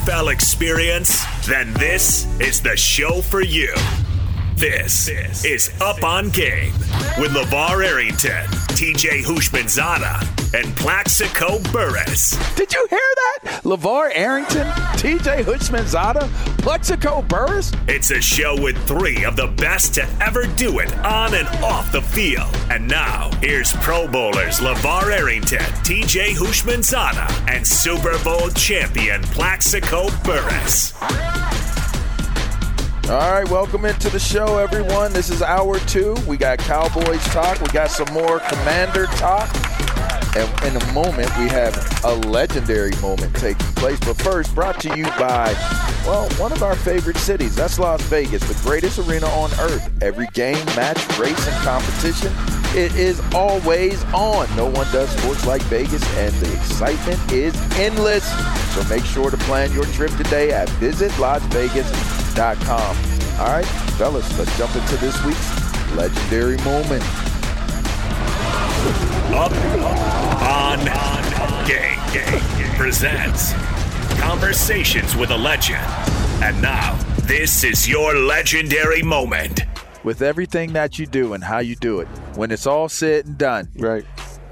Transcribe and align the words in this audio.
NFL 0.00 0.32
experience? 0.32 1.24
Then 1.46 1.72
this 1.74 2.26
is 2.40 2.60
the 2.60 2.76
show 2.76 3.20
for 3.20 3.42
you. 3.42 3.72
This 4.56 5.08
is 5.44 5.70
Up 5.80 6.04
on 6.04 6.30
Game 6.30 6.72
with 7.18 7.32
LaVar 7.32 7.84
Arrington, 7.84 8.46
TJ 8.80 9.24
Houshmandzadeh, 9.24 10.58
and 10.58 10.74
Plaxico 10.74 11.58
Burress. 11.70 12.30
Did 12.56 12.72
you 12.72 12.86
hear 12.88 12.98
that? 12.98 13.60
LaVar 13.62 14.10
Arrington, 14.14 14.66
TJ 14.96 15.44
Houshmandzadeh, 15.44 16.26
Plaxico 16.62 17.20
Burress? 17.20 17.72
It's 17.88 18.10
a 18.10 18.22
show 18.22 18.58
with 18.58 18.82
three 18.88 19.22
of 19.26 19.36
the 19.36 19.48
best 19.48 19.92
to 19.96 20.08
ever 20.22 20.46
do 20.56 20.78
it 20.78 20.96
on 21.00 21.34
and 21.34 21.46
off 21.62 21.92
the 21.92 22.00
field. 22.00 22.48
And 22.70 22.88
now, 22.88 23.30
here's 23.42 23.74
Pro 23.74 24.08
Bowlers 24.08 24.60
LaVar 24.60 25.12
Arrington, 25.12 25.58
TJ 25.84 26.30
Houshmandzadeh, 26.36 27.50
and 27.50 27.66
Super 27.66 28.18
Bowl 28.24 28.48
champion 28.48 29.20
Plaxico 29.24 30.08
Burress. 30.24 30.94
All 33.10 33.18
right, 33.18 33.50
welcome 33.50 33.86
into 33.86 34.08
the 34.08 34.20
show, 34.20 34.58
everyone. 34.58 35.12
This 35.12 35.30
is 35.30 35.42
hour 35.42 35.80
two. 35.80 36.14
We 36.28 36.36
got 36.36 36.60
Cowboys 36.60 37.24
talk. 37.24 37.60
We 37.60 37.66
got 37.72 37.90
some 37.90 38.06
more 38.14 38.38
Commander 38.38 39.06
talk. 39.06 39.50
And 40.36 40.48
in 40.62 40.80
a 40.80 40.92
moment, 40.92 41.28
we 41.36 41.48
have 41.48 41.74
a 42.04 42.14
legendary 42.28 42.94
moment 43.02 43.34
taking 43.34 43.66
place. 43.74 43.98
But 43.98 44.16
first, 44.22 44.54
brought 44.54 44.80
to 44.82 44.96
you 44.96 45.06
by, 45.18 45.52
well, 46.06 46.30
one 46.38 46.52
of 46.52 46.62
our 46.62 46.76
favorite 46.76 47.16
cities. 47.16 47.56
That's 47.56 47.80
Las 47.80 48.00
Vegas, 48.02 48.44
the 48.44 48.62
greatest 48.62 49.00
arena 49.00 49.26
on 49.26 49.50
earth. 49.58 49.90
Every 50.00 50.28
game, 50.28 50.64
match, 50.76 51.04
race, 51.18 51.48
and 51.48 51.56
competition, 51.64 52.32
it 52.76 52.94
is 52.94 53.20
always 53.34 54.04
on. 54.14 54.46
No 54.54 54.66
one 54.66 54.86
does 54.92 55.10
sports 55.18 55.44
like 55.44 55.62
Vegas, 55.62 56.04
and 56.16 56.32
the 56.36 56.52
excitement 56.54 57.32
is 57.32 57.60
endless. 57.76 58.24
So 58.72 58.84
make 58.84 59.04
sure 59.04 59.32
to 59.32 59.36
plan 59.38 59.72
your 59.72 59.86
trip 59.86 60.12
today 60.12 60.52
at 60.52 60.68
visitlasvegas.com. 62.34 63.40
All 63.40 63.52
right, 63.52 63.64
fellas, 63.96 64.38
let's 64.38 64.56
jump 64.58 64.74
into 64.76 64.96
this 64.96 65.22
week's 65.24 65.94
legendary 65.96 66.56
moment. 66.58 67.02
Up 69.32 69.52
on 70.42 70.80
Game 71.66 72.74
presents 72.76 73.52
Conversations 74.20 75.16
with 75.16 75.30
a 75.30 75.36
Legend. 75.36 75.82
And 76.42 76.60
now, 76.62 76.96
this 77.22 77.64
is 77.64 77.88
your 77.88 78.14
legendary 78.14 79.02
moment. 79.02 79.62
With 80.02 80.22
everything 80.22 80.72
that 80.72 80.98
you 80.98 81.06
do 81.06 81.34
and 81.34 81.44
how 81.44 81.58
you 81.58 81.76
do 81.76 82.00
it, 82.00 82.08
when 82.34 82.50
it's 82.50 82.66
all 82.66 82.88
said 82.88 83.26
and 83.26 83.36
done, 83.38 83.68
Right. 83.76 84.04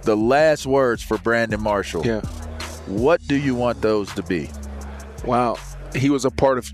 the 0.03 0.17
last 0.17 0.67
words 0.67 1.03
for 1.03 1.17
Brandon 1.19 1.61
Marshall. 1.61 2.07
Yeah. 2.07 2.21
What 2.87 3.27
do 3.27 3.37
you 3.37 3.55
want 3.55 3.81
those 3.81 4.13
to 4.15 4.23
be? 4.23 4.51
Wow. 5.25 5.57
He 5.95 6.11
was 6.11 6.25
a 6.27 6.31
part 6.31 6.59
of 6.59 6.71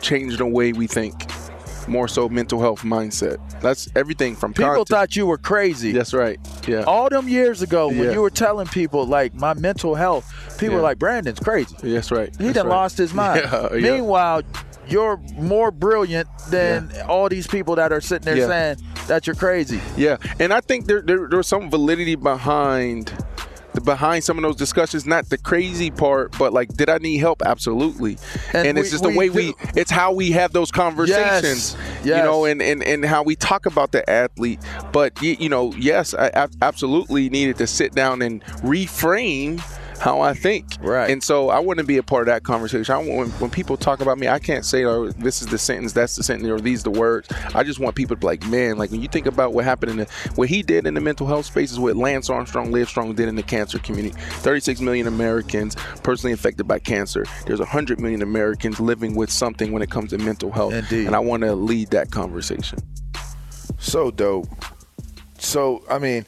changing 0.00 0.38
the 0.38 0.46
way 0.46 0.72
we 0.72 0.86
think. 0.86 1.14
More 1.86 2.06
so 2.06 2.28
mental 2.28 2.60
health 2.60 2.82
mindset. 2.82 3.38
That's 3.62 3.88
everything 3.96 4.36
from 4.36 4.52
People 4.52 4.70
content- 4.72 4.88
thought 4.88 5.16
you 5.16 5.24
were 5.26 5.38
crazy. 5.38 5.92
That's 5.92 6.12
right. 6.12 6.38
Yeah. 6.66 6.82
All 6.82 7.08
them 7.08 7.28
years 7.28 7.62
ago 7.62 7.88
when 7.88 7.96
Yeah. 7.96 8.12
you 8.12 8.20
were 8.20 8.28
telling 8.30 8.66
people 8.66 9.06
like 9.06 9.32
my 9.34 9.54
mental 9.54 9.94
health, 9.94 10.30
people 10.58 10.76
were 10.76 10.82
like, 10.82 10.98
Brandon's 10.98 11.40
crazy. 11.40 11.74
That's 11.82 12.10
right. 12.10 12.28
He 12.36 12.44
That's 12.44 12.56
done 12.56 12.66
right. 12.66 12.74
lost 12.76 12.98
his 12.98 13.14
mind. 13.24 13.40
Yeah, 13.50 13.68
yeah. 13.74 13.92
Meanwhile, 13.92 14.42
you're 14.86 15.16
more 15.38 15.70
brilliant 15.70 16.28
than 16.50 16.90
all 17.08 17.28
these 17.30 17.46
people 17.46 17.74
that 17.76 17.90
are 17.90 18.02
sitting 18.02 18.26
there 18.26 18.36
Yeah. 18.36 18.46
saying 18.46 18.76
that 19.06 19.26
you're 19.26 19.36
crazy. 19.36 19.80
Yeah, 19.96 20.18
and 20.38 20.52
I 20.52 20.60
think 20.60 20.84
there, 20.86 21.00
there 21.00 21.26
there's 21.30 21.46
some 21.46 21.70
validity 21.70 22.16
behind 22.16 23.10
behind 23.84 24.24
some 24.24 24.36
of 24.38 24.42
those 24.42 24.56
discussions. 24.56 25.06
Not 25.06 25.28
the 25.28 25.38
crazy 25.38 25.90
part, 25.90 26.36
but 26.38 26.52
like, 26.52 26.68
did 26.74 26.88
I 26.88 26.98
need 26.98 27.18
help? 27.18 27.42
Absolutely. 27.44 28.18
And 28.52 28.66
And, 28.68 28.78
it's 28.78 28.90
just 28.90 29.02
the 29.02 29.10
way 29.10 29.28
do- 29.28 29.34
we. 29.34 29.54
It's 29.76 29.90
how 29.90 30.12
we 30.12 30.30
have 30.32 30.52
those 30.52 30.70
conversations. 30.70 31.76
You 32.04 32.10
yes. 32.10 32.24
know, 32.24 32.44
and, 32.44 32.60
and 32.62 32.82
and 32.82 33.04
how 33.04 33.22
we 33.22 33.36
talk 33.36 33.66
about 33.66 33.92
the 33.92 34.08
athlete. 34.08 34.60
But 34.92 35.20
y- 35.20 35.36
you 35.38 35.48
know, 35.48 35.72
yes, 35.74 36.14
I 36.14 36.28
ab- 36.28 36.54
absolutely 36.62 37.28
needed 37.30 37.56
to 37.58 37.66
sit 37.66 37.94
down 37.94 38.22
and 38.22 38.42
reframe. 38.62 39.62
How 40.00 40.20
I 40.20 40.32
think, 40.32 40.64
Right. 40.80 41.10
And 41.10 41.22
so 41.22 41.50
I 41.50 41.58
wouldn't 41.58 41.88
be 41.88 41.96
a 41.96 42.02
part 42.02 42.22
of 42.22 42.26
that 42.26 42.44
conversation. 42.44 42.94
I 42.94 42.98
when, 42.98 43.28
when 43.30 43.50
people 43.50 43.76
talk 43.76 44.00
about 44.00 44.18
me, 44.18 44.28
I 44.28 44.38
can't 44.38 44.64
say, 44.64 44.84
"Oh, 44.84 45.10
this 45.10 45.42
is 45.42 45.48
the 45.48 45.58
sentence, 45.58 45.92
that's 45.92 46.14
the 46.16 46.22
sentence, 46.22 46.48
or 46.48 46.60
these 46.60 46.82
the 46.82 46.90
words." 46.90 47.28
I 47.54 47.64
just 47.64 47.80
want 47.80 47.96
people 47.96 48.14
to 48.16 48.20
be 48.20 48.26
like, 48.26 48.46
"Man, 48.46 48.76
like 48.78 48.90
when 48.90 49.02
you 49.02 49.08
think 49.08 49.26
about 49.26 49.52
what 49.54 49.64
happened 49.64 49.90
in 49.92 49.96
the, 49.98 50.04
what 50.36 50.48
he 50.48 50.62
did 50.62 50.86
in 50.86 50.94
the 50.94 51.00
mental 51.00 51.26
health 51.26 51.46
space 51.46 51.72
is 51.72 51.78
what 51.80 51.96
Lance 51.96 52.30
Armstrong, 52.30 52.70
Live 52.70 52.88
Strong 52.88 53.14
did 53.16 53.28
in 53.28 53.34
the 53.34 53.42
cancer 53.42 53.78
community. 53.80 54.14
36 54.40 54.80
million 54.80 55.06
Americans 55.08 55.74
personally 56.02 56.32
affected 56.32 56.68
by 56.68 56.78
cancer. 56.78 57.24
There's 57.46 57.58
100 57.60 57.98
million 58.00 58.22
Americans 58.22 58.78
living 58.78 59.14
with 59.16 59.30
something 59.30 59.72
when 59.72 59.82
it 59.82 59.90
comes 59.90 60.10
to 60.10 60.18
mental 60.18 60.52
health, 60.52 60.74
Indeed. 60.74 61.06
and 61.06 61.16
I 61.16 61.18
want 61.18 61.42
to 61.42 61.54
lead 61.54 61.90
that 61.90 62.10
conversation. 62.10 62.78
So 63.78 64.10
dope. 64.10 64.46
So 65.38 65.84
I 65.90 65.98
mean, 65.98 66.26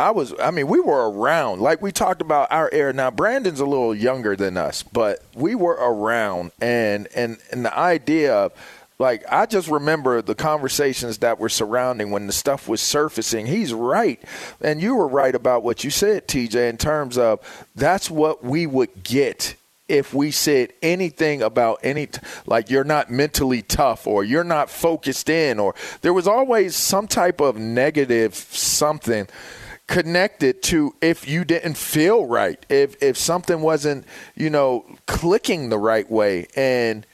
I 0.00 0.12
was 0.12 0.32
I 0.40 0.50
mean, 0.50 0.66
we 0.66 0.80
were 0.80 1.10
around. 1.10 1.60
Like 1.60 1.82
we 1.82 1.92
talked 1.92 2.22
about 2.22 2.50
our 2.50 2.70
era. 2.72 2.92
Now 2.94 3.10
Brandon's 3.10 3.60
a 3.60 3.66
little 3.66 3.94
younger 3.94 4.34
than 4.34 4.56
us, 4.56 4.82
but 4.82 5.22
we 5.34 5.54
were 5.54 5.74
around 5.74 6.52
and 6.60 7.06
and 7.14 7.36
and 7.52 7.66
the 7.66 7.78
idea 7.78 8.34
of 8.34 8.52
like 8.98 9.24
I 9.30 9.44
just 9.44 9.68
remember 9.68 10.22
the 10.22 10.34
conversations 10.34 11.18
that 11.18 11.38
were 11.38 11.50
surrounding 11.50 12.10
when 12.10 12.26
the 12.26 12.32
stuff 12.32 12.66
was 12.66 12.80
surfacing. 12.80 13.44
He's 13.44 13.74
right. 13.74 14.18
And 14.62 14.80
you 14.80 14.96
were 14.96 15.06
right 15.06 15.34
about 15.34 15.62
what 15.64 15.84
you 15.84 15.90
said, 15.90 16.26
TJ, 16.26 16.70
in 16.70 16.78
terms 16.78 17.18
of 17.18 17.40
that's 17.74 18.10
what 18.10 18.42
we 18.42 18.66
would 18.66 19.02
get 19.02 19.54
if 19.86 20.14
we 20.14 20.30
said 20.30 20.72
anything 20.80 21.42
about 21.42 21.78
any 21.82 22.08
like 22.46 22.70
you're 22.70 22.84
not 22.84 23.10
mentally 23.10 23.60
tough 23.60 24.06
or 24.06 24.24
you're 24.24 24.44
not 24.44 24.70
focused 24.70 25.28
in 25.28 25.58
or 25.58 25.74
there 26.00 26.14
was 26.14 26.26
always 26.26 26.74
some 26.74 27.06
type 27.06 27.40
of 27.40 27.58
negative 27.58 28.34
something 28.34 29.26
connected 29.90 30.62
to 30.62 30.94
if 31.00 31.26
you 31.26 31.44
didn't 31.44 31.76
feel 31.76 32.24
right 32.24 32.64
if 32.68 32.94
if 33.02 33.16
something 33.16 33.60
wasn't 33.60 34.06
you 34.36 34.48
know 34.48 34.86
clicking 35.06 35.68
the 35.68 35.78
right 35.78 36.08
way. 36.08 36.46
And 36.54 37.04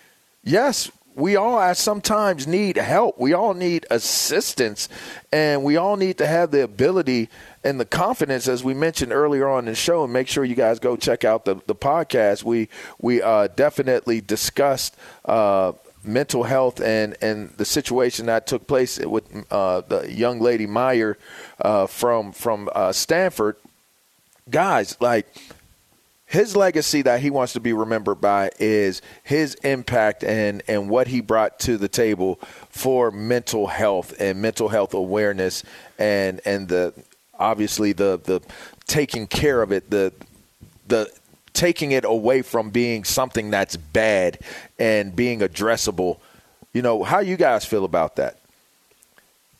yes 0.44 0.90
we 1.14 1.34
all 1.34 1.74
sometimes 1.74 2.46
need 2.46 2.76
help. 2.76 3.18
We 3.18 3.32
all 3.32 3.54
need 3.54 3.86
assistance 3.90 4.90
and 5.32 5.64
we 5.64 5.78
all 5.78 5.96
need 5.96 6.18
to 6.18 6.26
have 6.26 6.50
the 6.50 6.62
ability 6.62 7.30
and 7.64 7.80
the 7.80 7.86
confidence 7.86 8.46
as 8.46 8.62
we 8.62 8.74
mentioned 8.74 9.12
earlier 9.12 9.48
on 9.48 9.60
in 9.60 9.64
the 9.64 9.74
show 9.74 10.04
and 10.04 10.12
make 10.12 10.28
sure 10.28 10.44
you 10.44 10.54
guys 10.54 10.78
go 10.78 10.94
check 10.94 11.24
out 11.24 11.46
the, 11.46 11.54
the 11.66 11.74
podcast. 11.74 12.44
We 12.44 12.68
we 13.00 13.22
uh, 13.22 13.46
definitely 13.46 14.20
discussed 14.20 14.94
uh, 15.24 15.72
mental 16.06 16.44
health 16.44 16.80
and 16.80 17.16
and 17.20 17.50
the 17.56 17.64
situation 17.64 18.26
that 18.26 18.46
took 18.46 18.66
place 18.66 18.98
with 18.98 19.24
uh, 19.50 19.82
the 19.82 20.12
young 20.12 20.40
lady 20.40 20.66
Meyer 20.66 21.18
uh, 21.60 21.86
from 21.86 22.32
from 22.32 22.68
uh, 22.74 22.92
Stanford. 22.92 23.56
Guys 24.48 24.96
like 25.00 25.26
his 26.26 26.56
legacy 26.56 27.02
that 27.02 27.20
he 27.20 27.30
wants 27.30 27.52
to 27.52 27.60
be 27.60 27.72
remembered 27.72 28.20
by 28.20 28.50
is 28.58 29.00
his 29.22 29.54
impact 29.56 30.24
and 30.24 30.62
and 30.66 30.90
what 30.90 31.06
he 31.06 31.20
brought 31.20 31.58
to 31.60 31.76
the 31.76 31.88
table 31.88 32.40
for 32.68 33.10
mental 33.10 33.68
health 33.68 34.12
and 34.18 34.42
mental 34.42 34.68
health 34.68 34.92
awareness 34.92 35.62
and 35.98 36.40
and 36.44 36.68
the 36.68 36.92
obviously 37.38 37.92
the 37.92 38.20
the 38.24 38.40
taking 38.86 39.26
care 39.26 39.62
of 39.62 39.70
it 39.70 39.88
the 39.90 40.12
the 40.88 41.10
taking 41.56 41.92
it 41.92 42.04
away 42.04 42.42
from 42.42 42.70
being 42.70 43.02
something 43.02 43.50
that's 43.50 43.76
bad 43.76 44.38
and 44.78 45.16
being 45.16 45.40
addressable 45.40 46.18
you 46.72 46.82
know 46.82 47.02
how 47.02 47.18
you 47.18 47.36
guys 47.36 47.64
feel 47.64 47.84
about 47.84 48.16
that 48.16 48.38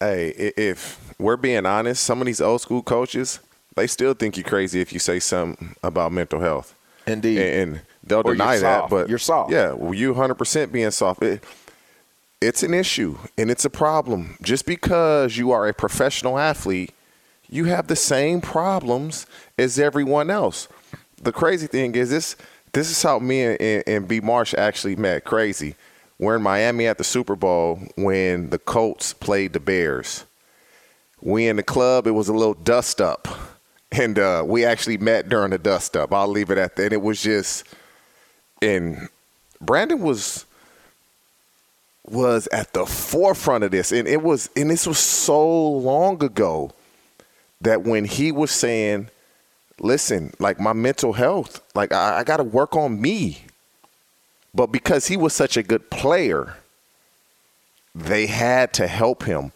Hey, 0.01 0.29
if 0.57 1.15
we're 1.19 1.39
being 1.39 1.65
honest, 1.65 2.03
some 2.03 2.21
of 2.21 2.27
these 2.27 2.41
old 2.41 2.61
school 2.61 2.83
coaches, 2.83 3.41
they 3.77 3.87
still 3.87 4.13
think 4.13 4.37
you're 4.37 4.45
crazy 4.45 4.81
if 4.81 4.93
you 4.93 4.99
say 4.99 5.19
something 5.19 5.75
about 5.83 6.13
mental 6.13 6.41
health. 6.41 6.75
Indeed. 7.07 7.39
And, 7.39 7.81
they'll 8.05 8.21
Or 8.25 8.35
deny 8.35 8.59
that, 8.59 8.91
but 8.91 9.09
You're 9.09 9.19
soft. 9.19 9.51
Yeah, 9.51 9.73
well, 9.73 9.95
you 9.95 10.15
100% 10.15 10.71
being 10.71 10.91
soft. 10.91 11.23
It, 11.23 11.43
it's 12.41 12.63
an 12.63 12.75
issue 12.75 13.17
and 13.39 13.51
it's 13.51 13.65
a 13.65 13.71
problem. 13.71 14.37
Just 14.43 14.67
because 14.67 15.37
you 15.37 15.51
are 15.51 15.67
a 15.67 15.73
professional 15.73 16.39
athlete, 16.39 16.93
you 17.49 17.65
have 17.65 17.87
the 17.87 17.97
same 17.97 18.41
problems 18.41 19.27
as 19.59 19.79
everyone 19.79 20.31
else. 20.31 20.69
The 21.23 21.33
crazy 21.33 21.67
thing 21.67 21.95
is 21.95 22.11
this 22.11 22.37
this 22.73 22.91
is 22.91 23.03
how 23.03 23.19
me 23.19 23.43
and, 23.43 23.61
and, 23.61 23.85
and 23.87 24.09
B 24.09 24.21
Marsh 24.21 24.55
actually 24.55 24.97
met. 24.97 25.25
Crazy. 25.25 25.77
We're 26.19 26.37
in 26.37 26.43
Miami 26.43 26.87
at 26.87 26.99
the 26.99 27.05
Super 27.05 27.37
Bowl 27.37 27.81
when 27.97 28.51
the 28.51 28.59
Colts 28.59 29.13
played 29.13 29.53
the 29.53 29.61
Bears. 29.61 30.25
We 31.23 31.49
in 31.49 31.57
the 31.57 31.63
club, 31.63 32.07
it 32.07 32.13
was 32.13 32.29
a 32.29 32.33
little 32.33 32.55
dust 32.55 33.01
up. 33.01 33.29
And 33.93 34.19
uh, 34.19 34.43
we 34.47 34.65
actually 34.65 34.99
met 34.99 35.29
during 35.29 35.51
the 35.51 35.59
dust 35.59 35.97
up. 35.97 36.13
I'll 36.13 36.29
leave 36.29 36.51
it 36.51 36.59
at 36.59 36.77
that. 36.77 36.85
And 36.85 36.93
it 36.93 37.03
was 37.03 37.23
just 37.23 37.65
and 38.61 39.09
Brandon 39.61 40.01
was 40.01 40.45
was 42.05 42.47
at 42.49 42.73
the 42.73 42.87
forefront 42.87 43.65
of 43.65 43.71
this. 43.71 43.93
And 43.93 44.07
it 44.07 44.23
was 44.23 44.51
and 44.57 44.71
this 44.71 44.87
was 44.87 44.99
so 44.99 45.69
long 45.73 46.23
ago 46.23 46.73
that 47.61 47.83
when 47.83 48.05
he 48.05 48.33
was 48.33 48.51
saying, 48.51 49.09
listen, 49.81 50.33
like 50.39 50.59
my 50.61 50.73
mental 50.73 51.13
health, 51.15 51.61
like 51.75 51.93
I, 51.93 52.19
I 52.19 52.25
gotta 52.25 52.45
work 52.45 52.75
on 52.77 53.01
me. 53.01 53.43
But 54.55 54.69
because 54.69 55.09
he 55.09 55.17
was 55.17 55.35
such 55.35 55.57
a 55.57 55.63
good 55.63 55.91
player, 55.91 56.55
they 57.95 58.27
had 58.27 58.73
to 58.75 58.87
help 58.87 59.25
him. 59.25 59.53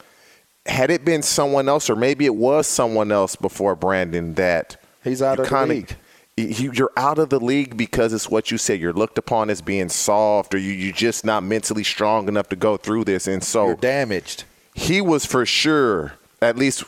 Had 0.66 0.90
it 0.90 1.04
been 1.04 1.22
someone 1.22 1.68
else, 1.68 1.88
or 1.88 1.96
maybe 1.96 2.26
it 2.26 2.34
was 2.34 2.66
someone 2.66 3.10
else 3.10 3.34
before 3.34 3.74
Brandon, 3.74 4.34
that 4.34 4.76
He's 5.02 5.22
out 5.22 5.38
of 5.38 5.46
the 5.46 5.50
kinda- 5.50 5.74
league. 5.74 5.96
you- 6.36 6.72
You're 6.72 6.92
out 6.96 7.18
of 7.18 7.30
the 7.30 7.40
league 7.40 7.76
because 7.76 8.12
it's 8.12 8.28
what 8.30 8.50
you 8.50 8.58
said. 8.58 8.78
You're 8.80 8.92
looked 8.92 9.16
upon 9.18 9.48
as 9.50 9.62
being 9.62 9.88
soft, 9.88 10.54
or 10.54 10.58
you, 10.58 10.72
you're 10.72 10.92
just 10.92 11.24
not 11.24 11.42
mentally 11.42 11.84
strong 11.84 12.28
enough 12.28 12.48
to 12.50 12.56
go 12.56 12.76
through 12.76 13.04
this. 13.04 13.26
And 13.26 13.42
so 13.42 13.66
You're 13.68 13.74
damaged. 13.76 14.44
he 14.74 15.00
was 15.00 15.24
for 15.26 15.44
sure, 15.46 16.12
at 16.42 16.56
least 16.58 16.84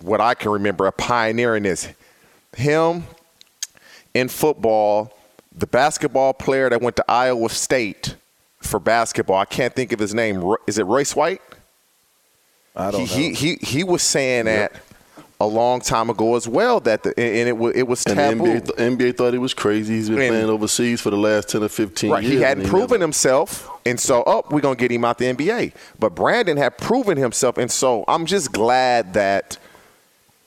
what 0.00 0.20
I 0.20 0.34
can 0.34 0.50
remember, 0.52 0.86
a 0.86 0.92
pioneer 0.92 1.56
in 1.56 1.64
this. 1.64 1.88
Him 2.56 3.04
in 4.14 4.28
football, 4.28 5.12
the 5.56 5.66
basketball 5.66 6.32
player 6.34 6.68
that 6.70 6.80
went 6.82 6.96
to 6.96 7.04
Iowa 7.08 7.48
State 7.50 8.16
for 8.60 8.80
basketball. 8.80 9.36
I 9.36 9.44
can't 9.44 9.74
think 9.74 9.92
of 9.92 9.98
his 9.98 10.14
name. 10.14 10.54
Is 10.66 10.78
it 10.78 10.84
Royce 10.84 11.14
White? 11.14 11.42
I 12.74 12.90
don't 12.90 13.06
he, 13.06 13.28
know. 13.30 13.34
He, 13.34 13.54
he 13.56 13.66
he 13.66 13.84
was 13.84 14.02
saying 14.02 14.46
that 14.46 14.72
a 15.40 15.46
long 15.46 15.80
time 15.80 16.08
ago 16.08 16.34
as 16.34 16.48
well 16.48 16.80
that 16.80 17.02
the, 17.02 17.10
and 17.18 17.48
it 17.48 17.56
was 17.56 17.74
it 17.74 17.82
was 17.84 18.04
And 18.06 18.18
the 18.18 18.22
taboo. 18.22 18.44
NBA, 18.44 18.76
th- 18.76 18.96
NBA 19.12 19.16
thought 19.16 19.32
he 19.34 19.38
was 19.38 19.54
crazy. 19.54 19.94
He's 19.94 20.08
been 20.08 20.18
And- 20.20 20.28
playing 20.30 20.48
overseas 20.50 21.00
for 21.00 21.10
the 21.10 21.16
last 21.18 21.48
10 21.50 21.62
or 21.62 21.68
15 21.68 22.10
Right, 22.10 22.22
years. 22.22 22.34
he 22.34 22.40
hadn't 22.40 22.66
proven 22.68 22.88
never- 23.00 23.04
himself, 23.04 23.70
and 23.86 23.98
so 24.00 24.22
oh, 24.26 24.44
we're 24.50 24.60
gonna 24.62 24.76
get 24.76 24.90
him 24.90 25.04
out 25.04 25.18
the 25.18 25.26
NBA. 25.26 25.72
But 25.98 26.14
Brandon 26.14 26.56
had 26.56 26.76
proven 26.78 27.16
himself, 27.18 27.58
and 27.58 27.70
so 27.70 28.04
I'm 28.08 28.24
just 28.26 28.52
glad 28.52 29.12
that 29.14 29.58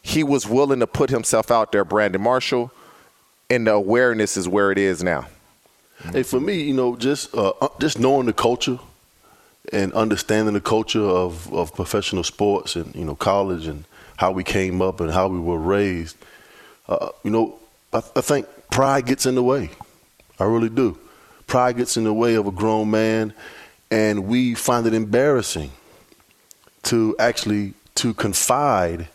he 0.02 0.24
was 0.24 0.48
willing 0.48 0.80
to 0.80 0.88
put 0.88 1.10
himself 1.10 1.52
out 1.52 1.72
there, 1.72 1.86
Brandon 1.86 2.22
Marshall, 2.22 2.72
and 3.50 3.68
the 3.68 3.74
awareness 3.74 4.38
is 4.38 4.48
where 4.48 4.72
it 4.72 4.78
is 4.78 5.04
now. 5.04 5.28
Hey, 6.12 6.24
for 6.24 6.40
me, 6.40 6.62
you 6.62 6.74
know, 6.74 6.96
just 6.96 7.34
uh, 7.36 7.52
uh, 7.62 7.68
just 7.80 8.00
knowing 8.00 8.26
the 8.26 8.34
culture 8.34 8.80
and 9.74 9.94
understanding 9.94 10.54
the 10.54 10.62
culture 10.62 11.04
of, 11.04 11.54
of 11.54 11.76
professional 11.76 12.24
sports 12.24 12.76
and 12.76 12.96
you 12.96 13.04
know 13.04 13.16
college 13.16 13.68
and 13.68 13.84
how 14.18 14.32
we 14.32 14.44
came 14.44 14.82
up 14.82 15.00
and 15.02 15.12
how 15.12 15.28
we 15.28 15.40
were 15.40 15.58
raised. 15.58 16.16
Uh, 16.88 17.10
you 17.24 17.32
know, 17.32 17.60
I, 17.92 18.02
I 18.16 18.22
think 18.22 18.48
pride 18.72 19.06
gets 19.06 19.26
in 19.26 19.36
the 19.36 19.44
way. 19.44 19.72
I 20.40 20.46
really 20.46 20.70
do. 20.70 20.98
Pride 21.48 21.78
gets 21.78 21.98
in 21.98 22.06
the 22.06 22.14
way 22.14 22.36
of 22.36 22.48
a 22.48 22.52
grown 22.52 22.90
man, 22.92 23.34
and 23.92 24.28
we 24.28 24.54
find 24.54 24.88
it 24.88 24.94
embarrassing 24.94 25.72
to 26.84 27.16
actually 27.20 27.74
to 27.96 28.14
confide 28.14 29.10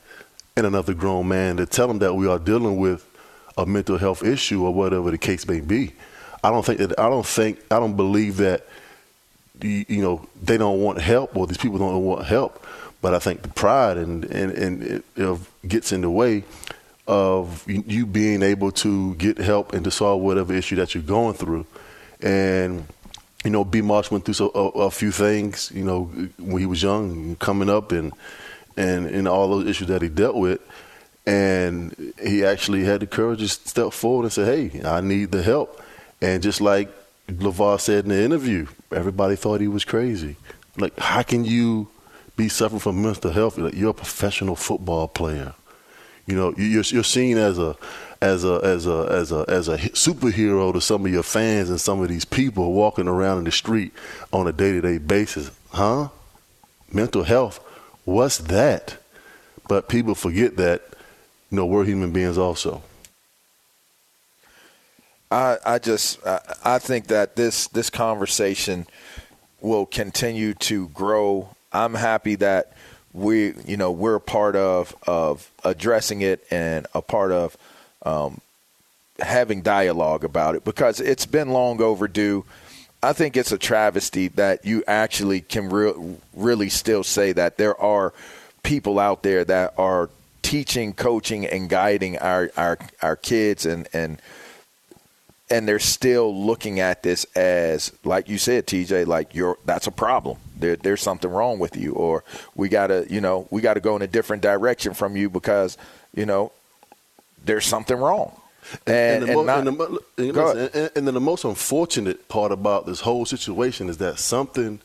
in 0.57 0.65
another 0.65 0.95
grown 0.95 1.27
man 1.27 1.57
to 1.57 1.67
tell 1.67 1.89
them 1.89 1.99
that 1.99 2.15
we 2.15 2.29
are 2.29 2.39
dealing 2.39 2.77
with 2.77 3.05
a 3.57 3.67
mental 3.67 3.99
health 3.99 4.23
issue 4.23 4.65
or 4.65 4.73
whatever 4.73 5.11
the 5.11 5.19
case 5.19 5.49
may 5.49 5.61
be. 5.61 5.93
I 6.45 6.51
don't 6.51 6.65
think 6.65 6.79
that 6.79 6.97
I 6.99 7.09
don't 7.09 7.27
think 7.27 7.59
I 7.73 7.81
don't 7.81 7.97
believe 7.97 8.37
that 8.37 8.65
you, 9.61 10.03
know 10.03 10.29
they 10.41 10.57
don't 10.57 10.81
want 10.81 11.01
help 11.01 11.37
or 11.37 11.49
these 11.49 11.57
people 11.57 11.79
don't 11.79 12.05
want 12.05 12.27
help. 12.27 12.65
But 13.03 13.15
I 13.15 13.19
think 13.19 13.43
the 13.43 13.49
pride 13.49 13.97
and 13.97 14.25
and 14.27 14.53
and 14.53 14.83
it, 14.85 15.05
it 15.17 15.39
gets 15.67 15.91
in 15.91 16.03
the 16.03 16.11
way 16.11 16.45
of 17.09 17.69
you, 17.69 17.83
you 17.87 18.07
being 18.07 18.43
able 18.43 18.71
to 18.71 19.15
get 19.17 19.39
help 19.39 19.73
and 19.73 19.83
to 19.85 19.91
solve 19.91 20.23
whatever 20.23 20.55
issue 20.55 20.77
that 20.77 20.95
you're 20.95 21.03
going 21.03 21.35
through. 21.35 21.67
And 22.23 22.87
you 23.43 23.51
know, 23.51 23.65
B. 23.65 23.83
Marsh 23.83 24.11
went 24.11 24.25
through 24.25 24.35
so, 24.35 24.53
a, 24.55 24.85
a 24.85 24.91
few 24.91 25.11
things. 25.11 25.73
You 25.75 25.85
know, 25.85 26.05
when 26.39 26.61
he 26.61 26.67
was 26.67 26.81
young, 26.81 27.35
coming 27.37 27.69
up, 27.69 27.91
and 27.91 28.13
and 28.77 29.07
and 29.07 29.29
all 29.29 29.49
those 29.49 29.67
issues 29.67 29.89
that 29.89 30.03
he 30.03 30.09
dealt 30.09 30.37
with. 30.37 30.61
And 31.27 32.13
he 32.23 32.45
actually 32.45 32.85
had 32.85 33.01
the 33.01 33.07
courage 33.07 33.41
to 33.41 33.49
step 33.49 33.93
forward 33.93 34.25
and 34.25 34.33
say, 34.33 34.45
"Hey, 34.45 34.83
I 34.85 35.01
need 35.01 35.33
the 35.33 35.43
help." 35.43 35.81
And 36.21 36.43
just 36.43 36.61
like 36.61 36.91
LaVar 37.29 37.81
said 37.81 38.05
in 38.05 38.11
the 38.11 38.23
interview, 38.23 38.67
everybody 38.93 39.37
thought 39.37 39.61
he 39.61 39.69
was 39.69 39.85
crazy. 39.85 40.37
Like, 40.77 40.99
how 40.99 41.23
can 41.23 41.45
you 41.45 41.89
be 42.37 42.49
suffering 42.49 42.81
from 42.81 43.03
mental 43.03 43.31
health? 43.31 43.57
Like, 43.57 43.75
you're 43.75 43.91
a 43.91 43.95
professional 43.95 44.57
football 44.57 45.09
player. 45.09 45.55
You 46.27 46.35
know, 46.35 46.55
you're 46.57 46.83
you're 46.83 47.05
seen 47.05 47.37
as 47.37 47.59
a 47.59 47.77
as 48.21 48.45
a 48.45 48.61
as 48.63 48.87
a 48.87 49.07
as 49.11 49.33
a 49.33 49.45
as 49.49 49.69
a 49.69 49.77
superhero 49.77 50.73
to 50.73 50.81
some 50.81 51.05
of 51.05 51.13
your 51.13 51.23
fans 51.23 51.69
and 51.69 51.81
some 51.81 52.01
of 52.01 52.09
these 52.09 52.25
people 52.25 52.73
walking 52.73 53.09
around 53.09 53.39
in 53.39 53.45
the 53.45 53.53
street 53.53 53.93
on 54.33 54.47
a 54.47 54.53
day 54.53 54.73
to 54.73 54.81
day 54.81 54.99
basis, 54.99 55.51
huh? 55.71 56.09
Mental 56.91 57.25
health, 57.25 57.61
what's 58.05 58.39
that? 58.39 58.97
But 59.69 59.89
people 59.89 60.15
forget 60.15 60.57
that, 60.57 60.83
you 61.51 61.57
know, 61.57 61.67
we're 61.67 61.85
human 61.85 62.13
beings 62.13 62.39
also. 62.39 62.83
I, 65.31 65.59
I 65.67 65.79
just 65.79 66.25
I, 66.27 66.41
I 66.65 66.79
think 66.79 67.09
that 67.09 67.35
this 67.35 67.67
this 67.69 67.91
conversation 67.91 68.87
will 69.61 69.87
continue 69.87 70.55
to 70.55 70.89
grow. 70.89 71.49
I'm 71.73 71.95
happy 71.95 72.37
that 72.37 72.73
we 73.13 73.55
you 73.67 73.77
know 73.77 73.91
we're 73.91 74.17
a 74.17 74.21
part 74.21 74.55
of 74.55 74.95
of 75.07 75.51
addressing 75.65 76.21
it 76.23 76.45
and 76.51 76.87
a 76.95 77.03
part 77.03 77.33
of 77.33 77.57
um, 78.05 78.41
having 79.19 79.63
dialogue 79.63 80.25
about 80.25 80.55
it 80.55 80.65
because 80.65 81.01
it's 81.01 81.27
been 81.27 81.49
long 81.51 81.81
overdue. 81.81 82.45
I 83.05 83.13
think 83.13 83.37
it's 83.37 83.53
a 83.53 83.59
travesty 83.59 84.29
that 84.29 84.65
you 84.65 84.83
actually 84.87 85.43
can 85.43 85.69
re- 85.69 86.17
really 86.35 86.71
still 86.71 87.05
say 87.05 87.33
that 87.33 87.59
there 87.59 87.79
are 87.79 88.15
people 88.63 88.99
out 88.99 89.23
there 89.23 89.45
that 89.45 89.75
are 89.77 90.09
teaching, 90.41 90.95
coaching, 90.95 91.45
and 91.47 91.69
guiding 91.69 92.17
our 92.17 92.51
our, 92.57 92.79
our 93.03 93.17
kids 93.17 93.67
and 93.67 93.87
and 93.93 94.23
and 95.51 95.69
they're 95.69 95.79
still 95.79 96.35
looking 96.35 96.81
at 96.81 97.03
this 97.03 97.25
as 97.37 97.93
like 98.05 98.31
you 98.31 98.39
said 98.39 98.67
tj 98.67 99.07
like 99.07 99.35
you're 99.35 99.59
that's 99.67 99.87
a 99.87 99.93
problem. 99.93 100.39
There, 100.59 100.77
there's 100.77 101.03
something 101.03 101.31
wrong 101.31 101.59
with 101.59 101.77
you 101.77 101.93
or 101.93 102.25
we 102.55 102.71
gotta 102.71 103.07
you 103.11 103.21
know 103.21 103.47
we 103.51 103.61
gotta 103.61 103.81
go 103.81 103.97
in 103.97 104.03
a 104.03 104.07
different 104.07 104.43
direction 104.43 104.95
from 104.95 105.15
you 105.15 105.29
because 105.29 105.77
you 106.15 106.25
know 106.25 106.53
there's 107.45 107.67
something 107.67 107.99
wrong 107.99 108.35
and, 108.87 109.23
the 109.25 109.27
and 109.31 109.49
the 109.67 109.73
and 110.19 110.33
listen, 110.55 110.71
and- 110.83 110.91
and 110.97 111.07
then 111.07 111.15
the 111.15 111.21
most 111.21 111.45
unfortunate 111.45 112.29
part 112.29 112.53
about 112.53 112.87
this 112.87 113.01
whole 113.01 113.25
situation 113.27 113.89
is 113.89 113.97
that 113.99 114.19
something 114.19 114.81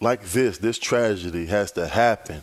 like 0.00 0.22
this, 0.24 0.58
this 0.58 0.78
tragedy, 0.78 1.46
has 1.46 1.72
to 1.72 1.86
happen 1.86 2.42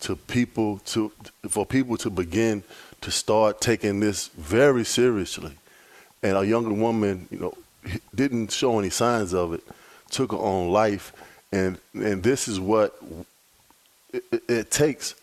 to 0.00 0.16
people 0.16 0.78
to 0.86 1.12
for 1.48 1.66
people 1.66 1.96
to 1.98 2.10
begin 2.10 2.62
to 3.00 3.10
start 3.10 3.60
taking 3.60 4.00
this 4.00 4.28
very 4.28 4.84
seriously. 4.84 5.52
And 6.22 6.36
a 6.36 6.44
younger 6.46 6.72
woman, 6.72 7.28
you 7.30 7.38
know, 7.38 7.54
didn't 8.14 8.52
show 8.52 8.78
any 8.78 8.90
signs 8.90 9.32
of 9.32 9.54
it, 9.54 9.62
took 10.10 10.32
her 10.32 10.38
own 10.38 10.70
life, 10.70 11.12
and 11.52 11.78
and 11.94 12.22
this 12.22 12.46
is 12.48 12.60
what 12.60 12.94
it, 14.12 14.22
it, 14.32 14.42
it 14.48 14.70
takes 14.70 15.14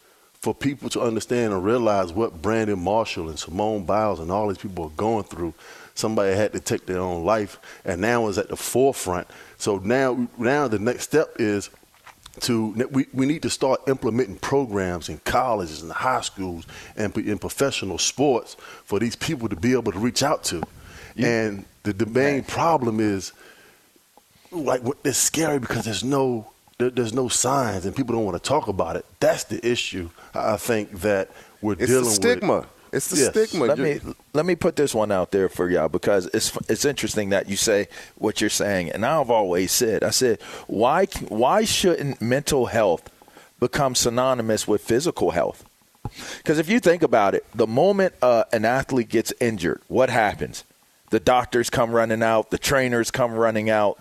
for 0.48 0.56
people 0.56 0.88
to 0.88 1.02
understand 1.02 1.52
and 1.52 1.62
realize 1.62 2.14
what 2.14 2.42
Brandon 2.42 2.80
Marshall 2.80 3.28
and 3.28 3.38
Simone 3.38 3.84
Biles 3.84 4.22
and 4.22 4.32
all 4.32 4.48
these 4.48 4.58
people 4.58 4.86
are 4.86 4.92
going 4.96 5.26
through. 5.26 5.54
Somebody 5.94 6.34
had 6.38 6.54
to 6.54 6.62
take 6.62 6.86
their 6.86 7.00
own 7.00 7.26
life, 7.26 7.60
and 7.84 8.00
now 8.00 8.30
is 8.30 8.38
at 8.38 8.48
the 8.48 8.56
forefront. 8.56 9.28
So 9.58 9.80
now, 9.80 10.30
now 10.38 10.70
the 10.70 10.80
next 10.80 11.04
step 11.04 11.28
is 11.38 11.70
to 12.42 12.70
we, 12.92 13.08
we 13.12 13.26
need 13.26 13.42
to 13.42 13.50
start 13.50 13.82
implementing 13.90 14.38
programs 14.38 15.10
in 15.10 15.18
colleges 15.26 15.82
and 15.82 15.92
high 15.92 16.22
schools 16.22 16.66
and 16.96 17.14
in 17.18 17.40
professional 17.40 17.98
sports 17.98 18.56
for 18.86 19.00
these 19.00 19.18
people 19.18 19.50
to 19.50 19.56
be 19.58 19.74
able 19.74 19.92
to 19.92 20.00
reach 20.00 20.24
out 20.24 20.46
to. 20.46 20.64
And 21.18 21.66
the, 21.84 21.92
the 21.92 22.06
main 22.06 22.44
problem 22.46 23.02
is 23.02 23.34
like 24.54 24.82
what- 24.82 24.98
it's 25.04 25.18
scary 25.18 25.60
because 25.60 25.84
there's 25.84 26.06
no 26.06 26.54
there, 26.78 26.90
there's 26.90 27.14
no 27.14 27.28
signs 27.28 27.86
and 27.86 27.96
people 27.96 28.16
don't 28.16 28.26
want 28.26 28.42
to 28.42 28.48
talk 28.48 28.68
about 28.68 28.96
it. 28.96 29.06
That's 29.20 29.44
the 29.46 29.66
issue. 29.68 30.10
I 30.34 30.54
I 30.54 30.58
think 30.58 30.92
that 31.02 31.30
we're 31.62 31.76
dealing 31.76 31.76
with. 31.76 31.82
It's 31.82 31.90
dealing 31.90 32.04
the 32.06 32.12
stigma. 32.12 32.56
with. 32.60 32.68
It's 32.94 33.08
the 33.10 33.18
Yes. 33.18 33.30
stigma. 33.30 33.66
let 33.66 33.78
You're- 33.78 33.94
me 33.96 34.14
let 34.34 34.46
me 34.46 34.56
put 34.56 34.76
this 34.76 34.94
one 34.96 35.12
out 35.12 35.32
there 35.32 35.50
for 35.50 35.70
y'all 35.70 35.90
because 35.90 36.28
it's 36.34 36.52
it's 36.70 36.86
interesting 36.86 37.30
that 37.30 37.50
you 37.50 37.58
say 37.58 37.88
what 38.18 38.40
you're 38.42 38.50
saying, 38.50 38.92
and 38.92 39.06
I've 39.06 39.30
always 39.30 39.72
said 39.72 40.04
I 40.04 40.12
said 40.12 40.40
why 40.68 41.06
why 41.28 41.66
shouldn't 41.66 42.22
mental 42.22 42.68
health 42.68 43.10
become 43.60 43.96
synonymous 43.96 44.68
with 44.68 44.82
physical 44.82 45.32
health? 45.32 45.64
Because 46.38 46.58
if 46.60 46.70
you 46.70 46.80
think 46.80 47.04
about 47.04 47.36
it, 47.36 47.44
the 47.54 47.68
moment 47.68 48.14
uh, 48.22 48.46
an 48.54 48.64
athlete 48.64 49.10
gets 49.10 49.34
injured, 49.42 49.82
what 49.90 50.10
happens? 50.10 50.64
The 51.10 51.20
doctors 51.20 51.70
come 51.70 51.92
running 51.92 52.24
out, 52.24 52.50
the 52.52 52.58
trainers 52.58 53.12
come 53.12 53.34
running 53.34 53.70
out, 53.70 54.00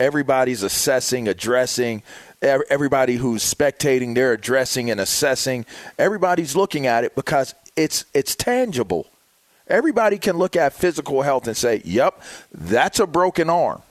everybody's 0.00 0.64
assessing, 0.64 1.28
addressing. 1.28 2.02
Everybody 2.42 3.16
who's 3.16 3.42
spectating, 3.42 4.14
they're 4.14 4.32
addressing 4.32 4.90
and 4.90 4.98
assessing. 4.98 5.66
Everybody's 5.98 6.56
looking 6.56 6.86
at 6.86 7.04
it 7.04 7.14
because 7.14 7.54
it's 7.76 8.06
it's 8.14 8.34
tangible. 8.34 9.06
Everybody 9.68 10.18
can 10.18 10.36
look 10.36 10.56
at 10.56 10.72
physical 10.72 11.22
health 11.22 11.46
and 11.46 11.56
say, 11.56 11.82
"Yep, 11.84 12.22
that's 12.52 12.98
a 12.98 13.06
broken 13.06 13.50
arm." 13.50 13.82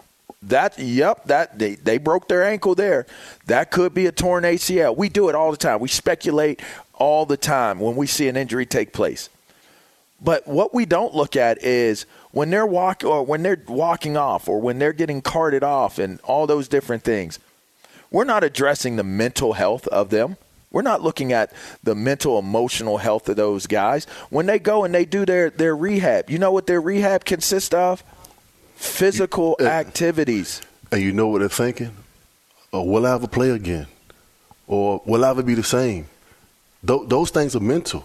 That 0.42 0.80
yep, 0.80 1.26
that 1.26 1.60
they, 1.60 1.76
they 1.76 1.98
broke 1.98 2.28
their 2.28 2.44
ankle 2.44 2.74
there. 2.74 3.06
That 3.46 3.72
could 3.72 3.94
be 3.94 4.08
a 4.08 4.12
torn 4.12 4.44
ACL. 4.46 4.98
We 4.98 5.10
do 5.10 5.30
it 5.30 5.36
all 5.36 5.52
the 5.52 5.58
time. 5.58 5.80
We 5.80 5.90
speculate 5.90 6.62
all 6.96 7.26
the 7.26 7.38
time 7.38 7.80
when 7.80 7.96
we 7.96 8.08
see 8.08 8.28
an 8.28 8.36
injury 8.36 8.66
take 8.66 8.94
place. 8.94 9.30
But 10.22 10.48
what 10.48 10.74
we 10.74 10.86
don't 10.86 11.14
look 11.14 11.36
at 11.36 11.64
is 11.64 12.06
when 12.32 12.50
they're 12.50 12.66
walk 12.66 13.04
or 13.04 13.24
when 13.26 13.42
they're 13.44 13.62
walking 13.68 14.16
off 14.18 14.48
or 14.48 14.60
when 14.62 14.80
they're 14.80 14.94
getting 14.94 15.22
carted 15.22 15.64
off 15.64 15.98
and 16.00 16.20
all 16.22 16.46
those 16.48 16.68
different 16.68 17.04
things. 17.04 17.40
We're 18.12 18.24
not 18.24 18.44
addressing 18.44 18.96
the 18.96 19.04
mental 19.04 19.54
health 19.54 19.88
of 19.88 20.10
them. 20.10 20.38
We're 20.72 20.82
not 20.84 21.02
looking 21.02 21.34
at 21.34 21.52
the 21.84 21.96
mental 21.96 22.38
emotional 22.38 22.98
health 22.98 23.28
of 23.30 23.36
those 23.36 23.66
guys. 23.66 24.06
When 24.30 24.46
they 24.46 24.60
go 24.60 24.84
and 24.84 24.94
they 24.94 25.06
do 25.06 25.26
their, 25.26 25.50
their 25.50 25.76
rehab, 25.76 26.30
you 26.30 26.38
know 26.38 26.52
what 26.52 26.68
their 26.68 26.82
rehab 26.82 27.26
consists 27.26 27.74
of? 27.74 28.04
Physical 28.76 29.56
Uh, 29.60 29.64
activities. 29.66 30.62
And 30.92 31.02
you 31.02 31.12
know 31.12 31.28
what 31.28 31.40
they're 31.40 31.50
thinking? 31.50 31.92
Oh, 32.72 32.84
will 32.84 33.06
I 33.06 33.14
ever 33.16 33.28
play 33.28 33.50
again? 33.50 33.88
Or 34.68 35.02
will 35.06 35.26
I 35.26 35.30
ever 35.32 35.42
be 35.44 35.56
the 35.56 35.64
same? 35.64 36.08
Th- 36.86 37.02
those 37.08 37.32
things 37.32 37.56
are 37.56 37.60
mental. 37.60 38.04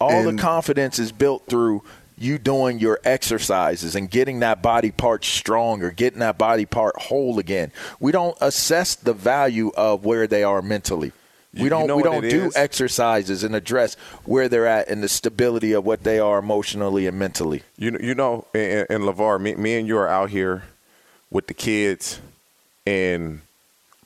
All 0.00 0.10
And- 0.10 0.38
the 0.38 0.42
confidence 0.42 0.98
is 0.98 1.12
built 1.12 1.44
through 1.48 1.82
you 2.18 2.38
doing 2.38 2.78
your 2.78 2.98
exercises 3.04 3.94
and 3.94 4.10
getting 4.10 4.40
that 4.40 4.62
body 4.62 4.90
part 4.90 5.24
stronger, 5.24 5.90
getting 5.90 6.20
that 6.20 6.38
body 6.38 6.64
part 6.64 6.96
whole 6.96 7.38
again. 7.38 7.72
We 8.00 8.12
don't 8.12 8.36
assess 8.40 8.94
the 8.94 9.12
value 9.12 9.70
of 9.76 10.04
where 10.04 10.26
they 10.26 10.42
are 10.42 10.62
mentally. 10.62 11.12
We 11.58 11.68
don't 11.68 11.86
know 11.86 11.96
we 11.96 12.02
don't 12.02 12.28
do 12.28 12.46
is? 12.46 12.56
exercises 12.56 13.42
and 13.42 13.54
address 13.54 13.94
where 14.24 14.48
they're 14.48 14.66
at 14.66 14.88
and 14.88 15.02
the 15.02 15.08
stability 15.08 15.72
of 15.72 15.84
what 15.86 16.04
they 16.04 16.18
are 16.18 16.38
emotionally 16.38 17.06
and 17.06 17.18
mentally. 17.18 17.62
You 17.78 17.92
know, 17.92 17.98
you 18.00 18.14
know, 18.14 18.46
and, 18.54 18.86
and 18.90 19.04
LaVar, 19.04 19.40
me, 19.40 19.54
me 19.54 19.78
and 19.78 19.88
you 19.88 19.96
are 19.96 20.08
out 20.08 20.28
here 20.30 20.64
with 21.30 21.46
the 21.46 21.54
kids, 21.54 22.20
and 22.86 23.40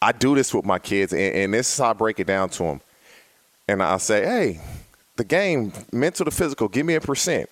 I 0.00 0.12
do 0.12 0.34
this 0.34 0.54
with 0.54 0.64
my 0.64 0.78
kids, 0.78 1.12
and, 1.12 1.20
and 1.20 1.54
this 1.54 1.72
is 1.72 1.78
how 1.78 1.90
I 1.90 1.92
break 1.92 2.20
it 2.20 2.26
down 2.26 2.50
to 2.50 2.62
them. 2.62 2.80
And 3.66 3.82
I 3.82 3.96
say, 3.98 4.24
hey, 4.24 4.60
the 5.16 5.24
game, 5.24 5.72
mental 5.92 6.24
to 6.24 6.30
physical, 6.30 6.68
give 6.68 6.86
me 6.86 6.94
a 6.94 7.00
percent. 7.00 7.50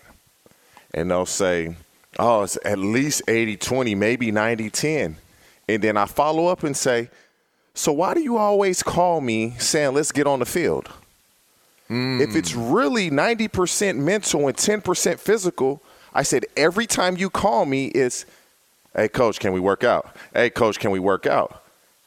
And 0.95 1.11
they'll 1.11 1.27
say, 1.27 1.77
oh, 2.19 2.43
it's 2.43 2.59
at 2.65 2.79
least 2.79 3.23
80 3.29 3.57
20, 3.57 3.95
maybe 3.95 4.31
90 4.31 4.71
10. 4.71 5.17
And 5.69 5.83
then 5.83 5.97
I 5.97 6.07
follow 6.07 6.47
up 6.47 6.63
and 6.63 6.77
say, 6.77 7.11
so 7.75 7.93
why 7.93 8.15
do 8.15 8.21
you 8.21 8.39
always 8.39 8.83
call 8.83 9.21
me 9.21 9.55
saying, 9.59 9.95
let's 9.95 10.11
get 10.11 10.27
on 10.27 10.41
the 10.41 10.47
field? 10.47 10.89
Hmm. 11.87 12.21
If 12.21 12.35
it's 12.35 12.55
really 12.55 13.11
90% 13.11 13.97
mental 13.97 14.49
and 14.49 14.57
10% 14.57 15.19
physical, 15.19 15.83
I 16.13 16.23
said 16.23 16.45
every 16.57 16.87
time 16.87 17.17
you 17.17 17.31
call 17.31 17.67
me 17.67 17.87
is, 17.87 18.27
hey, 18.95 19.09
coach, 19.09 19.39
can 19.39 19.53
we 19.53 19.61
work 19.61 19.85
out? 19.85 20.15
Hey, 20.35 20.51
coach, 20.51 20.79
can 20.79 20.91
we 20.91 20.99
work 20.99 21.27
out? 21.27 21.63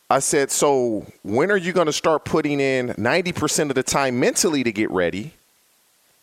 I 0.10 0.20
said, 0.20 0.52
so 0.52 1.06
when 1.24 1.50
are 1.52 1.58
you 1.58 1.72
going 1.72 1.86
to 1.86 1.94
start 1.94 2.26
putting 2.26 2.60
in 2.60 2.90
90% 2.90 3.70
of 3.70 3.76
the 3.76 3.84
time 3.84 4.20
mentally 4.20 4.64
to 4.64 4.72
get 4.72 4.92
ready 4.92 5.34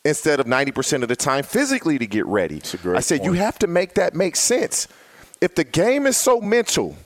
instead 0.09 0.41
of 0.41 0.47
90% 0.47 1.03
of 1.03 1.09
the 1.09 1.17
time 1.17 1.45
physically 1.45 1.99
to 1.99 2.07
get 2.07 2.27
ready? 2.27 2.61
I 2.87 3.01
said, 3.01 3.25
you 3.25 3.35
have 3.35 3.59
to 3.61 3.67
make 3.67 3.95
that 3.95 4.15
make 4.15 4.37
sense. 4.37 4.89
If 5.41 5.55
the 5.55 5.65
game 5.65 6.07
is 6.07 6.17
so 6.17 6.41
mental, 6.41 6.97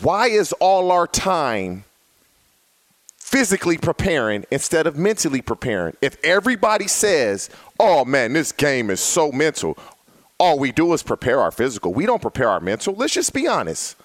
why 0.00 0.28
is 0.28 0.52
all 0.54 0.92
our 0.92 1.06
time 1.06 1.84
physically 3.28 3.76
preparing 3.76 4.42
instead 4.50 4.86
of 4.86 4.96
mentally 4.96 5.42
preparing. 5.42 5.94
If 6.00 6.16
everybody 6.24 6.88
says, 6.88 7.50
oh 7.78 8.06
man, 8.06 8.32
this 8.32 8.52
game 8.52 8.88
is 8.88 9.00
so 9.00 9.30
mental, 9.30 9.76
all 10.40 10.58
we 10.58 10.72
do 10.72 10.94
is 10.94 11.02
prepare 11.02 11.38
our 11.38 11.50
physical. 11.50 11.92
We 11.92 12.06
don't 12.06 12.22
prepare 12.22 12.48
our 12.48 12.60
mental. 12.60 12.94
Let's 12.94 13.12
just 13.12 13.34
be 13.34 13.46
honest. 13.46 13.96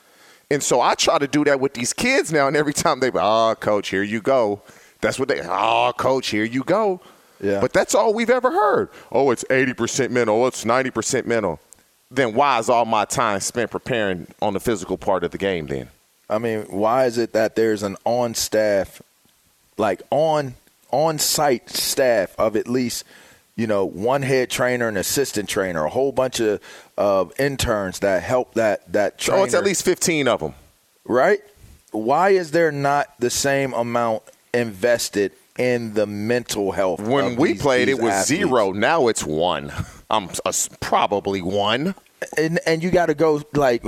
And 0.51 0.61
so 0.61 0.81
I 0.81 0.95
try 0.95 1.19
to 1.19 1.27
do 1.27 1.45
that 1.45 1.61
with 1.61 1.73
these 1.73 1.93
kids 1.93 2.33
now, 2.33 2.49
and 2.49 2.57
every 2.57 2.73
time 2.73 2.99
they, 2.99 3.11
oh, 3.13 3.55
coach, 3.57 3.87
here 3.89 4.03
you 4.03 4.19
go. 4.19 4.61
That's 4.99 5.17
what 5.17 5.29
they, 5.29 5.41
oh, 5.41 5.93
coach, 5.97 6.27
here 6.27 6.43
you 6.43 6.65
go. 6.65 6.99
Yeah. 7.43 7.59
But 7.59 7.73
that's 7.73 7.93
all 7.93 8.13
we've 8.13 8.29
ever 8.29 8.49
heard. 8.51 8.89
Oh, 9.11 9.29
it's 9.31 9.43
80% 9.45 10.09
mental. 10.11 10.41
Oh, 10.43 10.47
it's 10.47 10.63
90% 10.63 11.25
mental. 11.25 11.59
Then 12.09 12.33
why 12.33 12.57
is 12.59 12.69
all 12.69 12.85
my 12.85 13.05
time 13.05 13.39
spent 13.41 13.69
preparing 13.71 14.27
on 14.41 14.53
the 14.53 14.59
physical 14.59 14.97
part 14.97 15.23
of 15.23 15.31
the 15.31 15.37
game 15.37 15.67
then? 15.67 15.89
I 16.29 16.37
mean, 16.37 16.61
why 16.69 17.05
is 17.05 17.17
it 17.17 17.33
that 17.33 17.55
there's 17.55 17.83
an 17.83 17.97
on 18.05 18.33
staff, 18.33 19.01
like 19.77 20.01
on 20.09 20.55
on 20.91 21.19
site 21.19 21.69
staff 21.69 22.33
of 22.39 22.55
at 22.55 22.67
least, 22.67 23.03
you 23.55 23.65
know, 23.67 23.83
one 23.83 24.21
head 24.21 24.49
trainer, 24.49 24.87
an 24.87 24.95
assistant 24.95 25.49
trainer, 25.49 25.83
a 25.85 25.89
whole 25.89 26.11
bunch 26.11 26.39
of 26.39 26.61
of 26.97 27.33
interns 27.39 27.99
that 27.99 28.23
help 28.23 28.53
that 28.53 28.91
that 28.93 29.17
trainer. 29.17 29.41
Oh, 29.41 29.43
it's 29.43 29.53
at 29.55 29.63
least 29.65 29.83
15 29.83 30.27
of 30.27 30.39
them. 30.39 30.53
right? 31.05 31.41
Why 31.91 32.29
is 32.29 32.51
there 32.51 32.71
not 32.71 33.13
the 33.19 33.29
same 33.29 33.73
amount 33.73 34.23
invested 34.53 35.31
in 35.57 35.93
the 35.93 36.05
mental 36.07 36.71
health? 36.71 36.99
When 37.01 37.35
we 37.35 37.53
these- 37.53 37.61
played, 37.61 37.87
these 37.87 37.97
it 37.97 38.01
was 38.03 38.13
athletes? 38.13 38.27
zero. 38.27 38.71
Now 38.71 39.07
it's 39.07 39.23
one. 39.23 39.71
I'm 40.09 40.29
probably 40.79 41.41
one. 41.41 41.95
and 42.37 42.59
and 42.65 42.81
you 42.81 42.89
got 42.89 43.07
to 43.07 43.13
go 43.13 43.41
like 43.53 43.83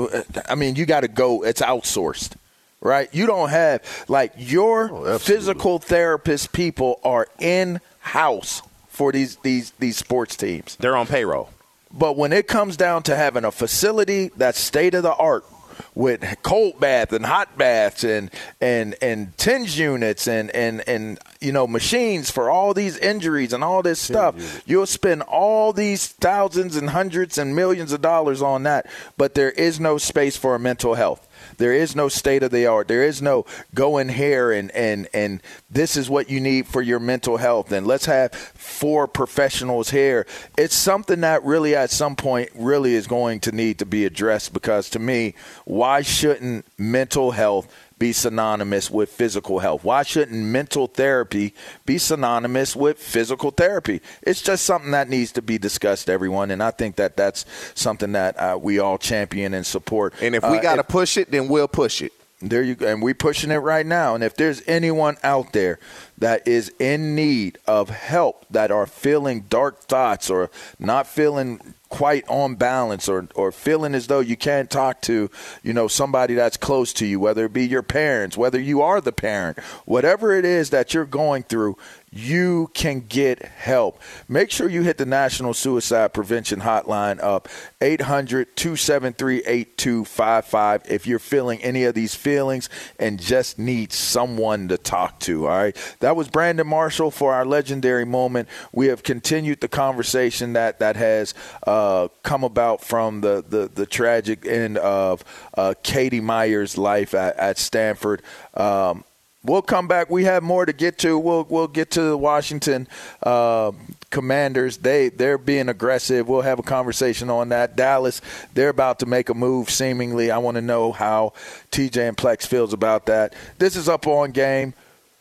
I 0.50 0.56
mean 0.56 0.76
you 0.76 0.86
got 0.86 1.02
to 1.02 1.08
go 1.08 1.44
it's 1.46 1.62
outsourced 1.62 2.34
right 2.82 3.08
you 3.14 3.26
don't 3.28 3.48
have 3.50 3.82
like 4.10 4.34
your 4.36 4.90
Oh, 4.92 5.18
physical 5.20 5.80
therapist 5.80 6.52
people 6.52 7.00
are 7.06 7.28
in 7.40 7.80
house 8.00 8.62
for 8.90 9.14
these 9.14 9.38
these 9.38 9.72
these 9.80 9.96
sports 9.96 10.36
teams 10.36 10.76
They're 10.76 10.98
on 10.98 11.08
payroll. 11.08 11.50
but 11.94 12.18
when 12.18 12.34
it 12.34 12.48
comes 12.50 12.76
down 12.76 13.04
to 13.04 13.16
having 13.16 13.46
a 13.46 13.52
facility 13.52 14.32
that's 14.36 14.60
state 14.60 14.96
of 14.96 15.04
the 15.04 15.14
art 15.16 15.46
with 15.94 16.24
cold 16.44 16.80
bath 16.80 17.14
and 17.14 17.26
hot 17.26 17.58
baths 17.58 18.04
and 18.04 18.32
and 18.62 18.96
and 19.02 19.38
tinge 19.38 19.78
units 19.80 20.28
and 20.28 20.52
and 20.52 20.88
and 20.88 21.20
you 21.42 21.52
know 21.52 21.68
machines 21.68 22.30
for 22.32 22.50
all 22.50 22.74
these 22.74 22.98
injuries 22.98 23.54
and 23.54 23.64
all 23.64 23.82
this 23.82 24.00
stuff. 24.00 24.64
you'll 24.66 24.86
spend 24.86 25.22
all 25.24 25.74
these 25.74 26.08
thousands 26.08 26.76
and 26.76 26.90
hundreds 26.90 27.38
and 27.38 27.56
millions 27.56 27.92
of 27.92 28.02
dollars 28.02 28.42
on 28.42 28.64
that 28.64 28.86
but 29.18 29.34
there 29.36 29.52
is 29.52 29.80
no 29.80 29.98
space 29.98 30.38
for 30.38 30.58
mental 30.60 30.96
health 30.96 31.25
there 31.58 31.74
is 31.74 31.96
no 31.96 32.10
state 32.10 32.44
of 32.44 32.52
the 32.52 32.66
art. 32.66 32.88
There 32.88 33.04
is 33.04 33.22
no 33.22 33.46
go 33.74 33.98
in 33.98 34.10
here 34.10 34.52
and, 34.52 34.72
and, 34.72 35.08
and 35.14 35.42
this 35.70 35.98
is 35.98 36.10
what 36.10 36.30
you 36.30 36.40
need 36.40 36.68
for 36.68 36.82
your 36.82 37.00
mental 37.00 37.38
health. 37.38 37.72
And 37.72 37.86
let's 37.86 38.06
have 38.06 38.34
four 38.34 39.08
professionals 39.08 39.90
here. 39.90 40.26
It's 40.58 40.76
something 40.76 41.22
that 41.22 41.44
really 41.44 41.76
at 41.76 41.92
some 41.92 42.16
point 42.16 42.50
really 42.56 42.96
is 42.96 43.08
going 43.08 43.40
to 43.42 43.52
need 43.52 43.80
to 43.80 43.86
be 43.86 44.06
addressed 44.06 44.54
because 44.54 44.90
to 44.92 45.00
me, 45.00 45.36
why 45.66 46.02
shouldn't 46.02 46.66
mental 46.78 47.32
health 47.32 47.68
be 47.98 48.12
synonymous 48.12 48.92
with 48.92 49.10
physical 49.10 49.60
health? 49.60 49.84
Why 49.84 50.04
shouldn't 50.04 50.38
mental 50.44 50.88
therapy 50.88 51.54
be 51.86 51.98
synonymous 51.98 52.76
with 52.76 52.98
physical 53.00 53.52
therapy? 53.52 54.02
It's 54.22 54.42
just 54.42 54.66
something 54.66 54.92
that 54.92 55.10
needs 55.10 55.32
to 55.34 55.42
be 55.42 55.58
discussed, 55.58 56.10
everyone. 56.10 56.52
And 56.52 56.62
I 56.62 56.72
think 56.72 56.98
that 56.98 57.16
that's 57.16 57.46
something 57.74 58.12
that 58.14 58.38
uh, 58.38 58.58
we 58.62 58.80
all 58.80 58.98
champion 58.98 59.54
and 59.54 59.66
support. 59.66 60.14
And 60.22 60.36
if 60.36 60.44
we 60.44 60.58
Uh, 60.58 60.62
got 60.62 60.76
to 60.76 60.84
push 60.84 61.18
it, 61.18 61.32
then 61.32 61.48
we'll 61.48 61.68
push 61.70 62.02
it. 62.02 62.12
there 62.42 62.62
you 62.62 62.76
go. 62.76 62.86
And 62.88 63.02
we're 63.02 63.14
pushing 63.16 63.50
it 63.50 63.58
right 63.58 63.86
now. 63.86 64.14
And 64.14 64.24
if 64.24 64.36
there's 64.36 64.62
anyone 64.68 65.16
out 65.24 65.54
there 65.54 65.80
that 66.18 66.48
is 66.48 66.72
in 66.80 67.16
need 67.16 67.58
of 67.68 67.90
help, 67.90 68.46
that 68.50 68.72
are 68.72 68.86
feeling 68.86 69.42
dark 69.50 69.82
thoughts 69.82 70.30
or 70.30 70.50
not 70.80 71.08
feeling 71.08 71.76
quite 71.90 72.28
on 72.28 72.56
balance 72.56 73.08
or, 73.08 73.28
or 73.36 73.52
feeling 73.52 73.96
as 73.96 74.08
though 74.08 74.20
you 74.20 74.36
can't 74.36 74.70
talk 74.70 75.02
to, 75.02 75.30
you 75.64 75.74
know, 75.74 75.88
somebody 75.88 76.34
that's 76.34 76.58
close 76.58 76.92
to 76.92 77.06
you, 77.06 77.20
whether 77.20 77.46
it 77.46 77.54
be 77.54 77.66
your 77.66 77.84
parents, 77.84 78.36
whether 78.36 78.60
you 78.60 78.82
are 78.82 79.00
the 79.00 79.14
parent, 79.14 79.60
whatever 79.86 80.34
it 80.34 80.46
is 80.46 80.72
that 80.72 80.94
you're 80.94 81.06
going 81.06 81.44
through, 81.44 81.78
you 82.12 82.72
can 82.74 83.02
get 83.02 83.44
help. 83.44 84.02
Make 84.30 84.50
sure 84.50 84.70
you 84.70 84.84
hit 84.84 84.98
the 84.98 85.06
National 85.06 85.54
Suicide 85.54 86.14
Prevention 86.14 86.62
Hotline 86.62 87.22
up 87.22 87.50
800 87.82 88.56
273 88.56 89.40
8255 89.40 90.84
if 90.90 91.06
you're 91.06 91.20
feeling 91.20 91.62
any 91.62 91.84
of 91.84 91.94
these 91.94 92.16
feelings 92.16 92.70
and 92.98 93.20
just 93.20 93.60
need 93.60 93.92
someone 93.92 94.70
to 94.70 94.78
talk 94.78 95.20
to. 95.22 95.48
All 95.48 95.58
right. 95.58 95.96
That 96.06 96.16
was 96.16 96.28
Brandon 96.28 96.68
Marshall 96.68 97.10
for 97.10 97.34
our 97.34 97.44
legendary 97.44 98.06
moment. 98.06 98.48
We 98.72 98.90
have 98.90 99.02
continued 99.02 99.60
the 99.60 99.68
conversation 99.68 100.54
that, 100.54 100.78
that 100.78 100.96
has 100.98 101.34
uh, 101.66 102.10
come 102.22 102.44
about 102.44 102.82
from 102.82 103.22
the, 103.22 103.44
the, 103.50 103.72
the 103.74 103.88
tragic 103.88 104.46
end 104.46 104.78
of 104.78 105.24
uh, 105.58 105.74
Katie 105.82 106.22
Meyer's 106.22 106.78
life 106.78 107.16
at, 107.16 107.36
at 107.38 107.58
Stanford. 107.58 108.22
Um, 108.54 109.04
We'll 109.44 109.62
come 109.62 109.88
back. 109.88 110.10
We 110.10 110.24
have 110.24 110.42
more 110.42 110.66
to 110.66 110.74
get 110.74 110.98
to. 111.00 111.20
We'll 111.20 111.44
we'll 111.44 111.68
get 111.68 111.92
to 111.92 112.02
the 112.02 112.18
Washington 112.18 112.88
uh, 113.22 113.74
Commanders. 114.10 114.78
They 114.78 115.10
they're 115.10 115.38
being 115.38 115.70
aggressive. 115.70 116.28
We'll 116.28 116.42
have 116.42 116.58
a 116.58 116.64
conversation 116.64 117.30
on 117.30 117.50
that. 117.50 117.76
Dallas, 117.76 118.22
they're 118.56 118.70
about 118.70 118.98
to 119.00 119.06
make 119.06 119.30
a 119.30 119.36
move. 119.36 119.70
Seemingly, 119.70 120.32
I 120.32 120.40
want 120.40 120.56
to 120.56 120.64
know 120.64 120.92
how 120.92 121.34
TJ 121.72 122.08
and 122.08 122.18
Plex 122.18 122.48
feels 122.48 122.74
about 122.74 123.06
that. 123.06 123.36
This 123.60 123.76
is 123.76 123.88
up 123.88 124.08
on 124.08 124.32
game. 124.32 124.74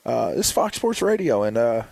Uh, 0.07 0.33
is 0.35 0.53
Fox 0.53 0.77
Sports 0.77 1.01
Radio, 1.01 1.45
and 1.45 1.57
uh, 1.57 1.83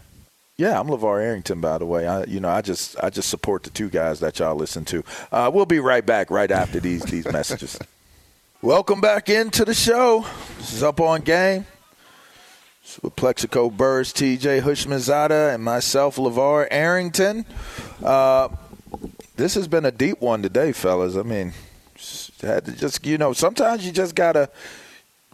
yeah, 0.58 0.78
I'm 0.78 0.88
LaVar 0.88 1.22
Arrington. 1.22 1.62
By 1.62 1.78
the 1.78 1.86
way, 1.86 2.06
I 2.06 2.24
you 2.24 2.40
know 2.40 2.50
I 2.50 2.60
just 2.60 3.02
I 3.02 3.08
just 3.08 3.30
support 3.30 3.62
the 3.62 3.70
two 3.70 3.88
guys 3.88 4.20
that 4.20 4.38
y'all 4.38 4.54
listen 4.54 4.84
to. 4.86 5.02
Uh, 5.30 5.50
we'll 5.52 5.64
be 5.64 5.80
right 5.80 6.04
back 6.04 6.30
right 6.30 6.50
after 6.50 6.78
these 6.78 7.02
these 7.04 7.24
messages. 7.32 7.78
Welcome 8.60 9.00
back 9.00 9.30
into 9.30 9.64
the 9.64 9.72
show. 9.72 10.26
This 10.58 10.74
is 10.74 10.82
up 10.82 11.00
on 11.00 11.22
game 11.22 11.64
with 13.02 13.16
Plaxico 13.16 13.70
Burress, 13.70 14.12
TJ 14.12 14.60
Houshmandzadeh, 14.60 15.54
and 15.54 15.64
myself, 15.64 16.16
LeVar 16.16 16.68
Arrington. 16.70 17.46
Uh, 18.04 18.50
this 19.36 19.54
has 19.54 19.66
been 19.66 19.86
a 19.86 19.90
deep 19.90 20.20
one 20.20 20.42
today, 20.42 20.72
fellas. 20.72 21.16
I 21.16 21.22
mean, 21.22 21.54
had 22.42 22.66
to 22.66 22.72
just 22.72 23.06
you 23.06 23.16
know, 23.16 23.32
sometimes 23.32 23.86
you 23.86 23.90
just 23.92 24.14
gotta 24.14 24.50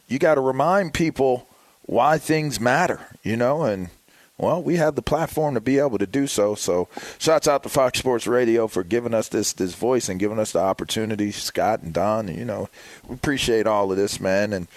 you 0.06 0.20
gotta 0.20 0.40
remind 0.40 0.94
people 0.94 1.47
why 1.88 2.18
things 2.18 2.60
matter, 2.60 3.00
you 3.22 3.34
know, 3.34 3.62
and 3.62 3.88
well, 4.36 4.62
we 4.62 4.76
have 4.76 4.94
the 4.94 5.02
platform 5.02 5.54
to 5.54 5.60
be 5.60 5.78
able 5.78 5.96
to 5.98 6.06
do 6.06 6.26
so. 6.26 6.54
So, 6.54 6.86
shouts 7.18 7.48
out 7.48 7.62
to 7.62 7.70
Fox 7.70 7.98
Sports 7.98 8.26
Radio 8.26 8.68
for 8.68 8.84
giving 8.84 9.14
us 9.14 9.28
this 9.28 9.54
this 9.54 9.74
voice 9.74 10.08
and 10.08 10.20
giving 10.20 10.38
us 10.38 10.52
the 10.52 10.60
opportunity. 10.60 11.32
Scott 11.32 11.80
and 11.82 11.94
Don, 11.94 12.28
you 12.28 12.44
know, 12.44 12.68
we 13.08 13.14
appreciate 13.14 13.66
all 13.66 13.90
of 13.90 13.96
this, 13.96 14.20
man. 14.20 14.52
And 14.52 14.68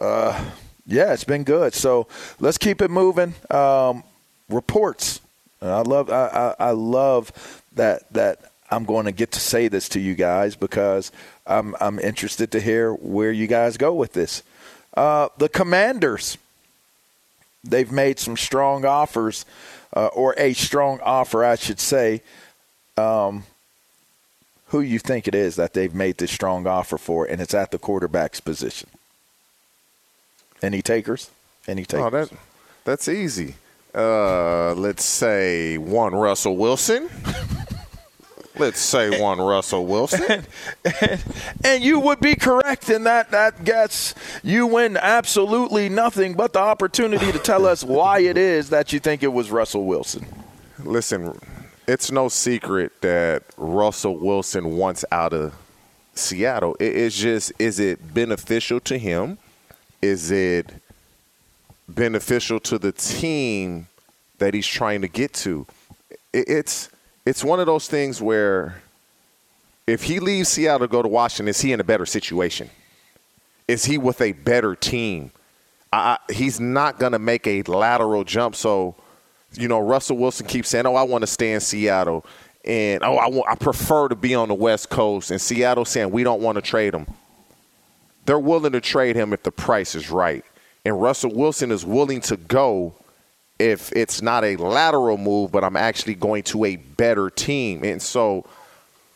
uh, 0.00 0.50
yeah, 0.86 1.14
it's 1.14 1.24
been 1.24 1.44
good. 1.44 1.72
So 1.72 2.08
let's 2.40 2.58
keep 2.58 2.82
it 2.82 2.90
moving. 2.90 3.34
Um, 3.48 4.02
reports. 4.48 5.20
I 5.62 5.82
love 5.82 6.10
I, 6.10 6.54
I, 6.58 6.68
I 6.68 6.70
love 6.72 7.62
that 7.76 8.12
that 8.12 8.50
I'm 8.72 8.84
going 8.84 9.06
to 9.06 9.12
get 9.12 9.30
to 9.32 9.40
say 9.40 9.68
this 9.68 9.88
to 9.90 10.00
you 10.00 10.16
guys 10.16 10.56
because 10.56 11.12
I'm 11.46 11.76
I'm 11.80 12.00
interested 12.00 12.50
to 12.52 12.60
hear 12.60 12.92
where 12.92 13.30
you 13.30 13.46
guys 13.46 13.76
go 13.76 13.94
with 13.94 14.14
this. 14.14 14.42
Uh, 14.94 15.28
the 15.38 15.48
Commanders 15.48 16.36
they've 17.62 17.92
made 17.92 18.18
some 18.18 18.36
strong 18.36 18.84
offers, 18.84 19.44
uh, 19.94 20.06
or 20.08 20.34
a 20.38 20.52
strong 20.54 21.00
offer, 21.02 21.44
I 21.44 21.56
should 21.56 21.80
say. 21.80 22.22
Um, 22.96 23.44
who 24.66 24.80
you 24.80 24.98
think 24.98 25.26
it 25.26 25.34
is 25.34 25.56
that 25.56 25.74
they've 25.74 25.94
made 25.94 26.18
this 26.18 26.30
strong 26.30 26.66
offer 26.66 26.96
for, 26.96 27.26
and 27.26 27.40
it's 27.40 27.54
at 27.54 27.72
the 27.72 27.78
quarterback's 27.78 28.40
position. 28.40 28.88
Any 30.62 30.80
takers? 30.80 31.30
Any 31.66 31.84
takers? 31.84 32.06
Oh, 32.06 32.10
that, 32.10 32.30
that's 32.84 33.08
easy. 33.08 33.56
Uh, 33.92 34.74
let's 34.74 35.04
say 35.04 35.76
one 35.76 36.14
Russell 36.14 36.56
Wilson. 36.56 37.08
Let's 38.58 38.80
say 38.80 39.20
one 39.20 39.38
Russell 39.38 39.86
Wilson. 39.86 40.44
and, 41.00 41.24
and, 41.64 41.82
you 41.84 42.00
would 42.00 42.20
be 42.20 42.34
correct 42.34 42.90
in 42.90 43.04
that 43.04 43.30
that 43.30 43.64
guess. 43.64 44.14
You 44.42 44.66
win 44.66 44.96
absolutely 44.96 45.88
nothing 45.88 46.34
but 46.34 46.52
the 46.52 46.58
opportunity 46.58 47.30
to 47.30 47.38
tell 47.38 47.64
us 47.64 47.84
why 47.84 48.20
it 48.20 48.36
is 48.36 48.70
that 48.70 48.92
you 48.92 48.98
think 48.98 49.22
it 49.22 49.32
was 49.32 49.50
Russell 49.50 49.86
Wilson. 49.86 50.26
Listen, 50.80 51.38
it's 51.86 52.10
no 52.10 52.28
secret 52.28 53.00
that 53.02 53.44
Russell 53.56 54.16
Wilson 54.16 54.76
wants 54.76 55.04
out 55.12 55.32
of 55.32 55.54
Seattle. 56.14 56.76
it's 56.80 57.16
just 57.16 57.52
is 57.58 57.78
it 57.78 58.12
beneficial 58.12 58.80
to 58.80 58.98
him? 58.98 59.38
Is 60.02 60.30
it 60.30 60.70
beneficial 61.88 62.58
to 62.60 62.78
the 62.78 62.92
team 62.92 63.86
that 64.38 64.54
he's 64.54 64.66
trying 64.66 65.02
to 65.02 65.08
get 65.08 65.32
to? 65.34 65.66
it's 66.32 66.90
it's 67.26 67.44
one 67.44 67.60
of 67.60 67.66
those 67.66 67.86
things 67.86 68.20
where 68.20 68.82
if 69.86 70.04
he 70.04 70.20
leaves 70.20 70.48
Seattle 70.48 70.86
to 70.86 70.88
go 70.88 71.02
to 71.02 71.08
Washington, 71.08 71.48
is 71.48 71.60
he 71.60 71.72
in 71.72 71.80
a 71.80 71.84
better 71.84 72.06
situation? 72.06 72.70
Is 73.68 73.84
he 73.84 73.98
with 73.98 74.20
a 74.20 74.32
better 74.32 74.74
team? 74.74 75.32
I, 75.92 76.18
he's 76.30 76.60
not 76.60 76.98
going 76.98 77.12
to 77.12 77.18
make 77.18 77.46
a 77.46 77.62
lateral 77.62 78.24
jump. 78.24 78.54
So, 78.54 78.94
you 79.52 79.68
know, 79.68 79.80
Russell 79.80 80.16
Wilson 80.16 80.46
keeps 80.46 80.68
saying, 80.68 80.86
"Oh, 80.86 80.94
I 80.94 81.02
want 81.02 81.22
to 81.22 81.26
stay 81.26 81.52
in 81.52 81.60
Seattle," 81.60 82.24
and 82.64 83.02
"Oh, 83.02 83.16
I, 83.16 83.28
want, 83.28 83.48
I 83.48 83.56
prefer 83.56 84.08
to 84.08 84.14
be 84.14 84.34
on 84.34 84.48
the 84.48 84.54
West 84.54 84.90
Coast." 84.90 85.30
And 85.30 85.40
Seattle 85.40 85.84
saying, 85.84 86.10
"We 86.10 86.22
don't 86.22 86.40
want 86.40 86.56
to 86.56 86.62
trade 86.62 86.94
him." 86.94 87.06
They're 88.26 88.38
willing 88.38 88.72
to 88.72 88.80
trade 88.80 89.16
him 89.16 89.32
if 89.32 89.42
the 89.42 89.50
price 89.50 89.94
is 89.94 90.10
right, 90.10 90.44
and 90.84 91.00
Russell 91.00 91.34
Wilson 91.34 91.72
is 91.72 91.84
willing 91.84 92.20
to 92.22 92.36
go 92.36 92.94
if 93.60 93.92
it's 93.92 94.22
not 94.22 94.42
a 94.42 94.56
lateral 94.56 95.18
move, 95.18 95.52
but 95.52 95.62
I'm 95.62 95.76
actually 95.76 96.14
going 96.14 96.42
to 96.44 96.64
a 96.64 96.76
better 96.76 97.28
team. 97.28 97.84
And 97.84 98.00
so 98.00 98.46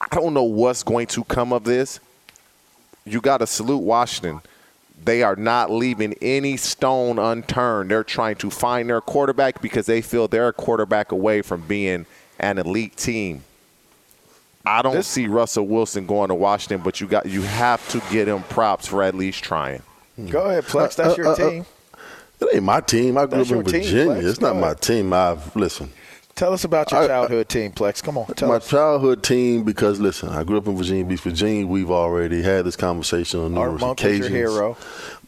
I 0.00 0.14
don't 0.14 0.34
know 0.34 0.44
what's 0.44 0.82
going 0.82 1.06
to 1.08 1.24
come 1.24 1.52
of 1.52 1.64
this. 1.64 1.98
You 3.06 3.20
got 3.20 3.38
to 3.38 3.46
salute 3.46 3.78
Washington. 3.78 4.42
They 5.02 5.22
are 5.22 5.37
not 5.37 5.70
leaving 5.70 6.14
any 6.20 6.57
stone 6.57 7.18
unturned. 7.18 7.90
They're 7.90 8.04
trying 8.04 8.37
to 8.37 8.50
find 8.50 8.88
their 8.88 9.00
quarterback 9.00 9.62
because 9.62 9.87
they 9.87 10.02
feel 10.02 10.28
they're 10.28 10.48
a 10.48 10.52
quarterback 10.52 11.12
away 11.12 11.42
from 11.42 11.62
being 11.62 12.07
an 12.38 12.59
elite 12.59 12.96
team. 12.96 13.44
I 14.66 14.83
don't 14.83 14.94
this, 14.94 15.07
see 15.07 15.26
Russell 15.26 15.66
Wilson 15.66 16.07
going 16.07 16.28
to 16.28 16.35
Washington, 16.35 16.83
but 16.83 17.00
you 17.00 17.07
got 17.07 17.26
you 17.26 17.42
have 17.42 17.87
to 17.90 18.00
get 18.11 18.28
him 18.28 18.42
props 18.44 18.87
for 18.87 19.02
at 19.02 19.14
least 19.14 19.44
trying. 19.44 19.83
Go 20.30 20.48
ahead, 20.48 20.64
Plex. 20.64 20.96
That's 20.96 21.00
uh, 21.00 21.14
your 21.16 21.26
uh, 21.28 21.33
uh 21.33 21.37
team. 21.37 21.66
It 22.44 22.57
ain't 22.57 22.64
my 22.64 22.80
team. 22.80 23.18
I 23.18 23.26
grew 23.26 23.38
That's 23.38 23.50
up 23.50 23.59
in 23.59 23.64
Virginia. 23.64 24.14
Team, 24.14 24.28
it's 24.28 24.40
not 24.40 24.57
my 24.57 24.74
team. 24.74 25.12
I've 25.12 25.54
listen. 25.57 25.90
Tell 26.35 26.52
us 26.52 26.64
about 26.64 26.90
your 26.90 27.07
childhood 27.07 27.46
I, 27.48 27.52
team, 27.52 27.70
Plex. 27.70 28.02
Come 28.02 28.18
on, 28.18 28.26
my 28.42 28.57
us. 28.57 28.68
childhood 28.68 29.22
team 29.22 29.62
because 29.62 30.00
listen, 30.00 30.30
I 30.30 30.42
grew 30.42 30.59
up 30.59 30.66
in 30.66 30.76
Virginia 30.76 31.04
Beach, 31.04 31.20
Virginia. 31.20 31.64
We've 31.64 31.92
already 31.92 32.42
had 32.42 32.64
this 32.64 32.74
conversation 32.74 33.38
on 33.38 33.54
numerous 33.54 33.72
Art 33.74 33.80
Monk 33.80 34.00
occasions. 34.00 34.22
Was 34.22 34.30
your 34.30 34.50
hero. 34.50 34.76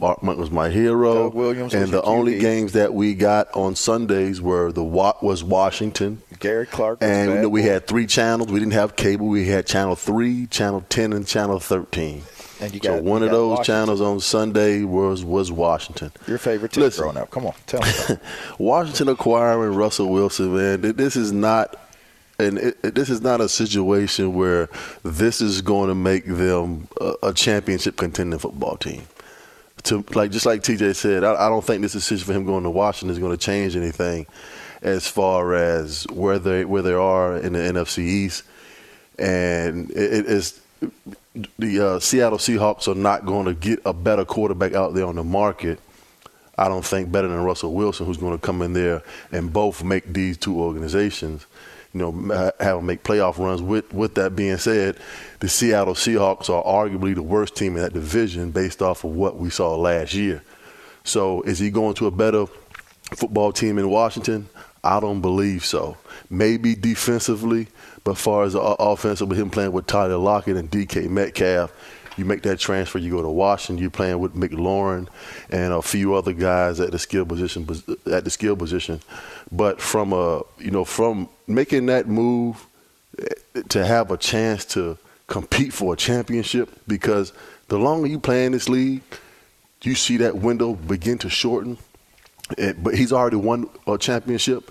Art 0.01 0.23
Monk 0.25 0.37
was 0.37 0.51
my 0.51 0.69
hero. 0.69 1.15
Doug 1.15 1.35
Williams 1.35 1.75
and 1.75 1.93
the 1.93 2.03
only 2.03 2.41
games 2.41 2.73
that 2.73 2.93
we 2.93 3.15
got 3.15 3.47
on 3.55 3.77
Sundays 3.77 4.41
were 4.41 4.73
the 4.73 4.83
was 4.83 5.45
Washington. 5.45 6.23
Gary 6.41 6.67
Clark. 6.67 6.99
and 7.01 7.53
we 7.53 7.63
had 7.63 7.87
three 7.87 8.09
channels. 8.09 8.51
We 8.51 8.59
didn't 8.59 8.73
have 8.75 8.97
cable. 8.97 9.29
We 9.29 9.47
had 9.47 9.65
channel 9.65 9.95
three, 9.95 10.49
channel 10.49 10.85
ten, 10.89 11.13
and 11.13 11.25
channel 11.25 11.61
thirteen. 11.61 12.23
And 12.61 12.73
you 12.73 12.81
got, 12.81 12.99
so 12.99 13.03
one 13.03 13.23
of 13.23 13.31
those 13.31 13.59
Washington. 13.59 13.75
channels 13.75 14.01
on 14.01 14.21
Sunday 14.21 14.83
was 14.83 15.25
was 15.25 15.53
Washington. 15.53 16.11
Your 16.27 16.39
favorite 16.39 16.73
team 16.73 16.85
Listen, 16.85 17.03
growing 17.03 17.17
up? 17.19 17.31
Come 17.31 17.47
on, 17.47 17.55
tell 17.67 17.81
me. 17.81 18.17
Washington 18.59 19.09
acquiring 19.09 19.75
Russell 19.75 20.09
Wilson, 20.09 20.57
man. 20.57 20.81
This 20.97 21.17
is 21.17 21.33
not. 21.33 21.77
And 22.39 22.59
it, 22.59 22.79
it, 22.83 22.95
this 22.95 23.09
is 23.09 23.23
not 23.23 23.41
a 23.41 23.49
situation 23.49 24.35
where 24.35 24.69
this 25.03 25.41
is 25.41 25.63
going 25.63 25.89
to 25.89 25.95
make 25.95 26.27
them 26.27 26.87
a, 27.01 27.15
a 27.25 27.33
championship 27.33 27.97
contending 27.97 28.39
football 28.39 28.77
team. 28.77 29.03
To 29.85 30.05
like 30.15 30.31
just 30.33 30.47
like 30.47 30.63
TJ 30.63 30.97
said, 30.97 31.25
I, 31.25 31.47
I 31.47 31.49
don't 31.49 31.65
think 31.65 31.83
this 31.83 31.93
decision 31.93 32.27
for 32.27 32.33
him 32.33 32.45
going 32.45 32.65
to 32.65 32.71
Washington 32.71 33.11
is 33.11 33.19
going 33.19 33.33
to 33.33 33.43
change 33.43 33.77
anything 33.77 34.27
as 34.83 35.07
far 35.09 35.55
as 35.55 36.07
where 36.11 36.39
they 36.39 36.65
where 36.65 36.83
they 36.83 36.93
are 36.93 37.37
in 37.37 37.53
the 37.53 37.59
NFC 37.59 37.99
East. 37.99 38.45
And 39.19 39.91
it, 39.91 40.13
it 40.13 40.27
is 40.27 40.61
the 41.59 41.81
uh, 41.81 42.01
Seattle 42.01 42.39
Seahawks 42.39 42.89
are 42.89 42.95
not 42.95 43.27
going 43.27 43.47
to 43.47 43.55
get 43.55 43.81
a 43.85 43.93
better 43.93 44.25
quarterback 44.25 44.75
out 44.75 44.95
there 44.95 45.07
on 45.07 45.17
the 45.17 45.25
market. 45.25 45.81
I 46.59 46.69
don't 46.69 46.85
think 46.85 47.13
better 47.13 47.29
than 47.29 47.43
Russell 47.43 47.75
Wilson, 47.75 48.07
who's 48.07 48.17
going 48.17 48.39
to 48.39 48.45
come 48.45 48.63
in 48.63 48.73
there 48.73 49.03
and 49.31 49.53
both 49.53 49.85
make 49.85 50.13
these 50.13 50.39
two 50.39 50.59
organizations, 50.59 51.45
you 51.93 52.01
know, 52.01 52.53
have 52.61 52.77
them 52.77 52.87
make 52.87 53.05
playoff 53.05 53.39
runs. 53.39 53.61
With 53.61 53.93
with 53.93 54.15
that 54.15 54.35
being 54.35 54.57
said, 54.57 54.97
the 55.41 55.49
Seattle 55.49 55.95
Seahawks 55.95 56.49
are 56.49 56.65
arguably 56.65 57.15
the 57.15 57.23
worst 57.23 57.57
team 57.57 57.77
in 57.77 57.83
that 57.83 57.93
division 57.93 58.51
based 58.51 58.81
off 58.81 59.05
of 59.05 59.11
what 59.11 59.37
we 59.37 59.51
saw 59.51 59.77
last 59.77 60.15
year. 60.15 60.43
So, 61.05 61.43
is 61.43 61.59
he 61.59 61.71
going 61.71 61.95
to 61.95 62.07
a 62.07 62.11
better 62.11 62.47
football 63.15 63.53
team 63.53 63.79
in 63.79 63.91
Washington? 63.91 64.49
I 64.83 65.01
don't 65.01 65.21
believe 65.21 65.65
so. 65.65 65.97
Maybe 66.31 66.75
defensively, 66.75 67.69
but 68.07 68.17
far 68.17 68.45
as 68.45 68.53
the 68.53 68.61
offensive, 68.61 69.29
with 69.29 69.37
him 69.37 69.51
playing 69.51 69.73
with 69.73 69.89
Tyler 69.89 70.17
Lockett 70.17 70.57
and 70.57 70.71
DK 70.71 71.11
Metcalf, 71.11 71.73
you 72.17 72.25
make 72.25 72.43
that 72.43 72.61
transfer, 72.61 72.99
you 72.99 73.11
go 73.11 73.21
to 73.21 73.29
Washington, 73.29 73.83
you're 73.83 73.91
playing 73.91 74.21
with 74.21 74.33
McLaurin 74.33 75.09
and 75.51 75.73
a 75.73 75.83
few 75.83 76.15
other 76.15 76.33
guys 76.33 76.79
at 76.79 76.93
the 76.93 77.01
skill 77.01 77.27
position 77.27 77.67
at 78.07 78.23
the 78.23 78.31
skill 78.31 78.55
position. 78.55 79.01
But 79.51 79.81
from 79.81 80.13
a 80.13 80.43
you 80.59 80.71
know 80.71 80.85
from 80.85 81.29
making 81.49 81.87
that 81.87 82.07
move 82.07 82.65
eh, 83.19 83.63
to 83.71 83.85
have 83.85 84.13
a 84.13 84.17
chance 84.17 84.65
to 84.67 84.97
compete 85.27 85.73
for 85.73 85.95
a 85.95 85.97
championship, 85.97 86.71
because 86.87 87.33
the 87.67 87.77
longer 87.77 88.07
you 88.07 88.21
play 88.21 88.47
in 88.47 88.53
this 88.53 88.69
league, 88.69 89.03
you 89.83 89.97
see 89.97 90.17
that 90.19 90.37
window 90.37 90.75
begin 90.75 91.19
to 91.19 91.29
shorten. 91.29 91.77
It, 92.57 92.85
but 92.85 92.95
he's 92.95 93.13
already 93.13 93.35
won 93.35 93.69
a 93.89 93.99
championship. 93.99 94.71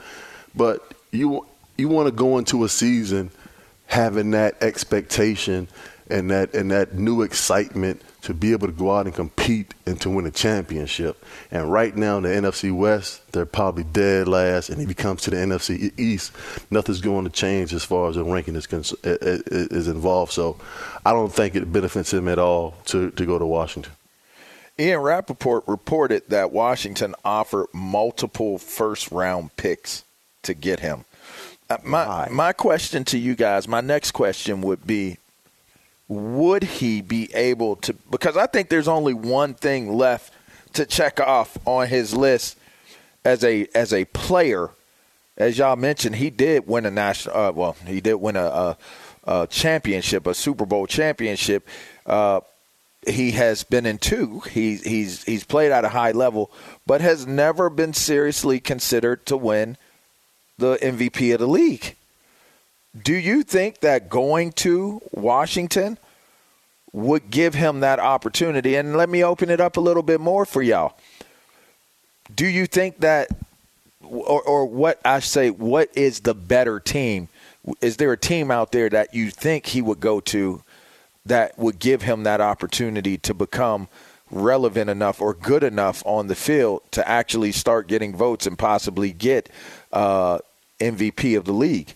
But 0.55 0.93
you 1.11 1.45
you 1.77 1.87
want 1.89 2.07
to 2.07 2.11
go 2.11 2.37
into 2.37 2.63
a 2.63 2.69
season 2.69 3.31
having 3.87 4.31
that 4.31 4.61
expectation 4.61 5.67
and 6.09 6.29
that 6.29 6.53
and 6.53 6.71
that 6.71 6.93
new 6.95 7.21
excitement 7.21 8.01
to 8.21 8.33
be 8.33 8.51
able 8.51 8.67
to 8.67 8.73
go 8.73 8.95
out 8.95 9.05
and 9.05 9.13
compete 9.13 9.73
and 9.85 10.01
to 10.01 10.09
win 10.09 10.25
a 10.25 10.31
championship. 10.31 11.23
And 11.51 11.71
right 11.71 11.95
now 11.95 12.17
in 12.17 12.23
the 12.23 12.29
NFC 12.29 12.75
West, 12.75 13.21
they're 13.31 13.45
probably 13.45 13.83
dead 13.83 14.27
last. 14.27 14.69
And 14.69 14.81
if 14.81 14.87
he 14.87 14.95
comes 14.95 15.21
to 15.23 15.29
the 15.29 15.37
NFC 15.37 15.97
East, 15.97 16.31
nothing's 16.71 17.01
going 17.01 17.25
to 17.25 17.29
change 17.29 17.73
as 17.73 17.83
far 17.83 18.09
as 18.09 18.15
the 18.15 18.23
ranking 18.23 18.55
is 18.55 18.67
is 19.03 19.87
involved. 19.87 20.31
So 20.31 20.57
I 21.05 21.11
don't 21.11 21.33
think 21.33 21.55
it 21.55 21.71
benefits 21.71 22.13
him 22.13 22.27
at 22.27 22.39
all 22.39 22.75
to 22.85 23.11
to 23.11 23.25
go 23.25 23.39
to 23.39 23.45
Washington. 23.45 23.93
Ian 24.77 24.99
Rapoport 24.99 25.63
reported 25.67 26.23
that 26.27 26.51
Washington 26.51 27.15
offered 27.23 27.67
multiple 27.73 28.57
first 28.57 29.09
round 29.11 29.55
picks 29.55 30.03
to 30.43 30.53
get 30.53 30.81
him. 30.81 31.05
Uh, 31.69 31.77
my 31.83 32.27
my 32.29 32.53
question 32.53 33.03
to 33.05 33.17
you 33.17 33.35
guys, 33.35 33.67
my 33.67 33.81
next 33.81 34.11
question 34.11 34.61
would 34.61 34.85
be 34.85 35.17
would 36.07 36.63
he 36.63 37.01
be 37.01 37.33
able 37.33 37.75
to 37.77 37.93
because 38.11 38.37
I 38.37 38.45
think 38.45 38.69
there's 38.69 38.87
only 38.87 39.13
one 39.13 39.55
thing 39.55 39.93
left 39.93 40.33
to 40.73 40.85
check 40.85 41.19
off 41.19 41.57
on 41.65 41.87
his 41.87 42.13
list 42.13 42.57
as 43.23 43.43
a 43.43 43.67
as 43.73 43.91
a 43.93 44.05
player 44.05 44.69
as 45.37 45.57
y'all 45.57 45.75
mentioned 45.75 46.17
he 46.17 46.29
did 46.29 46.67
win 46.67 46.85
a 46.85 46.91
national 46.91 47.35
uh, 47.35 47.51
well 47.51 47.75
he 47.87 47.99
did 47.99 48.15
win 48.15 48.35
a, 48.35 48.45
a, 48.45 48.77
uh, 49.25 49.47
championship, 49.47 50.27
a 50.27 50.33
Super 50.33 50.65
Bowl 50.65 50.87
championship. 50.87 51.67
Uh, 52.05 52.41
he 53.07 53.31
has 53.31 53.63
been 53.63 53.85
in 53.85 53.97
two. 53.97 54.39
He, 54.51 54.77
he's 54.77 55.23
he's 55.23 55.43
played 55.43 55.71
at 55.71 55.85
a 55.85 55.89
high 55.89 56.11
level, 56.11 56.51
but 56.87 57.01
has 57.01 57.27
never 57.27 57.69
been 57.69 57.93
seriously 57.93 58.59
considered 58.59 59.25
to 59.27 59.37
win 59.37 59.77
the 60.57 60.77
MVP 60.77 61.33
of 61.33 61.39
the 61.39 61.47
league. 61.47 61.95
Do 62.97 63.13
you 63.13 63.43
think 63.43 63.79
that 63.81 64.09
going 64.09 64.53
to 64.53 65.01
Washington 65.11 65.97
would 66.93 67.29
give 67.29 67.53
him 67.53 67.81
that 67.81 67.99
opportunity? 67.99 68.75
And 68.75 68.95
let 68.95 69.09
me 69.09 69.23
open 69.23 69.49
it 69.49 69.59
up 69.59 69.77
a 69.77 69.81
little 69.81 70.03
bit 70.03 70.21
more 70.21 70.45
for 70.45 70.61
y'all. 70.61 70.97
Do 72.33 72.45
you 72.45 72.65
think 72.65 72.99
that, 72.99 73.29
or, 74.01 74.41
or 74.41 74.65
what 74.65 74.99
I 75.03 75.19
say, 75.19 75.49
what 75.49 75.89
is 75.95 76.21
the 76.21 76.33
better 76.33 76.79
team? 76.79 77.27
Is 77.81 77.97
there 77.97 78.13
a 78.13 78.17
team 78.17 78.49
out 78.49 78.71
there 78.71 78.89
that 78.89 79.13
you 79.13 79.31
think 79.31 79.67
he 79.67 79.81
would 79.81 79.99
go 79.99 80.19
to 80.21 80.63
that 81.25 81.57
would 81.57 81.79
give 81.79 82.03
him 82.03 82.23
that 82.23 82.39
opportunity 82.39 83.17
to 83.17 83.33
become 83.33 83.87
relevant 84.31 84.89
enough 84.89 85.21
or 85.21 85.33
good 85.33 85.63
enough 85.63 86.03
on 86.05 86.27
the 86.27 86.35
field 86.35 86.81
to 86.91 87.07
actually 87.07 87.51
start 87.51 87.87
getting 87.87 88.15
votes 88.15 88.47
and 88.47 88.57
possibly 88.57 89.11
get 89.11 89.49
uh, 89.95 90.39
MVP 90.79 91.37
of 91.37 91.45
the 91.45 91.53
league? 91.53 91.93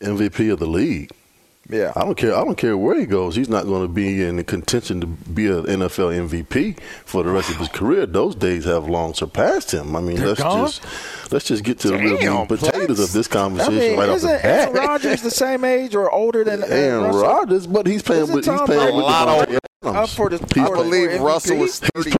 MVP 0.00 0.50
of 0.52 0.58
the 0.58 0.66
league. 0.66 1.10
Yeah, 1.68 1.92
I 1.94 2.00
don't 2.00 2.16
care. 2.16 2.34
I 2.34 2.42
don't 2.44 2.56
care 2.56 2.76
where 2.76 2.98
he 2.98 3.06
goes. 3.06 3.36
He's 3.36 3.48
not 3.48 3.64
going 3.64 3.82
to 3.82 3.88
be 3.88 4.24
in 4.24 4.36
the 4.36 4.42
contention 4.44 5.00
to 5.02 5.06
be 5.06 5.46
an 5.46 5.62
NFL 5.66 6.28
MVP 6.28 6.80
for 7.04 7.22
the 7.22 7.30
rest 7.30 7.48
of 7.50 7.56
his 7.58 7.68
career. 7.68 8.06
Those 8.06 8.34
days 8.34 8.64
have 8.64 8.88
long 8.88 9.14
surpassed 9.14 9.72
him. 9.72 9.94
I 9.94 10.00
mean, 10.00 10.16
They're 10.16 10.28
let's 10.28 10.42
gone? 10.42 10.66
just 10.66 10.82
let's 11.30 11.44
just 11.44 11.62
get 11.62 11.78
to 11.80 11.88
the 11.88 11.98
real 11.98 12.40
meat 12.40 12.48
potatoes 12.48 12.98
of 12.98 13.12
this 13.12 13.28
I 13.28 13.32
conversation 13.32 13.78
mean, 13.78 13.98
right 13.98 14.08
off 14.08 14.16
isn't 14.16 14.30
the 14.32 14.36
bat. 14.38 14.68
Aaron 14.68 14.74
Rodgers 14.74 15.22
the 15.22 15.30
same 15.30 15.64
age 15.64 15.94
or 15.94 16.10
older 16.10 16.42
than 16.42 16.64
Aaron 16.66 17.04
Russell? 17.04 17.22
Rodgers, 17.22 17.66
but 17.68 17.86
he's 17.86 18.02
playing 18.02 18.22
Isn't 18.24 18.34
with 18.34 18.46
he's 18.46 18.60
playing 18.62 18.96
with 18.96 19.04
a 19.04 19.06
lot 19.06 19.48
Davante 19.48 19.58
Up 19.82 20.10
for 20.10 20.28
the, 20.28 20.36
He's 20.36 20.66
for 20.66 20.76
the- 20.76 20.82
I 20.82 20.84
believe 20.84 21.10
for 21.12 21.24
Russell 21.24 21.56
MVP? 21.56 21.60
was 21.60 21.80
30. 21.80 22.10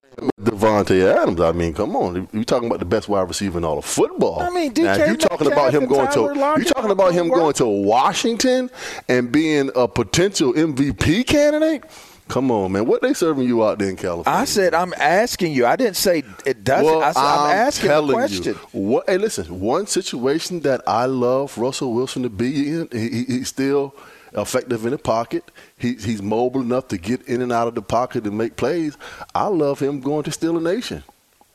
Davante 0.41 1.15
Adams. 1.15 1.39
I 1.39 1.51
mean, 1.51 1.75
come 1.75 1.95
on. 1.95 2.27
You're 2.33 2.43
talking 2.43 2.67
about 2.67 2.79
the 2.79 2.85
best 2.85 3.07
wide 3.07 3.27
receiver 3.27 3.59
in 3.59 3.63
all 3.63 3.77
of 3.77 3.85
football. 3.85 4.39
I 4.41 4.49
mean, 4.49 4.73
now, 4.77 4.95
DK 4.95 5.07
you 5.09 5.17
talking 5.17 5.45
about 5.51 5.71
him 5.71 5.85
going 5.85 6.09
to 6.11 6.21
Lockett 6.21 6.65
you 6.67 6.73
talking 6.73 6.89
about 6.89 7.13
him 7.13 7.29
work. 7.29 7.39
going 7.39 7.53
to 7.55 7.65
Washington 7.67 8.71
and 9.07 9.31
being 9.31 9.69
a 9.75 9.87
potential 9.87 10.53
MVP 10.53 11.27
candidate? 11.27 11.83
Come 12.29 12.49
on, 12.49 12.71
man. 12.71 12.85
What 12.87 13.03
they 13.03 13.13
serving 13.13 13.47
you 13.47 13.63
out 13.63 13.77
there 13.77 13.89
in 13.89 13.95
California? 13.95 14.39
I 14.41 14.45
said 14.45 14.73
I'm 14.73 14.93
asking 14.97 15.53
you. 15.53 15.67
I 15.67 15.75
didn't 15.75 15.97
say 15.97 16.23
it 16.45 16.63
doesn't. 16.63 16.85
Well, 16.85 17.03
I 17.03 17.11
said 17.11 17.21
I'm, 17.21 17.39
I'm 17.41 17.51
asking 17.67 17.91
a 17.91 18.01
question. 18.13 18.43
You, 18.73 18.79
what, 18.81 19.03
hey, 19.07 19.17
listen. 19.19 19.59
One 19.59 19.85
situation 19.85 20.61
that 20.61 20.81
I 20.87 21.05
love 21.05 21.55
Russell 21.59 21.93
Wilson 21.93 22.23
to 22.23 22.29
be 22.29 22.69
in, 22.69 22.87
he, 22.91 23.09
he- 23.09 23.23
he's 23.25 23.49
still 23.49 23.93
effective 24.33 24.85
in 24.85 24.91
the 24.91 24.97
pocket. 24.97 25.43
He, 25.77 25.93
he's 25.95 26.21
mobile 26.21 26.61
enough 26.61 26.87
to 26.89 26.97
get 26.97 27.21
in 27.27 27.41
and 27.41 27.51
out 27.51 27.67
of 27.67 27.75
the 27.75 27.81
pocket 27.81 28.25
and 28.25 28.37
make 28.37 28.55
plays. 28.55 28.97
I 29.35 29.47
love 29.47 29.79
him 29.79 29.99
going 30.01 30.23
to 30.23 30.31
Steeler 30.31 30.61
Nation. 30.61 31.03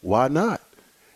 Why 0.03 0.29
not? 0.29 0.61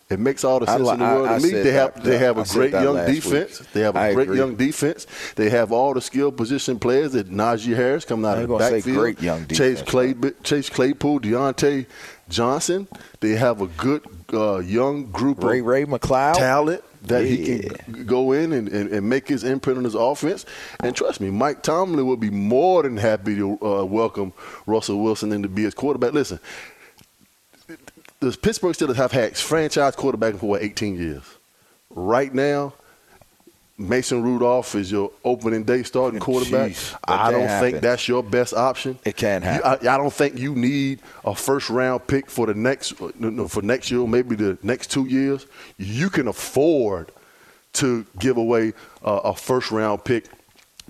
It 0.09 0.19
makes 0.19 0.43
all 0.43 0.59
the 0.59 0.65
sense 0.65 0.81
li- 0.85 0.91
in 0.93 0.99
the 0.99 1.05
world 1.05 1.27
I 1.29 1.37
to 1.39 1.43
me. 1.45 1.51
They 1.51 1.71
have 1.71 1.93
that- 1.95 2.03
they 2.03 2.17
have 2.17 2.37
I 2.37 2.41
a 2.41 2.45
great 2.45 2.71
young 2.73 2.95
last 2.95 3.07
week. 3.07 3.23
defense. 3.23 3.61
They 3.71 3.79
have 3.79 3.95
a 3.95 3.99
I 3.99 4.13
great 4.13 4.23
agree. 4.23 4.37
young 4.39 4.55
defense. 4.55 5.07
They 5.37 5.49
have 5.51 5.71
all 5.71 5.93
the 5.93 6.01
skill 6.01 6.33
position 6.33 6.79
players 6.79 7.13
that 7.13 7.29
Najee 7.31 7.73
Harris 7.77 8.03
coming 8.03 8.25
out 8.29 8.37
I 8.37 8.41
of 8.41 8.49
the 8.49 8.57
backfield. 8.57 8.97
great 8.97 9.21
young 9.21 9.47
Chase 9.47 9.79
defense, 9.79 9.81
Clay, 9.89 10.13
Chase 10.43 10.69
Claypool, 10.69 11.21
Diontae 11.21 11.85
Johnson. 12.27 12.89
They 13.21 13.31
have 13.37 13.61
a 13.61 13.67
good 13.67 14.03
uh, 14.33 14.57
young 14.59 15.05
group 15.11 15.37
of 15.37 15.43
Ray 15.45 15.61
Ray 15.61 15.85
McCloud. 15.85 16.33
talent 16.35 16.83
that 17.03 17.25
he 17.25 17.59
can 17.59 18.05
go 18.05 18.31
in 18.31 18.53
and, 18.53 18.67
and, 18.67 18.89
and 18.91 19.09
make 19.09 19.27
his 19.27 19.43
imprint 19.43 19.77
on 19.77 19.83
his 19.83 19.95
offense. 19.95 20.45
And 20.81 20.95
trust 20.95 21.19
me, 21.19 21.29
Mike 21.29 21.63
Tomlin 21.63 22.05
will 22.05 22.17
be 22.17 22.29
more 22.29 22.83
than 22.83 22.97
happy 22.97 23.35
to 23.35 23.57
uh, 23.61 23.85
welcome 23.85 24.33
Russell 24.65 25.01
Wilson 25.01 25.31
in 25.31 25.41
to 25.43 25.49
be 25.49 25.63
his 25.63 25.73
quarterback. 25.73 26.13
Listen, 26.13 26.39
the 28.19 28.37
Pittsburgh 28.37 28.75
Steelers 28.75 28.95
have 28.95 29.11
had 29.11 29.35
franchise 29.35 29.95
quarterback 29.95 30.35
for 30.35 30.47
what, 30.47 30.61
18 30.61 30.95
years. 30.95 31.23
Right 31.89 32.33
now, 32.33 32.73
Mason 33.87 34.21
Rudolph 34.23 34.75
is 34.75 34.91
your 34.91 35.11
opening 35.23 35.63
day 35.63 35.83
starting 35.83 36.19
quarterback. 36.27 36.71
Jeez, 36.71 36.97
I 37.05 37.31
don't 37.31 37.47
can't 37.47 37.63
think 37.63 37.81
that's 37.81 38.07
your 38.07 38.23
best 38.23 38.53
option. 38.53 38.97
It 39.05 39.15
can't 39.17 39.43
You- 39.43 39.49
happen. 39.49 39.87
I, 39.87 39.93
I 39.93 39.97
don't 39.97 40.13
think 40.13 40.37
you 40.37 40.55
need 40.55 41.01
a 41.25 41.35
first 41.35 41.69
round 41.69 42.05
pick 42.07 42.29
for 42.29 42.45
the 42.47 42.53
next 42.53 43.01
uh, 43.01 43.11
no, 43.19 43.47
for 43.47 43.61
next 43.61 43.91
year, 43.91 44.05
maybe 44.07 44.35
the 44.35 44.57
next 44.63 44.91
two 44.91 45.05
years. 45.07 45.47
You 45.77 46.09
can 46.09 46.27
afford 46.27 47.11
to 47.73 48.05
give 48.19 48.37
away 48.37 48.73
a, 49.03 49.11
a 49.11 49.35
first 49.35 49.71
round 49.71 50.03
pick. 50.03 50.25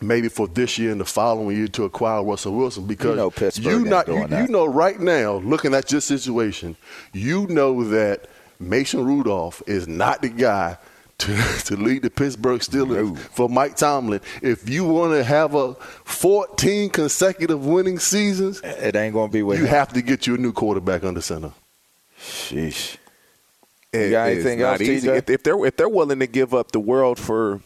Maybe 0.03 0.29
for 0.29 0.47
this 0.47 0.79
year 0.79 0.91
and 0.91 0.99
the 0.99 1.05
following 1.05 1.55
year 1.55 1.67
to 1.67 1.83
acquire 1.83 2.23
Russell 2.23 2.55
Wilson 2.55 2.87
because 2.87 3.11
You 3.11 3.15
know 3.17 3.29
Pittsburgh 3.29 3.65
you 3.65 3.85
not 3.85 4.07
you, 4.07 4.25
you 4.35 4.47
know 4.47 4.65
right 4.65 4.99
now 4.99 5.33
looking 5.35 5.75
at 5.75 5.91
your 5.91 6.01
situation, 6.01 6.75
you 7.13 7.45
know 7.47 7.83
that 7.83 8.25
Mason 8.59 9.05
Rudolph 9.05 9.61
is 9.67 9.87
not 9.87 10.23
the 10.23 10.29
guy 10.29 10.77
to, 11.21 11.35
to 11.65 11.75
lead 11.75 12.03
the 12.03 12.09
Pittsburgh 12.09 12.61
Steelers 12.61 13.09
No. 13.09 13.15
for 13.15 13.49
Mike 13.49 13.75
Tomlin. 13.75 14.21
If 14.41 14.69
you 14.69 14.85
want 14.85 15.13
to 15.13 15.23
have 15.23 15.55
a 15.55 15.73
14 15.75 16.89
consecutive 16.89 17.65
winning 17.65 17.99
seasons, 17.99 18.61
It 18.63 18.95
ain't 18.95 19.13
gonna 19.13 19.31
be 19.31 19.43
with 19.43 19.59
you 19.59 19.65
him. 19.65 19.69
have 19.71 19.93
to 19.93 20.01
get 20.01 20.27
you 20.27 20.35
a 20.35 20.37
new 20.37 20.51
quarterback 20.53 21.03
under 21.03 21.21
center. 21.21 21.51
Sheesh. 22.19 22.97
It- 23.93 24.11
got 24.11 24.29
it's 24.29 24.35
anything 24.45 24.59
not 24.59 24.73
else, 24.73 24.81
easy. 24.81 25.07
TJ? 25.09 25.17
If, 25.17 25.29
if 25.29 25.43
they're 25.43 25.65
if 25.65 25.75
they're 25.75 25.89
willing 25.89 26.19
to 26.19 26.27
give 26.27 26.53
up 26.53 26.71
the 26.71 26.79
world 26.79 27.19
for 27.19 27.61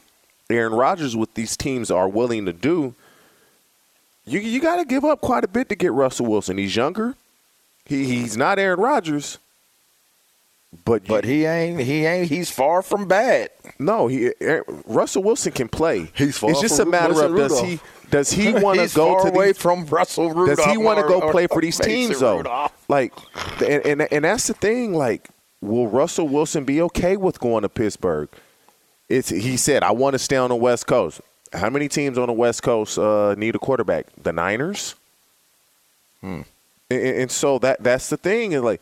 Aaron 0.50 0.74
Rodgers, 0.74 1.16
what 1.16 1.34
these 1.36 1.56
teams 1.58 1.92
are 1.92 2.08
willing 2.10 2.46
to 2.46 2.54
do, 2.54 2.96
you 4.26 4.40
you 4.40 4.60
got 4.60 4.78
to 4.78 4.86
give 4.86 5.06
up 5.06 5.22
quite 5.22 5.44
a 5.44 5.48
bit 5.48 5.70
to 5.70 5.76
get 5.76 5.92
Russell 5.92 6.26
Wilson. 6.26 6.58
He's 6.58 6.76
younger. 6.76 7.16
He 7.86 8.06
he's 8.06 8.36
not 8.36 8.58
Aaron 8.58 8.80
Rodgers, 8.80 9.38
but 10.84 11.04
you- 11.04 11.08
But 11.08 11.24
he 11.26 11.46
ain't. 11.46 11.80
He 11.82 12.06
ain't. 12.06 12.30
He's 12.30 12.50
far 12.52 12.82
from 12.82 13.08
bad. 13.08 13.50
no, 13.80 14.08
he 14.08 14.32
Aaron- 14.42 14.84
Russell 14.86 15.24
Wilson 15.24 15.52
can 15.52 15.68
play. 15.70 16.12
He's 16.16 16.38
far 16.38 16.52
It's 16.52 16.62
just 16.62 16.80
a 16.80 16.86
matter 16.86 17.14
Mason 17.14 17.32
of 17.32 17.38
does 17.38 17.62
he 17.62 17.80
does 18.10 18.32
he 18.32 18.52
want 18.64 18.80
to 18.80 18.96
go 18.96 19.24
to 19.24 19.30
away 19.30 19.48
these, 19.48 19.58
from 19.58 19.86
Russell 19.86 20.32
Rudolph. 20.32 20.58
does 20.58 20.66
he 20.66 20.78
want 20.78 21.00
to 21.00 21.08
go 21.08 21.32
play 21.32 21.48
for 21.48 21.58
or 21.58 21.62
these 21.62 21.80
teams 21.80 22.20
though? 22.20 22.38
Rudolph. 22.38 22.72
Like, 22.88 23.14
and, 23.62 23.86
and 23.86 24.02
and 24.12 24.26
that's 24.26 24.48
the 24.48 24.54
thing. 24.54 24.94
Like, 24.94 25.30
will 25.62 25.88
Russell 25.88 26.28
Wilson 26.28 26.66
be 26.66 26.82
okay 26.84 27.18
with 27.18 27.40
going 27.40 27.64
to 27.64 27.70
Pittsburgh? 27.70 28.30
It's 29.10 29.30
he 29.30 29.58
said, 29.58 29.84
I 29.84 29.92
want 29.92 30.14
to 30.14 30.20
stay 30.20 30.36
on 30.38 30.50
the 30.50 30.56
West 30.56 30.88
Coast. 30.88 31.22
How 31.54 31.70
many 31.70 31.88
teams 31.88 32.18
on 32.18 32.28
the 32.28 32.34
West 32.34 32.64
Coast 32.64 32.98
uh, 32.98 33.34
need 33.38 33.56
a 33.56 33.60
quarterback? 33.60 34.08
The 34.22 34.34
Niners. 34.34 34.96
Hmm. 36.22 36.42
And, 36.90 37.02
and 37.02 37.32
so 37.32 37.60
that 37.60 37.82
that's 37.84 38.10
the 38.10 38.18
thing. 38.18 38.52
Is 38.52 38.62
like 38.62 38.82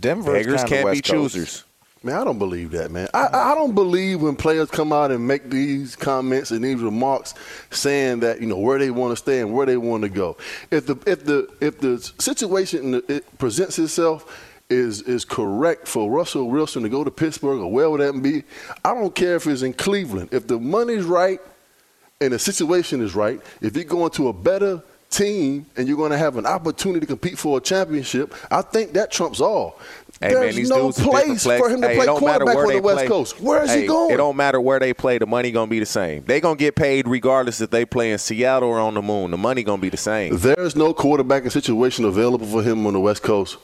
Denver 0.00 0.32
beggars 0.32 0.64
can't 0.64 0.90
be 0.90 1.00
choosers. 1.00 1.64
Man, 2.02 2.14
I 2.14 2.22
don't 2.22 2.38
believe 2.38 2.70
that, 2.72 2.92
man. 2.92 3.08
I, 3.12 3.28
I 3.32 3.54
don't 3.56 3.74
believe 3.74 4.22
when 4.22 4.36
players 4.36 4.70
come 4.70 4.92
out 4.92 5.10
and 5.10 5.26
make 5.26 5.50
these 5.50 5.96
comments 5.96 6.52
and 6.52 6.62
these 6.62 6.80
remarks 6.80 7.34
saying 7.70 8.20
that 8.20 8.40
you 8.40 8.46
know 8.46 8.58
where 8.58 8.78
they 8.78 8.92
want 8.92 9.12
to 9.12 9.16
stay 9.16 9.40
and 9.40 9.52
where 9.52 9.66
they 9.66 9.76
want 9.76 10.04
to 10.04 10.08
go. 10.08 10.36
If 10.70 10.86
the 10.86 10.96
if 11.06 11.24
the 11.24 11.52
if 11.60 11.80
the 11.80 11.98
situation 12.18 13.02
it 13.08 13.38
presents 13.38 13.80
itself 13.80 14.46
is 14.70 15.02
is 15.02 15.24
correct 15.24 15.88
for 15.88 16.08
Russell 16.08 16.48
Wilson 16.48 16.84
to 16.84 16.88
go 16.88 17.02
to 17.02 17.10
Pittsburgh 17.10 17.58
or 17.58 17.72
wherever 17.72 17.98
that 17.98 18.22
be, 18.22 18.44
I 18.84 18.94
don't 18.94 19.14
care 19.14 19.34
if 19.34 19.48
it's 19.48 19.62
in 19.62 19.72
Cleveland. 19.72 20.28
If 20.30 20.46
the 20.46 20.60
money's 20.60 21.04
right 21.04 21.40
and 22.20 22.32
the 22.32 22.38
situation 22.38 23.00
is 23.00 23.16
right, 23.16 23.40
if 23.60 23.74
you're 23.74 23.84
going 23.84 24.10
to 24.12 24.28
a 24.28 24.32
better 24.32 24.82
team 25.10 25.66
and 25.76 25.88
you're 25.88 25.96
going 25.96 26.10
to 26.12 26.18
have 26.18 26.36
an 26.36 26.46
opportunity 26.46 27.00
to 27.00 27.06
compete 27.06 27.38
for 27.38 27.58
a 27.58 27.60
championship, 27.60 28.34
I 28.50 28.62
think 28.62 28.92
that 28.94 29.10
trumps 29.10 29.40
all. 29.40 29.78
Hey, 30.20 30.32
man, 30.34 30.42
There's 30.42 30.56
these 30.56 30.68
no 30.68 30.90
dudes 30.90 31.00
place 31.00 31.44
for 31.44 31.68
him 31.70 31.80
to 31.80 31.86
Hey, 31.88 31.94
it 31.94 31.96
play 31.98 32.06
don't 32.06 32.24
matter 32.24 32.44
quarterback 32.44 32.54
where 32.56 32.64
on 32.64 32.68
they 32.70 32.74
the 32.76 32.82
West 32.82 32.96
play. 32.98 33.06
Coast. 33.08 33.40
Where 33.40 33.62
is 33.62 33.70
Hey, 33.70 33.82
he 33.82 33.86
going? 33.86 34.10
It 34.12 34.16
don't 34.16 34.36
matter 34.36 34.60
where 34.60 34.80
they 34.80 34.92
play. 34.92 35.18
The 35.18 35.26
money 35.26 35.52
gonna 35.52 35.70
be 35.70 35.78
the 35.78 35.86
same. 35.86 36.24
They 36.24 36.40
gonna 36.40 36.56
get 36.56 36.74
paid 36.74 37.06
regardless 37.06 37.60
if 37.60 37.70
they 37.70 37.84
play 37.84 38.10
in 38.10 38.18
Seattle 38.18 38.68
or 38.68 38.80
on 38.80 38.94
the 38.94 39.02
moon. 39.02 39.30
The 39.30 39.36
money 39.36 39.62
gonna 39.62 39.80
be 39.80 39.90
the 39.90 39.96
same. 39.96 40.36
There's 40.38 40.74
no 40.74 40.92
quarterbacking 40.92 41.52
situation 41.52 42.04
available 42.04 42.46
for 42.46 42.62
him 42.64 42.84
on 42.86 42.94
the 42.94 43.00
West 43.00 43.22
Coast. 43.22 43.58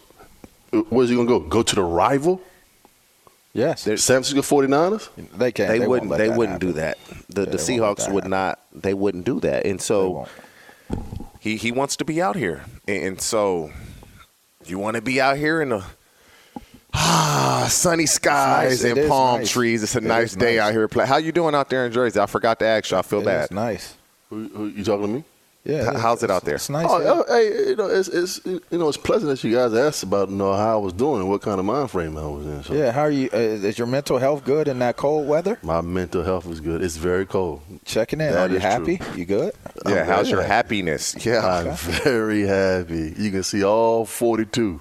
Where's 0.90 1.08
he 1.08 1.14
going 1.16 1.26
to 1.28 1.38
go? 1.40 1.40
Go 1.40 1.62
to 1.62 1.74
the 1.76 1.82
rival? 1.84 2.40
Yes, 3.52 3.84
The 3.84 3.96
San 3.96 4.22
Francisco 4.24 4.40
49ers? 4.42 5.08
they 5.36 5.52
can't. 5.52 5.70
They, 5.70 5.78
won't 5.80 5.90
wouldn't. 5.90 6.18
They 6.18 6.28
wouldn't 6.28 6.54
happen. 6.54 6.68
do 6.68 6.72
that. 6.74 6.98
The 7.28 7.42
Yeah, 7.42 7.44
the 7.44 7.44
they 7.44 7.44
won't 7.44 7.52
let 7.52 7.60
Seahawks 7.60 7.96
that 8.06 8.12
would 8.12 8.24
happen. 8.24 8.30
not. 8.30 8.58
They 8.72 8.94
wouldn't 8.94 9.24
do 9.24 9.38
that. 9.40 9.66
And 9.66 9.80
so 9.80 10.10
won't. 10.10 10.28
He 11.44 11.56
he 11.58 11.70
wants 11.70 11.96
to 11.96 12.06
be 12.06 12.22
out 12.22 12.36
here. 12.36 12.64
And 12.88 13.20
so 13.20 13.70
you 14.64 14.78
want 14.78 14.96
to 14.96 15.02
be 15.02 15.20
out 15.20 15.36
here 15.36 15.60
in 15.60 15.68
the 15.68 15.84
ah 16.94 17.66
sunny 17.70 18.06
skies 18.06 18.82
nice. 18.82 18.90
And 18.90 18.98
is 18.98 19.08
palm 19.08 19.40
nice. 19.40 19.50
trees. 19.50 19.82
It's 19.82 19.94
a 19.94 19.98
It 19.98 20.04
nice 20.04 20.34
day 20.34 20.56
nice. 20.56 20.68
out 20.68 20.72
here. 20.72 21.06
How 21.06 21.18
you 21.18 21.32
doing 21.32 21.54
out 21.54 21.68
there 21.68 21.84
in 21.84 21.92
Jersey? 21.92 22.18
I 22.18 22.24
forgot 22.24 22.58
to 22.60 22.64
ask 22.64 22.90
you. 22.90 22.96
I 22.96 23.02
feel 23.02 23.20
It 23.20 23.26
bad. 23.26 23.44
is 23.44 23.50
nice. 23.50 23.96
Who, 24.30 24.48
who, 24.48 24.66
you 24.68 24.82
talking 24.84 25.06
to 25.06 25.12
me? 25.12 25.24
Yeah, 25.64 25.90
H- 25.92 25.96
how's 25.96 26.22
it 26.22 26.30
out 26.30 26.44
there? 26.44 26.56
It's 26.56 26.68
nice. 26.68 26.86
Oh, 26.90 27.00
yeah. 27.00 27.10
uh, 27.12 27.24
hey, 27.26 27.68
you 27.70 27.76
know, 27.76 27.86
it's, 27.88 28.08
it's 28.08 28.44
you 28.44 28.60
know, 28.78 28.88
it's 28.88 28.98
pleasant 28.98 29.30
that 29.30 29.42
you 29.42 29.54
guys 29.54 29.72
asked 29.72 30.02
about 30.02 30.28
you 30.28 30.36
know 30.36 30.52
how 30.52 30.74
I 30.74 30.82
was 30.82 30.92
doing 30.92 31.22
and 31.22 31.30
what 31.30 31.40
kind 31.40 31.58
of 31.58 31.64
mind 31.64 31.90
frame 31.90 32.18
I 32.18 32.26
was 32.26 32.44
in. 32.46 32.62
So 32.64 32.74
Yeah, 32.74 32.92
how 32.92 33.00
are 33.02 33.10
you? 33.10 33.30
Uh, 33.32 33.38
is 33.38 33.78
your 33.78 33.86
mental 33.86 34.18
health 34.18 34.44
good 34.44 34.68
in 34.68 34.78
that 34.80 34.96
cold 34.96 35.26
weather? 35.26 35.58
my 35.62 35.80
mental 35.80 36.22
health 36.22 36.46
is 36.48 36.60
good. 36.60 36.82
It's 36.82 36.96
very 36.98 37.24
cold. 37.24 37.62
Checking 37.86 38.20
in. 38.20 38.32
That 38.32 38.50
are 38.50 38.52
you 38.52 38.58
happy? 38.60 38.98
true. 38.98 39.16
You 39.16 39.24
good? 39.24 39.54
Yeah, 39.86 40.02
I'm 40.02 40.06
how's 40.06 40.30
your 40.30 40.42
happy. 40.42 40.76
happiness? 40.78 41.16
Yeah. 41.24 41.46
I'm 41.46 41.74
very 41.76 42.42
happy. 42.46 43.14
You 43.16 43.30
can 43.30 43.42
see 43.42 43.64
all 43.64 44.04
42. 44.04 44.80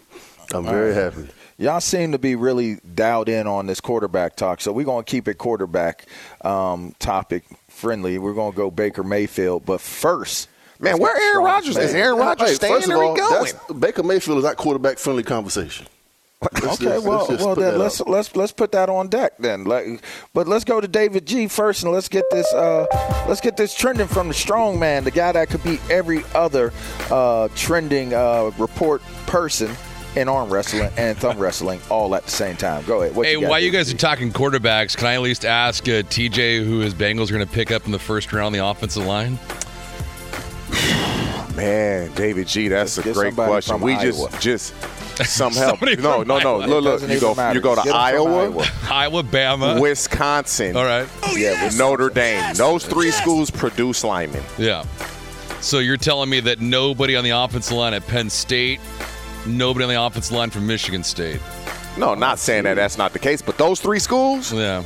I'm 0.54 0.66
very 0.66 0.94
happy. 0.94 1.30
Y'all 1.58 1.80
seem 1.80 2.12
to 2.12 2.20
be 2.20 2.36
really 2.36 2.80
dialed 2.94 3.30
in 3.30 3.48
on 3.48 3.68
this 3.68 3.80
quarterback 3.80 4.36
talk, 4.36 4.60
so 4.60 4.72
we're 4.74 4.84
going 4.86 5.06
to 5.06 5.10
keep 5.10 5.28
it 5.30 5.36
quarterback 5.38 6.08
um, 6.42 6.94
topic 7.00 7.46
friendly. 7.70 8.18
We're 8.18 8.34
going 8.34 8.52
to 8.52 8.58
go 8.58 8.70
Baker 8.70 9.04
Mayfield, 9.04 9.64
but 9.66 9.80
first, 9.80 10.50
Man, 10.84 11.00
where 11.00 11.16
Aaron 11.16 11.44
strongest 11.46 11.78
Rodgers? 11.78 11.90
Is. 11.90 11.96
Aaron 11.96 12.18
Rodgers 12.18 12.50
Hey, 12.50 12.56
staying 12.56 12.92
or 12.92 13.04
all, 13.04 13.14
he 13.16 13.20
going? 13.22 13.32
that's- 13.46 13.56
Baker 13.80 14.04
Mayfield 14.04 14.38
is 14.40 14.44
not 14.44 14.58
quarterback 14.58 14.98
friendly 14.98 15.24
conversation. 15.24 15.88
Let's 16.42 16.58
Okay, 16.76 16.84
just- 16.96 17.06
well, 17.06 17.26
let's 17.30 17.42
well 17.42 17.56
put 17.56 17.62
then 17.62 17.72
that 17.76 17.80
let's 17.80 18.02
out. 18.02 18.10
let's 18.10 18.36
let's 18.36 18.52
put 18.52 18.74
that 18.74 18.90
on 18.90 19.08
deck 19.08 19.32
then. 19.40 19.64
Like, 19.64 20.02
but 20.34 20.46
let's 20.46 20.66
go 20.66 20.82
to 20.82 20.88
David 20.90 21.26
G 21.26 21.48
first, 21.48 21.84
and 21.84 21.94
let's 21.94 22.10
get 22.10 22.26
this 22.32 22.52
uh, 22.54 22.86
let's 23.30 23.40
get 23.40 23.56
this 23.56 23.74
trending 23.74 24.08
from 24.08 24.28
the 24.28 24.34
strong 24.34 24.78
man, 24.78 25.06
the 25.06 25.12
guy 25.12 25.32
that 25.32 25.48
could 25.50 25.64
beat 25.64 25.80
every 25.90 26.24
other 26.36 26.74
uh, 27.10 27.48
trending 27.56 28.14
uh, 28.14 28.52
report 28.58 29.02
person 29.26 29.72
in 30.18 30.28
arm 30.28 30.50
wrestling 30.52 30.92
and 30.98 31.18
thumb 31.18 31.40
wrestling 31.40 31.80
all 31.90 32.14
at 32.14 32.26
the 32.26 32.32
same 32.32 32.58
time. 32.58 32.84
Go 32.86 33.02
ahead. 33.04 33.16
What 33.16 33.26
Hey, 33.26 33.40
got, 33.40 33.50
while 33.50 33.60
you 33.62 33.72
guys 33.72 33.88
G? 33.88 33.96
are 33.96 33.98
talking 33.98 34.30
quarterbacks, 34.34 34.98
can 34.98 35.08
I 35.08 35.14
at 35.14 35.22
least 35.22 35.46
ask 35.46 35.86
uh, 35.88 36.04
TJ 36.04 36.66
who 36.66 36.80
his 36.80 36.94
Bengals 36.94 37.30
are 37.30 37.34
going 37.36 37.48
to 37.48 37.52
pick 37.54 37.72
up 37.72 37.86
in 37.86 37.94
the 37.94 38.00
first 38.00 38.34
round 38.34 38.48
on 38.48 38.52
the 38.52 38.60
offensive 38.64 39.06
line? 39.06 39.40
Man, 41.56 42.12
David 42.14 42.48
G, 42.48 42.68
that's 42.68 42.98
Let's 42.98 43.10
a 43.10 43.14
great 43.14 43.36
question. 43.36 43.80
We 43.80 43.94
Iowa. 43.94 44.30
just 44.32 44.42
just 44.42 44.74
some 45.26 45.54
help. 45.54 45.82
No, 45.82 46.24
no, 46.24 46.40
no. 46.40 46.62
Iowa. 46.62 46.66
Look, 46.66 46.84
look. 47.02 47.10
You 47.10 47.20
go 47.20 47.36
matter. 47.36 47.56
you 47.56 47.62
go 47.62 47.76
to 47.76 47.82
Get 47.84 47.88
'em 47.88 47.94
from 47.94 48.02
Iowa, 48.02 48.44
Iowa. 48.44 48.66
Iowa, 48.90 49.24
Bama. 49.24 49.80
Wisconsin, 49.80 50.76
All 50.76 50.84
right. 50.86 51.08
Oh, 51.24 51.36
yeah, 51.36 51.64
with 51.66 51.78
Notre 51.78 52.10
Dame. 52.10 52.56
Those 52.56 52.86
three 52.86 53.12
schools 53.12 53.52
produce 53.52 54.04
linemen. 54.04 54.44
Yeah. 54.58 54.84
So 55.62 55.80
you're 55.80 55.98
telling 55.98 56.30
me 56.30 56.40
that 56.42 56.60
nobody 56.60 57.16
on 57.16 57.24
the 57.24 57.30
offensive 57.30 57.78
line 57.78 57.94
at 57.94 58.06
Penn 58.08 58.30
State, 58.30 58.80
nobody 59.46 59.84
on 59.86 59.90
the 59.90 60.02
offensive 60.02 60.36
line 60.36 60.50
from 60.50 60.66
Michigan 60.68 61.04
State. 61.04 61.40
No, 61.98 62.16
not 62.16 62.40
saying 62.40 62.64
that 62.64 62.74
that's 62.74 62.98
not 62.98 63.14
the 63.14 63.20
case, 63.20 63.42
but 63.42 63.58
those 63.60 63.80
three 63.80 64.00
schools, 64.00 64.52
Yeah. 64.52 64.84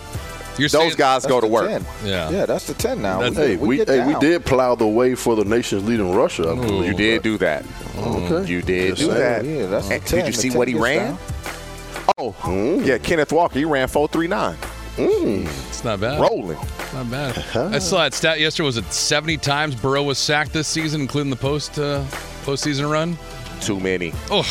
You're 0.57 0.69
those 0.69 0.81
saying, 0.81 0.95
guys 0.97 1.25
go 1.25 1.39
to 1.41 1.47
work. 1.47 1.69
10. 1.69 1.85
Yeah. 2.05 2.29
yeah, 2.29 2.45
that's 2.45 2.65
the 2.67 2.73
ten 2.73 3.01
now. 3.01 3.19
That's- 3.19 3.35
Hey, 3.37 3.55
we, 3.57 3.77
get 3.77 3.87
hey, 3.87 4.05
we 4.07 4.15
did 4.19 4.45
plow 4.45 4.75
the 4.75 4.87
way 4.87 5.15
for 5.15 5.35
the 5.35 5.45
nation's 5.45 5.83
leading 5.87 6.13
rusher. 6.15 6.43
I 6.49 6.55
believe. 6.55 6.87
You 6.91 6.93
did 6.97 7.21
do 7.23 7.37
that. 7.39 7.63
Oh, 7.97 8.17
okay. 8.23 8.27
Mm, 8.45 8.47
you 8.47 8.61
did 8.61 8.95
Just 8.95 9.01
do 9.01 9.15
saying. 9.15 9.45
that. 9.45 9.59
Yeah, 9.59 9.65
that's 9.67 9.87
the 9.87 9.93
And 9.95 10.05
10. 10.05 10.19
Did 10.19 10.27
you 10.27 10.33
see 10.33 10.49
what 10.57 10.67
he 10.67 10.73
ran? 10.75 11.11
down. 11.11 11.19
Oh, 12.17 12.31
mm. 12.41 12.85
yeah, 12.85 12.97
Kenneth 12.97 13.31
Walker. 13.31 13.59
He 13.59 13.65
ran 13.65 13.87
four 13.87 14.07
three 14.07 14.27
nine, 14.27 14.55
mm. 14.95 15.45
It's 15.69 15.83
not 15.83 15.99
bad. 15.99 16.19
rolling. 16.21 16.57
Not 16.93 17.11
bad. 17.11 17.37
Uh-huh. 17.37 17.69
I 17.73 17.79
saw 17.79 17.97
that 18.03 18.13
stat 18.13 18.39
yesterday. 18.39 18.65
Was 18.65 18.77
it 18.77 18.85
70 18.91 19.37
times 19.37 19.75
Burrow 19.75 20.03
was 20.03 20.17
sacked 20.17 20.53
this 20.53 20.67
season, 20.67 21.01
including 21.01 21.29
the 21.29 21.35
post 21.35 21.77
uh, 21.77 22.03
postseason 22.45 22.89
run? 22.89 23.17
Too 23.61 23.79
many. 23.79 24.13
Oh, 24.29 24.45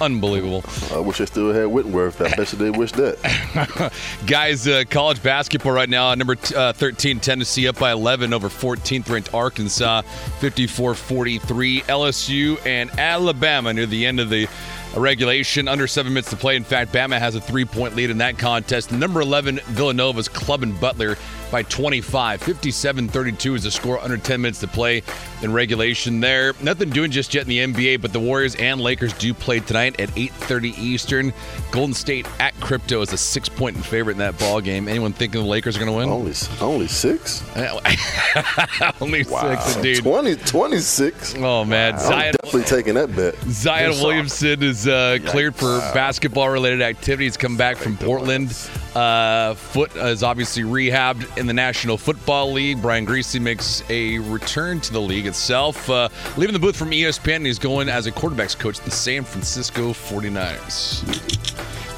unbelievable. 0.00 0.64
I 0.92 0.98
wish 0.98 1.20
I 1.20 1.24
still 1.26 1.52
had 1.52 1.66
Whitworth. 1.66 2.20
I 2.20 2.34
bet 2.34 2.52
you 2.52 2.58
they 2.58 2.70
wish 2.70 2.92
that. 2.92 3.92
Guys, 4.26 4.66
uh, 4.66 4.84
college 4.88 5.22
basketball 5.22 5.72
right 5.72 5.88
now, 5.88 6.14
number 6.14 6.34
t- 6.34 6.54
uh, 6.54 6.72
13, 6.72 7.20
Tennessee 7.20 7.68
up 7.68 7.78
by 7.78 7.92
11 7.92 8.32
over 8.32 8.48
14th 8.48 9.08
ranked 9.10 9.34
Arkansas, 9.34 10.02
54 10.40 10.94
43. 10.94 11.80
LSU 11.82 12.64
and 12.66 12.90
Alabama 12.98 13.72
near 13.72 13.86
the 13.86 14.06
end 14.06 14.20
of 14.20 14.30
the 14.30 14.48
regulation, 14.96 15.68
under 15.68 15.86
seven 15.86 16.12
minutes 16.12 16.30
to 16.30 16.36
play. 16.36 16.56
In 16.56 16.64
fact, 16.64 16.92
Bama 16.92 17.18
has 17.18 17.34
a 17.34 17.40
three 17.40 17.64
point 17.64 17.96
lead 17.96 18.10
in 18.10 18.18
that 18.18 18.38
contest. 18.38 18.92
Number 18.92 19.20
11, 19.20 19.56
Villanova's 19.66 20.28
clubbing 20.28 20.72
Butler 20.76 21.16
by 21.50 21.62
25. 21.64 22.42
57 22.42 23.08
32 23.08 23.54
is 23.54 23.62
the 23.64 23.70
score, 23.70 23.98
under 24.00 24.16
10 24.16 24.40
minutes 24.40 24.60
to 24.60 24.68
play 24.68 25.02
in 25.44 25.52
regulation 25.52 26.20
there. 26.20 26.54
Nothing 26.62 26.90
doing 26.90 27.10
just 27.10 27.34
yet 27.34 27.42
in 27.42 27.48
the 27.48 27.58
NBA, 27.58 28.00
but 28.00 28.12
the 28.12 28.18
Warriors 28.18 28.54
and 28.56 28.80
Lakers 28.80 29.12
do 29.12 29.32
play 29.32 29.60
tonight 29.60 30.00
at 30.00 30.08
8.30 30.10 30.78
Eastern. 30.78 31.32
Golden 31.70 31.94
State 31.94 32.26
at 32.40 32.58
Crypto 32.60 33.02
is 33.02 33.12
a 33.12 33.16
six-point 33.16 33.76
favorite 33.84 34.14
in 34.14 34.18
that 34.18 34.38
ball 34.38 34.60
game. 34.60 34.88
Anyone 34.88 35.12
thinking 35.12 35.42
the 35.42 35.46
Lakers 35.46 35.76
are 35.76 35.80
going 35.80 35.90
to 35.90 35.96
win? 35.96 36.08
only 36.08 36.32
only 36.60 36.88
six? 36.88 37.44
Only 39.00 39.22
six, 39.24 39.76
indeed. 39.76 40.02
20, 40.02 40.36
26. 40.36 41.34
Oh, 41.38 41.64
man. 41.64 41.94
I'm 41.94 42.00
Zion, 42.00 42.34
definitely 42.42 42.68
taking 42.68 42.94
that 42.94 43.14
bet. 43.14 43.36
Zion 43.42 43.90
Williamson 43.92 44.62
is 44.62 44.88
uh, 44.88 45.18
cleared 45.26 45.54
for 45.54 45.78
basketball-related 45.92 46.82
activities. 46.82 47.36
Come 47.36 47.56
back 47.56 47.76
from 47.76 47.96
Portland. 47.96 48.50
Uh, 48.94 49.54
foot 49.54 49.94
is 49.96 50.22
obviously 50.22 50.62
rehabbed 50.62 51.36
in 51.36 51.46
the 51.46 51.52
National 51.52 51.98
Football 51.98 52.52
League. 52.52 52.80
Brian 52.80 53.04
Griese 53.04 53.40
makes 53.40 53.82
a 53.90 54.18
return 54.18 54.80
to 54.80 54.92
the 54.92 55.00
league 55.00 55.26
itself, 55.34 55.90
uh, 55.90 56.08
leaving 56.36 56.52
the 56.52 56.60
booth 56.60 56.76
from 56.76 56.92
ESPN. 56.92 57.44
He's 57.44 57.58
going 57.58 57.88
as 57.88 58.06
a 58.06 58.12
quarterbacks 58.12 58.56
coach 58.56 58.78
the 58.78 58.90
San 58.90 59.24
Francisco 59.24 59.92
49ers. 59.92 61.02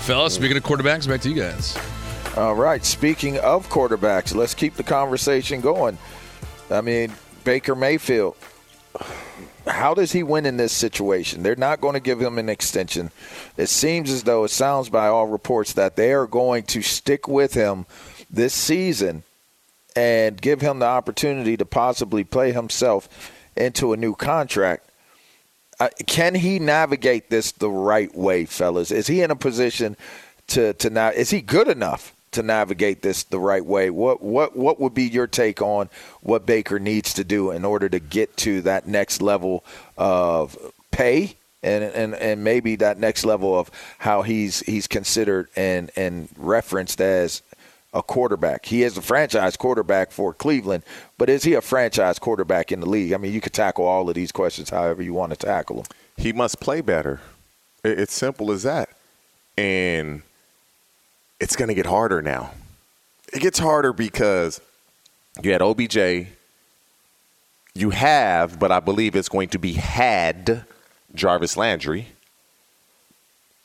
Fellas, 0.04 0.34
speaking 0.34 0.56
of 0.56 0.62
quarterbacks, 0.62 1.06
back 1.06 1.20
to 1.20 1.28
you 1.28 1.34
guys. 1.34 1.76
All 2.38 2.54
right. 2.54 2.82
Speaking 2.82 3.38
of 3.38 3.68
quarterbacks, 3.68 4.34
let's 4.34 4.54
keep 4.54 4.74
the 4.74 4.82
conversation 4.82 5.60
going. 5.60 5.98
I 6.70 6.80
mean, 6.80 7.12
Baker 7.44 7.74
Mayfield. 7.74 8.36
How 9.66 9.92
does 9.92 10.12
he 10.12 10.22
win 10.22 10.46
in 10.46 10.56
this 10.56 10.72
situation? 10.72 11.42
They're 11.42 11.56
not 11.56 11.82
going 11.82 11.94
to 11.94 12.00
give 12.00 12.20
him 12.20 12.38
an 12.38 12.48
extension. 12.48 13.10
It 13.58 13.68
seems 13.68 14.10
as 14.10 14.22
though 14.22 14.44
it 14.44 14.50
sounds 14.50 14.88
by 14.88 15.08
all 15.08 15.26
reports 15.26 15.74
that 15.74 15.96
they 15.96 16.14
are 16.14 16.26
going 16.26 16.62
to 16.64 16.80
stick 16.80 17.28
with 17.28 17.52
him 17.52 17.84
this 18.30 18.54
season 18.54 19.24
and 19.96 20.40
give 20.40 20.60
him 20.60 20.78
the 20.78 20.86
opportunity 20.86 21.56
to 21.56 21.64
possibly 21.64 22.22
play 22.22 22.52
himself 22.52 23.08
into 23.56 23.94
a 23.94 23.96
new 23.96 24.14
contract. 24.14 24.90
Uh, 25.80 25.88
can 26.06 26.34
he 26.34 26.58
navigate 26.58 27.30
this 27.30 27.52
the 27.52 27.70
right 27.70 28.14
way, 28.14 28.44
fellas? 28.44 28.90
Is 28.90 29.06
he 29.06 29.22
in 29.22 29.30
a 29.30 29.36
position 29.36 29.96
to 30.48 30.74
to 30.74 30.90
now? 30.90 31.08
Is 31.08 31.30
he 31.30 31.40
good 31.40 31.68
enough 31.68 32.14
to 32.32 32.42
navigate 32.42 33.02
this 33.02 33.24
the 33.24 33.40
right 33.40 33.64
way? 33.64 33.90
What 33.90 34.22
what 34.22 34.56
what 34.56 34.80
would 34.80 34.94
be 34.94 35.04
your 35.04 35.26
take 35.26 35.60
on 35.60 35.90
what 36.20 36.46
Baker 36.46 36.78
needs 36.78 37.14
to 37.14 37.24
do 37.24 37.50
in 37.50 37.64
order 37.64 37.88
to 37.88 37.98
get 37.98 38.36
to 38.38 38.62
that 38.62 38.86
next 38.86 39.20
level 39.20 39.64
of 39.96 40.56
pay? 40.90 41.36
And, 41.62 41.82
and 41.82 42.14
and 42.14 42.44
maybe 42.44 42.76
that 42.76 42.98
next 42.98 43.24
level 43.24 43.58
of 43.58 43.70
how 43.98 44.22
he's 44.22 44.60
he's 44.60 44.86
considered 44.86 45.48
and 45.56 45.90
and 45.96 46.28
referenced 46.36 47.00
as 47.00 47.42
a 47.94 48.02
quarterback. 48.02 48.66
He 48.66 48.82
is 48.82 48.96
a 48.96 49.02
franchise 49.02 49.56
quarterback 49.56 50.12
for 50.12 50.34
Cleveland, 50.34 50.84
but 51.18 51.30
is 51.30 51.44
he 51.44 51.54
a 51.54 51.60
franchise 51.60 52.18
quarterback 52.18 52.72
in 52.72 52.80
the 52.80 52.88
league? 52.88 53.12
I 53.12 53.16
mean, 53.16 53.32
you 53.32 53.40
could 53.40 53.52
tackle 53.52 53.86
all 53.86 54.08
of 54.08 54.14
these 54.14 54.32
questions 54.32 54.70
however 54.70 55.02
you 55.02 55.14
want 55.14 55.30
to 55.30 55.36
tackle 55.36 55.76
them. 55.76 55.86
He 56.16 56.32
must 56.32 56.60
play 56.60 56.80
better. 56.80 57.20
It's 57.84 58.14
simple 58.14 58.50
as 58.52 58.64
that. 58.64 58.90
And 59.56 60.22
it's 61.40 61.56
going 61.56 61.68
to 61.68 61.74
get 61.74 61.86
harder 61.86 62.20
now. 62.20 62.52
It 63.32 63.40
gets 63.40 63.58
harder 63.58 63.92
because 63.92 64.60
you 65.42 65.52
had 65.52 65.62
OBJ. 65.62 66.28
You 67.74 67.90
have, 67.90 68.58
but 68.58 68.72
I 68.72 68.80
believe 68.80 69.14
it's 69.16 69.28
going 69.28 69.50
to 69.50 69.58
be 69.58 69.74
had 69.74 70.64
Jarvis 71.14 71.56
Landry. 71.56 72.08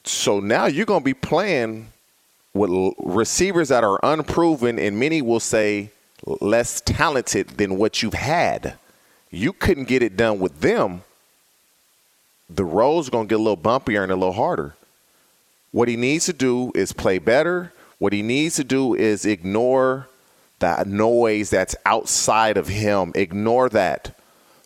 So 0.04 0.40
now 0.40 0.66
you're 0.66 0.86
going 0.86 1.02
to 1.02 1.06
be 1.06 1.14
playing 1.14 1.88
with 2.54 2.94
receivers 3.00 3.70
that 3.70 3.84
are 3.84 4.00
unproven, 4.04 4.78
and 4.78 5.00
many 5.00 5.22
will 5.22 5.40
say 5.40 5.92
less 6.26 6.82
talented 6.82 7.50
than 7.50 7.78
what 7.78 8.04
you've 8.04 8.14
had. 8.14 8.76
You 9.30 9.54
couldn't 9.54 9.88
get 9.88 10.04
it 10.04 10.18
done 10.18 10.40
with 10.40 10.60
them. 10.60 11.04
The 12.50 12.66
road's 12.66 13.10
going 13.10 13.28
to 13.28 13.30
get 13.30 13.40
a 13.40 13.44
little 13.44 13.58
bumpier 13.58 14.04
and 14.04 14.12
a 14.12 14.16
little 14.16 14.34
harder. 14.34 14.76
What 15.72 15.88
he 15.88 15.96
needs 15.96 16.26
to 16.26 16.34
do 16.34 16.72
is 16.76 16.92
play 16.92 17.18
better. 17.18 17.72
What 17.98 18.12
he 18.12 18.22
needs 18.22 18.58
to 18.58 18.64
do 18.66 18.94
is 18.94 19.26
ignore 19.26 20.10
that 20.60 20.86
noise 20.86 21.50
that's 21.50 21.76
outside 21.86 22.58
of 22.58 22.68
him. 22.68 23.14
Ignore 23.16 23.70
that. 23.70 24.18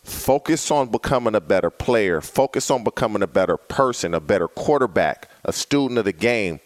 Focus 0.03 0.71
on 0.71 0.89
becoming 0.89 1.35
a 1.35 1.41
better 1.41 1.69
player. 1.69 2.21
Focus 2.21 2.71
on 2.71 2.83
becoming 2.83 3.21
a 3.21 3.27
better 3.27 3.57
person, 3.57 4.13
a 4.13 4.19
better 4.19 4.47
quarterback, 4.47 5.29
a 5.43 5.53
student 5.53 5.99
of 5.99 6.05
the 6.05 6.13
game. 6.13 6.59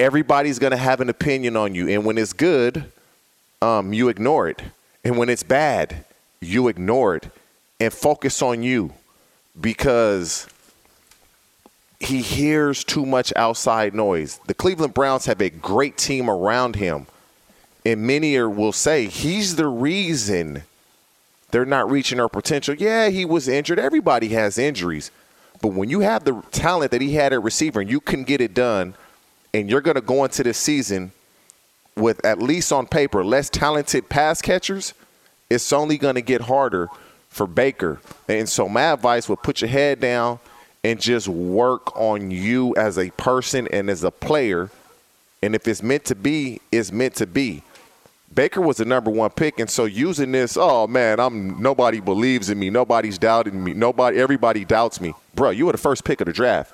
Everybody's 0.00 0.58
going 0.58 0.70
to 0.70 0.78
have 0.78 1.00
an 1.00 1.10
opinion 1.10 1.56
on 1.56 1.74
you. 1.74 1.88
And 1.88 2.04
when 2.04 2.16
it's 2.16 2.32
good, 2.32 2.90
um, 3.60 3.92
you 3.92 4.08
ignore 4.08 4.48
it. 4.48 4.62
And 5.04 5.18
when 5.18 5.28
it's 5.28 5.42
bad, 5.42 6.04
you 6.40 6.68
ignore 6.68 7.16
it 7.16 7.28
and 7.78 7.92
focus 7.92 8.40
on 8.40 8.62
you 8.62 8.94
because 9.60 10.46
he 11.98 12.22
hears 12.22 12.82
too 12.82 13.04
much 13.04 13.30
outside 13.36 13.94
noise. 13.94 14.40
The 14.46 14.54
Cleveland 14.54 14.94
Browns 14.94 15.26
have 15.26 15.42
a 15.42 15.50
great 15.50 15.98
team 15.98 16.30
around 16.30 16.76
him. 16.76 17.06
And 17.84 18.02
many 18.02 18.38
will 18.40 18.72
say 18.72 19.06
he's 19.06 19.56
the 19.56 19.66
reason 19.66 20.62
they're 21.50 21.66
not 21.66 21.90
reaching 21.90 22.18
their 22.18 22.28
potential. 22.28 22.74
Yeah, 22.74 23.08
he 23.08 23.24
was 23.24 23.48
injured. 23.48 23.78
Everybody 23.78 24.28
has 24.28 24.56
injuries. 24.56 25.10
But 25.60 25.74
when 25.74 25.90
you 25.90 26.00
have 26.00 26.24
the 26.24 26.42
talent 26.52 26.90
that 26.92 27.02
he 27.02 27.14
had 27.14 27.34
at 27.34 27.42
receiver 27.42 27.80
and 27.80 27.90
you 27.90 28.00
can 28.00 28.24
get 28.24 28.40
it 28.40 28.54
done, 28.54 28.94
and 29.52 29.68
you're 29.70 29.80
going 29.80 29.96
to 29.96 30.00
go 30.00 30.24
into 30.24 30.42
this 30.42 30.58
season 30.58 31.12
with 31.96 32.24
at 32.24 32.40
least 32.40 32.72
on 32.72 32.86
paper 32.86 33.24
less 33.24 33.50
talented 33.50 34.08
pass 34.08 34.40
catchers, 34.40 34.94
it's 35.48 35.72
only 35.72 35.98
going 35.98 36.14
to 36.14 36.22
get 36.22 36.42
harder 36.42 36.88
for 37.28 37.46
Baker. 37.46 38.00
And 38.28 38.48
so 38.48 38.68
my 38.68 38.92
advice 38.92 39.28
would 39.28 39.42
put 39.42 39.60
your 39.60 39.70
head 39.70 40.00
down 40.00 40.38
and 40.82 41.00
just 41.00 41.28
work 41.28 41.94
on 41.96 42.30
you 42.30 42.74
as 42.76 42.98
a 42.98 43.10
person 43.10 43.68
and 43.68 43.90
as 43.90 44.04
a 44.04 44.10
player. 44.10 44.70
And 45.42 45.54
if 45.54 45.66
it's 45.68 45.82
meant 45.82 46.04
to 46.06 46.14
be, 46.14 46.60
it's 46.72 46.92
meant 46.92 47.14
to 47.16 47.26
be. 47.26 47.62
Baker 48.32 48.60
was 48.60 48.76
the 48.76 48.84
number 48.84 49.10
one 49.10 49.30
pick, 49.30 49.58
and 49.58 49.68
so 49.68 49.86
using 49.86 50.30
this, 50.30 50.56
oh 50.56 50.86
man, 50.86 51.18
I'm 51.18 51.60
nobody 51.60 51.98
believes 51.98 52.48
in 52.48 52.60
me, 52.60 52.70
nobody's 52.70 53.18
doubting 53.18 53.62
me, 53.64 53.72
nobody, 53.72 54.18
everybody 54.18 54.64
doubts 54.64 55.00
me, 55.00 55.14
bro. 55.34 55.50
You 55.50 55.66
were 55.66 55.72
the 55.72 55.78
first 55.78 56.04
pick 56.04 56.20
of 56.20 56.26
the 56.26 56.32
draft. 56.32 56.72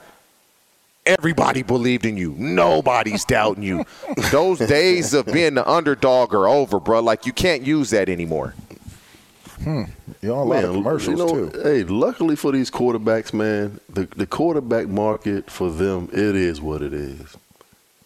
Everybody 1.06 1.62
believed 1.62 2.04
in 2.04 2.16
you. 2.16 2.34
Nobody's 2.36 3.24
doubting 3.24 3.62
you. 3.62 3.84
Those 4.30 4.58
days 4.58 5.14
of 5.14 5.26
being 5.26 5.54
the 5.54 5.68
underdog 5.68 6.34
are 6.34 6.48
over, 6.48 6.80
bro. 6.80 7.00
Like 7.00 7.26
you 7.26 7.32
can't 7.32 7.62
use 7.62 7.90
that 7.90 8.08
anymore. 8.08 8.54
Hmm. 9.62 9.84
You 10.20 10.34
on 10.34 10.38
a 10.38 10.44
lot 10.44 10.64
of 10.64 10.74
commercials 10.74 11.18
you 11.18 11.26
know, 11.26 11.48
too. 11.48 11.62
Hey, 11.62 11.84
luckily 11.84 12.36
for 12.36 12.52
these 12.52 12.70
quarterbacks, 12.70 13.32
man, 13.32 13.80
the 13.88 14.06
the 14.16 14.26
quarterback 14.26 14.88
market 14.88 15.50
for 15.50 15.70
them, 15.70 16.08
it 16.12 16.36
is 16.36 16.60
what 16.60 16.82
it 16.82 16.92
is. 16.92 17.36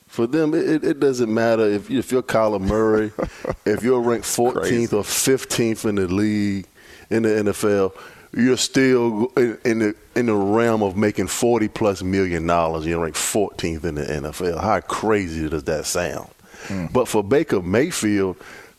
For 0.07 0.27
them, 0.27 0.55
it, 0.55 0.85
it 0.85 1.01
doesn't 1.01 1.33
matter 1.33 1.67
if 1.67 1.91
if 1.91 2.13
you're 2.13 2.23
Kyler 2.23 2.61
Murray, 2.61 3.13
if 3.65 3.83
you're 3.83 4.01
ranked 4.01 4.27
14th 4.27 4.93
or 4.93 5.03
15th 5.03 5.89
in 5.89 5.95
the 5.97 6.07
league 6.09 6.67
in 7.11 7.23
the 7.23 7.29
NFL, 7.29 7.93
you're 8.33 8.57
still 8.57 9.33
in, 9.37 9.59
in 9.65 9.79
the 9.81 9.97
in 10.15 10.27
the 10.27 10.35
realm 10.35 10.83
of 10.83 10.97
making 10.97 11.27
40 11.27 11.69
plus 11.69 12.03
million 12.03 12.47
dollars. 12.47 12.87
You're 12.87 13.01
ranked 13.01 13.19
14th 13.19 13.85
in 13.85 13.95
the 13.97 14.03
NFL. 14.03 14.61
How 14.61 14.81
crazy 14.81 15.49
does 15.49 15.65
that 15.65 15.87
sound? 15.87 16.31
Mm. 16.67 16.93
But 16.93 17.09
for 17.09 17.25
Baker 17.25 17.61
Mayfield, 17.63 18.37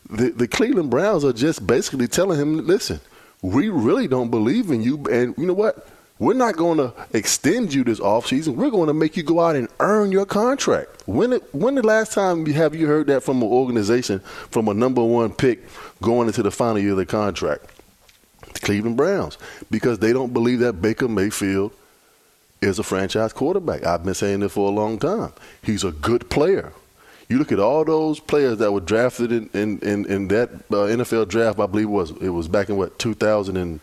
the, 0.08 0.30
the 0.30 0.48
Cleveland 0.48 0.90
Browns 0.90 1.24
are 1.24 1.32
just 1.32 1.66
basically 1.66 2.06
telling 2.06 2.38
him, 2.38 2.66
listen, 2.66 3.00
we 3.42 3.68
really 3.68 4.06
don't 4.06 4.30
believe 4.30 4.70
in 4.70 4.82
you. 4.82 5.04
And 5.06 5.34
you 5.36 5.46
know 5.46 5.54
what? 5.54 5.88
We're 6.18 6.34
not 6.34 6.56
going 6.56 6.78
to 6.78 6.94
extend 7.12 7.74
you 7.74 7.82
this 7.82 7.98
offseason. 7.98 8.54
We're 8.54 8.70
going 8.70 8.86
to 8.86 8.94
make 8.94 9.16
you 9.16 9.24
go 9.24 9.40
out 9.40 9.56
and 9.56 9.66
earn 9.80 10.12
your 10.12 10.24
contract. 10.24 11.08
When 11.08 11.32
it, 11.32 11.52
when 11.52 11.74
the 11.74 11.82
last 11.82 12.12
time 12.12 12.46
have 12.46 12.76
you 12.76 12.86
heard 12.86 13.08
that 13.08 13.24
from 13.24 13.42
an 13.42 13.48
organization, 13.48 14.20
from 14.20 14.68
a 14.68 14.74
number 14.74 15.02
one 15.02 15.32
pick 15.32 15.64
going 16.00 16.28
into 16.28 16.44
the 16.44 16.52
final 16.52 16.78
year 16.78 16.92
of 16.92 16.98
the 16.98 17.06
contract? 17.06 17.71
The 18.54 18.60
Cleveland 18.60 18.96
Browns. 18.96 19.38
Because 19.70 19.98
they 19.98 20.12
don't 20.12 20.32
believe 20.32 20.60
that 20.60 20.74
Baker 20.74 21.08
Mayfield 21.08 21.72
is 22.60 22.78
a 22.78 22.82
franchise 22.82 23.32
quarterback. 23.32 23.84
I've 23.84 24.04
been 24.04 24.14
saying 24.14 24.40
this 24.40 24.52
for 24.52 24.68
a 24.68 24.72
long 24.72 24.98
time. 24.98 25.32
He's 25.62 25.84
a 25.84 25.92
good 25.92 26.30
player. 26.30 26.72
You 27.28 27.38
look 27.38 27.50
at 27.50 27.58
all 27.58 27.84
those 27.84 28.20
players 28.20 28.58
that 28.58 28.72
were 28.72 28.80
drafted 28.80 29.32
in 29.32 29.48
in, 29.54 29.78
in, 29.80 30.06
in 30.06 30.28
that 30.28 30.50
uh, 30.70 30.86
NFL 30.86 31.28
draft. 31.28 31.58
I 31.58 31.66
believe 31.66 31.86
it 31.86 31.90
was 31.90 32.10
it 32.20 32.28
was 32.28 32.46
back 32.46 32.68
in 32.68 32.76
what 32.76 32.98
2000 32.98 33.56
and 33.56 33.80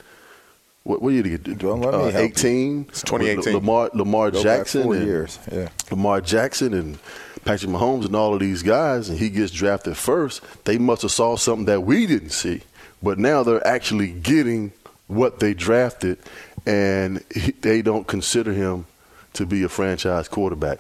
what, 0.84 1.02
what 1.02 1.14
year 1.14 1.24
did 1.24 1.48
you 1.48 1.56
get? 1.56 1.66
Uh, 1.66 2.12
18. 2.16 2.86
It's 2.90 3.02
2018. 3.04 3.54
Lamar 3.54 3.90
Lamar 3.94 4.32
Go 4.32 4.42
Jackson. 4.42 4.84
four 4.84 4.96
and, 4.96 5.06
years. 5.06 5.40
Yeah. 5.52 5.70
Lamar 5.92 6.22
Jackson 6.22 6.74
and 6.74 7.00
Patrick 7.46 7.72
Mahomes 7.72 8.06
and 8.06 8.16
all 8.16 8.34
of 8.34 8.40
these 8.40 8.64
guys, 8.64 9.10
and 9.10 9.18
he 9.18 9.30
gets 9.30 9.52
drafted 9.52 9.98
first. 9.98 10.42
They 10.66 10.78
must 10.78 11.02
have 11.04 11.12
saw 11.12 11.36
something 11.36 11.66
that 11.66 11.82
we 11.82 12.06
didn't 12.06 12.32
see, 12.32 12.62
but 13.02 13.20
now 13.20 13.44
they're 13.44 13.66
actually 13.66 14.12
getting 14.12 14.72
what 15.08 15.40
they 15.40 15.54
drafted, 15.54 16.20
and 16.66 17.24
he, 17.34 17.52
they 17.52 17.82
don't 17.82 18.08
consider 18.08 18.54
him 18.54 18.86
to 19.34 19.46
be 19.46 19.64
a 19.64 19.70
franchise 19.70 20.28
quarterback. 20.28 20.80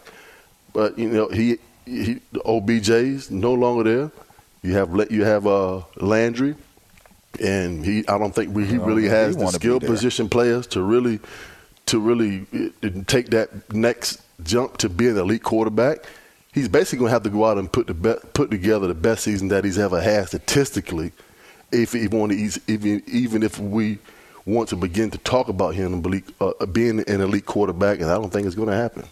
But 0.74 0.98
you 0.98 1.10
know 1.10 1.30
he 1.30 1.58
he, 1.86 2.22
OBJ's 2.46 3.32
no 3.32 3.54
longer 3.54 3.84
there. 3.84 4.12
You 4.62 4.74
have 4.74 5.12
you 5.12 5.24
have 5.24 5.48
uh, 5.48 5.82
Landry, 5.98 6.56
and 7.42 7.86
he. 7.86 8.08
I 8.08 8.18
don't 8.18 8.34
think 8.34 8.54
we, 8.54 8.66
he 8.66 8.78
really 8.78 9.08
has 9.08 9.36
the 9.36 9.48
skill 9.48 9.80
position 9.80 10.30
players 10.30 10.68
to 10.68 10.82
really 10.82 11.20
to 11.88 12.00
really 12.00 12.46
uh, 12.84 12.90
take 13.08 13.30
that 13.32 13.74
next 13.74 14.22
jump 14.44 14.78
to 14.78 14.90
be 14.90 15.08
an 15.08 15.18
elite 15.18 15.44
quarterback. 15.44 16.00
He's 16.54 16.68
basically 16.68 17.00
going 17.00 17.10
to 17.10 17.14
have 17.14 17.24
to 17.24 17.30
go 17.30 17.46
out 17.46 17.58
and 17.58 17.72
put 17.72 17.88
the 17.88 17.94
be, 17.94 18.14
put 18.34 18.52
together 18.52 18.88
the 18.88 18.94
best 18.94 19.24
season 19.24 19.48
that 19.50 19.64
he's 19.64 19.78
ever 19.78 20.02
had 20.02 20.28
statistically, 20.28 21.12
if 21.72 21.92
to 21.92 22.62
even 22.68 23.04
even 23.08 23.44
if 23.44 23.60
we 23.60 24.00
want 24.46 24.70
to 24.70 24.76
begin 24.76 25.12
to 25.12 25.18
talk 25.20 25.48
about 25.48 25.76
him 25.76 26.02
uh, 26.42 26.66
being 26.68 27.00
an 27.00 27.22
elite 27.22 27.46
quarterback, 27.46 28.00
and 28.00 28.10
I 28.10 28.16
don't 28.16 28.32
think 28.32 28.48
it's 28.48 28.56
going 28.56 28.70
to 28.70 28.76
happen. 28.76 29.06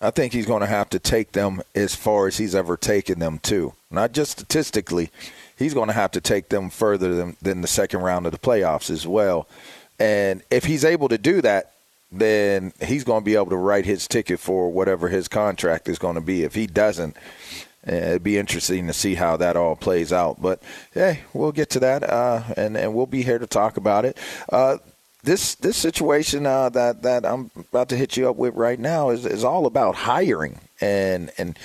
I 0.00 0.10
think 0.10 0.32
he's 0.32 0.46
going 0.46 0.60
to 0.60 0.66
have 0.66 0.90
to 0.90 0.98
take 0.98 1.32
them 1.32 1.60
as 1.74 1.94
far 1.94 2.28
as 2.28 2.36
he's 2.36 2.54
ever 2.54 2.76
taken 2.76 3.18
them 3.18 3.40
to. 3.40 3.74
Not 3.90 4.12
just 4.12 4.32
statistically, 4.32 5.10
he's 5.56 5.74
going 5.74 5.88
to 5.88 5.92
have 5.94 6.12
to 6.12 6.20
take 6.20 6.50
them 6.50 6.70
further 6.70 7.14
than, 7.14 7.36
than 7.42 7.62
the 7.62 7.68
second 7.68 8.02
round 8.02 8.26
of 8.26 8.32
the 8.32 8.38
playoffs 8.38 8.90
as 8.90 9.06
well. 9.06 9.48
And 9.98 10.42
if 10.50 10.64
he's 10.64 10.84
able 10.84 11.08
to 11.08 11.18
do 11.18 11.42
that, 11.42 11.72
then 12.12 12.72
he's 12.80 13.02
going 13.02 13.22
to 13.22 13.24
be 13.24 13.34
able 13.34 13.50
to 13.50 13.56
write 13.56 13.84
his 13.84 14.06
ticket 14.06 14.38
for 14.38 14.70
whatever 14.70 15.08
his 15.08 15.26
contract 15.26 15.88
is 15.88 15.98
going 15.98 16.14
to 16.14 16.20
be. 16.20 16.44
If 16.44 16.54
he 16.54 16.66
doesn't, 16.68 17.16
it'd 17.88 18.22
be 18.22 18.38
interesting 18.38 18.86
to 18.86 18.92
see 18.92 19.14
how 19.14 19.36
that 19.36 19.56
all 19.56 19.76
plays 19.76 20.12
out. 20.12 20.40
But 20.40 20.62
hey, 20.92 21.20
we'll 21.32 21.52
get 21.52 21.70
to 21.70 21.80
that, 21.80 22.02
uh, 22.02 22.42
and 22.56 22.76
and 22.76 22.94
we'll 22.94 23.06
be 23.06 23.22
here 23.22 23.38
to 23.38 23.46
talk 23.46 23.76
about 23.76 24.04
it. 24.04 24.16
Uh, 24.50 24.78
this 25.22 25.54
this 25.56 25.76
situation 25.76 26.46
uh, 26.46 26.68
that 26.70 27.02
that 27.02 27.26
I'm 27.26 27.50
about 27.56 27.88
to 27.90 27.96
hit 27.96 28.16
you 28.16 28.28
up 28.28 28.36
with 28.36 28.54
right 28.54 28.78
now 28.78 29.10
is 29.10 29.26
is 29.26 29.44
all 29.44 29.66
about 29.66 29.94
hiring 29.94 30.60
and 30.80 31.30
and 31.38 31.58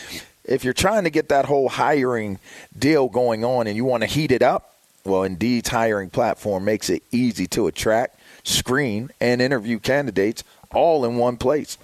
if 0.46 0.64
you're 0.64 0.74
trying 0.74 1.06
to 1.06 1.10
get 1.10 1.30
that 1.30 1.46
whole 1.46 1.70
hiring 1.70 2.40
deal 2.78 3.08
going 3.08 3.46
on 3.46 3.68
and 3.68 3.76
you 3.76 3.86
want 3.86 4.02
to 4.02 4.08
heat 4.08 4.32
it 4.32 4.42
up, 4.42 4.74
well, 5.06 5.24
Indeed's 5.24 5.70
hiring 5.70 6.10
platform 6.10 6.66
makes 6.66 6.90
it 6.90 7.04
easy 7.12 7.48
to 7.48 7.68
attract, 7.68 8.20
screen, 8.44 9.10
and 9.20 9.42
interview 9.42 9.80
candidates 9.80 10.44
all 10.72 11.06
in 11.06 11.18
one 11.18 11.38
place. 11.38 11.78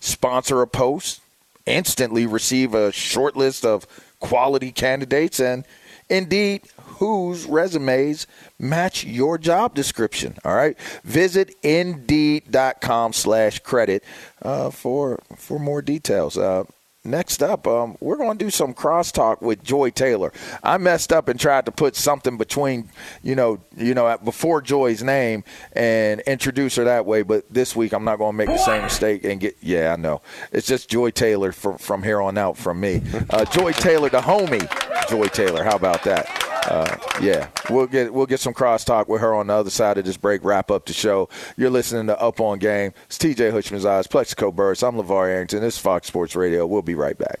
Sponsor 0.00 0.62
a 0.62 0.66
post, 0.66 1.20
instantly 1.66 2.26
receive 2.26 2.74
a 2.74 2.92
short 2.92 3.36
list 3.36 3.64
of 3.64 3.86
quality 4.20 4.72
candidates, 4.72 5.40
and 5.40 5.64
Indeed 6.08 6.62
whose 6.76 7.46
resumes 7.46 8.26
match 8.58 9.04
your 9.04 9.38
job 9.38 9.74
description. 9.74 10.36
All 10.44 10.54
right, 10.54 10.78
visit 11.02 11.54
Indeed.com 11.62 13.12
slash 13.12 13.58
credit 13.58 14.04
uh, 14.40 14.70
for 14.70 15.20
for 15.36 15.58
more 15.58 15.82
details. 15.82 16.38
Uh, 16.38 16.64
next 17.06 17.42
up, 17.42 17.66
um, 17.66 17.96
we're 18.00 18.16
going 18.16 18.38
to 18.38 18.44
do 18.44 18.50
some 18.50 18.74
crosstalk 18.74 19.40
with 19.40 19.62
Joy 19.62 19.90
Taylor. 19.90 20.32
I 20.62 20.78
messed 20.78 21.12
up 21.12 21.28
and 21.28 21.38
tried 21.38 21.66
to 21.66 21.72
put 21.72 21.96
something 21.96 22.36
between, 22.36 22.90
you 23.22 23.34
know, 23.34 23.60
you 23.76 23.94
know, 23.94 24.16
before 24.18 24.60
Joy's 24.60 25.02
name 25.02 25.44
and 25.72 26.20
introduce 26.22 26.76
her 26.76 26.84
that 26.84 27.06
way. 27.06 27.22
But 27.22 27.52
this 27.52 27.74
week, 27.76 27.92
I'm 27.92 28.04
not 28.04 28.16
going 28.16 28.32
to 28.32 28.36
make 28.36 28.48
the 28.48 28.58
same 28.58 28.82
mistake 28.82 29.24
and 29.24 29.40
get. 29.40 29.56
Yeah, 29.60 29.92
I 29.92 29.96
know. 29.96 30.22
It's 30.52 30.66
just 30.66 30.88
Joy 30.90 31.10
Taylor 31.10 31.52
from 31.52 31.78
from 31.78 32.02
here 32.02 32.20
on 32.20 32.36
out 32.38 32.56
from 32.56 32.80
me. 32.80 33.02
Uh, 33.30 33.44
Joy 33.44 33.72
Taylor, 33.72 34.08
the 34.08 34.20
homie. 34.20 34.66
Joy 35.08 35.28
Taylor. 35.28 35.62
How 35.62 35.76
about 35.76 36.02
that? 36.04 36.55
Uh, 36.68 36.96
yeah, 37.22 37.48
we'll 37.70 37.86
get 37.86 38.12
we'll 38.12 38.26
get 38.26 38.40
some 38.40 38.52
crosstalk 38.52 39.08
with 39.08 39.20
her 39.20 39.34
on 39.34 39.46
the 39.46 39.54
other 39.54 39.70
side 39.70 39.98
of 39.98 40.04
this 40.04 40.16
break. 40.16 40.44
Wrap 40.44 40.70
up 40.70 40.86
the 40.86 40.92
show. 40.92 41.28
You're 41.56 41.70
listening 41.70 42.06
to 42.08 42.20
Up 42.20 42.40
on 42.40 42.58
Game. 42.58 42.92
It's 43.06 43.18
TJ 43.18 43.52
Houshmandzadeh, 43.52 44.10
Plaxico 44.10 44.50
Burress. 44.50 44.82
I'm 44.82 44.96
LaVar 44.96 45.28
Arrington. 45.28 45.60
This 45.60 45.74
is 45.74 45.80
Fox 45.80 46.08
Sports 46.08 46.34
Radio. 46.34 46.66
We'll 46.66 46.82
be 46.82 46.94
right 46.94 47.16
back. 47.16 47.40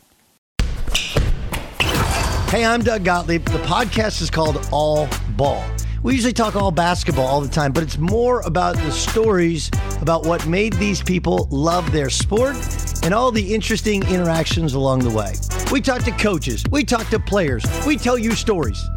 Hey, 2.48 2.64
I'm 2.64 2.82
Doug 2.82 3.04
Gottlieb. 3.04 3.44
The 3.46 3.58
podcast 3.58 4.22
is 4.22 4.30
called 4.30 4.68
All 4.70 5.08
Ball. 5.30 5.64
We 6.04 6.14
usually 6.14 6.32
talk 6.32 6.54
all 6.54 6.70
basketball 6.70 7.26
all 7.26 7.40
the 7.40 7.48
time, 7.48 7.72
but 7.72 7.82
it's 7.82 7.98
more 7.98 8.40
about 8.42 8.76
the 8.76 8.92
stories 8.92 9.72
about 10.00 10.24
what 10.24 10.46
made 10.46 10.72
these 10.74 11.02
people 11.02 11.48
love 11.50 11.90
their 11.90 12.10
sport 12.10 12.54
and 13.02 13.12
all 13.12 13.32
the 13.32 13.54
interesting 13.54 14.06
interactions 14.06 14.74
along 14.74 15.00
the 15.00 15.10
way. 15.10 15.32
We 15.72 15.80
talk 15.80 16.04
to 16.04 16.12
coaches, 16.12 16.62
we 16.70 16.84
talk 16.84 17.08
to 17.08 17.18
players, 17.18 17.64
we 17.84 17.96
tell 17.96 18.16
you 18.16 18.36
stories. 18.36 18.88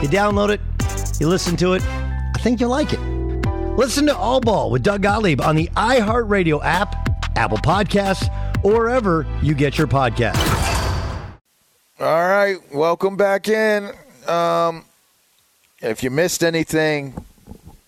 You 0.00 0.06
download 0.06 0.50
it, 0.50 0.60
you 1.20 1.26
listen 1.26 1.56
to 1.56 1.72
it. 1.72 1.82
I 1.82 2.38
think 2.38 2.60
you'll 2.60 2.70
like 2.70 2.92
it. 2.92 3.00
Listen 3.76 4.06
to 4.06 4.16
All 4.16 4.40
Ball 4.40 4.70
with 4.70 4.84
Doug 4.84 5.02
Gottlieb 5.02 5.40
on 5.40 5.56
the 5.56 5.66
iHeartRadio 5.76 6.60
app, 6.62 6.94
Apple 7.36 7.58
Podcasts, 7.58 8.32
or 8.64 8.74
wherever 8.74 9.26
you 9.42 9.54
get 9.54 9.76
your 9.76 9.88
podcasts. 9.88 10.38
All 11.98 12.28
right, 12.28 12.58
welcome 12.72 13.16
back 13.16 13.48
in. 13.48 13.90
Um, 14.28 14.84
if 15.82 16.04
you 16.04 16.10
missed 16.10 16.44
anything, 16.44 17.12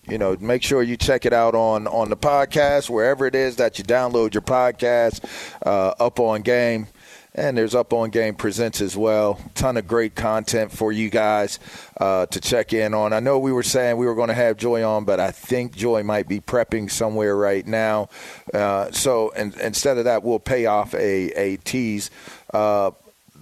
you 0.05 0.17
know, 0.17 0.35
make 0.41 0.63
sure 0.63 0.83
you 0.83 0.97
check 0.97 1.25
it 1.25 1.31
out 1.31 1.55
on 1.55 1.87
on 1.87 2.09
the 2.09 2.17
podcast 2.17 2.89
wherever 2.89 3.25
it 3.25 3.35
is 3.35 3.55
that 3.55 3.77
you 3.77 3.85
download 3.85 4.33
your 4.33 4.41
podcast. 4.41 5.23
Uh, 5.65 5.93
up 5.97 6.19
on 6.19 6.41
game 6.41 6.87
And 7.33 7.57
there's 7.57 7.73
Up 7.73 7.93
On 7.93 8.09
Game 8.09 8.35
Presents 8.35 8.81
as 8.81 8.97
well. 8.97 9.39
Ton 9.55 9.77
of 9.77 9.87
great 9.87 10.15
content 10.15 10.69
for 10.69 10.91
you 10.91 11.09
guys 11.09 11.59
uh, 11.97 12.25
to 12.25 12.41
check 12.41 12.73
in 12.73 12.93
on. 12.93 13.13
I 13.13 13.21
know 13.21 13.39
we 13.39 13.53
were 13.53 13.63
saying 13.63 13.95
we 13.95 14.05
were 14.05 14.15
going 14.15 14.27
to 14.27 14.33
have 14.33 14.57
Joy 14.57 14.83
on, 14.83 15.05
but 15.05 15.21
I 15.21 15.31
think 15.31 15.73
Joy 15.73 16.03
might 16.03 16.27
be 16.27 16.41
prepping 16.41 16.91
somewhere 16.91 17.33
right 17.37 17.65
now. 17.65 18.09
Uh, 18.53 18.91
so 18.91 19.31
and, 19.33 19.55
instead 19.61 19.97
of 19.97 20.03
that, 20.03 20.23
we'll 20.23 20.39
pay 20.39 20.65
off 20.65 20.93
a, 20.93 21.31
a 21.39 21.55
tease. 21.57 22.11
Uh, 22.53 22.91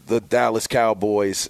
the 0.05 0.19
Dallas 0.21 0.67
Cowboys, 0.67 1.49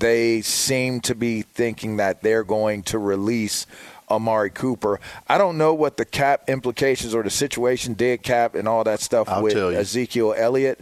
they 0.00 0.40
seem 0.40 1.00
to 1.02 1.14
be 1.14 1.42
thinking 1.42 1.98
that 1.98 2.22
they're 2.22 2.44
going 2.44 2.82
to 2.84 2.98
release 2.98 3.66
Amari 4.10 4.50
Cooper. 4.50 4.98
I 5.28 5.38
don't 5.38 5.58
know 5.58 5.74
what 5.74 5.96
the 5.96 6.04
cap 6.04 6.48
implications 6.48 7.14
or 7.14 7.22
the 7.22 7.30
situation, 7.30 7.94
dead 7.94 8.24
cap, 8.24 8.56
and 8.56 8.66
all 8.66 8.82
that 8.82 8.98
stuff 8.98 9.28
I'll 9.28 9.44
with. 9.44 9.56
Ezekiel 9.56 10.34
Elliott. 10.36 10.80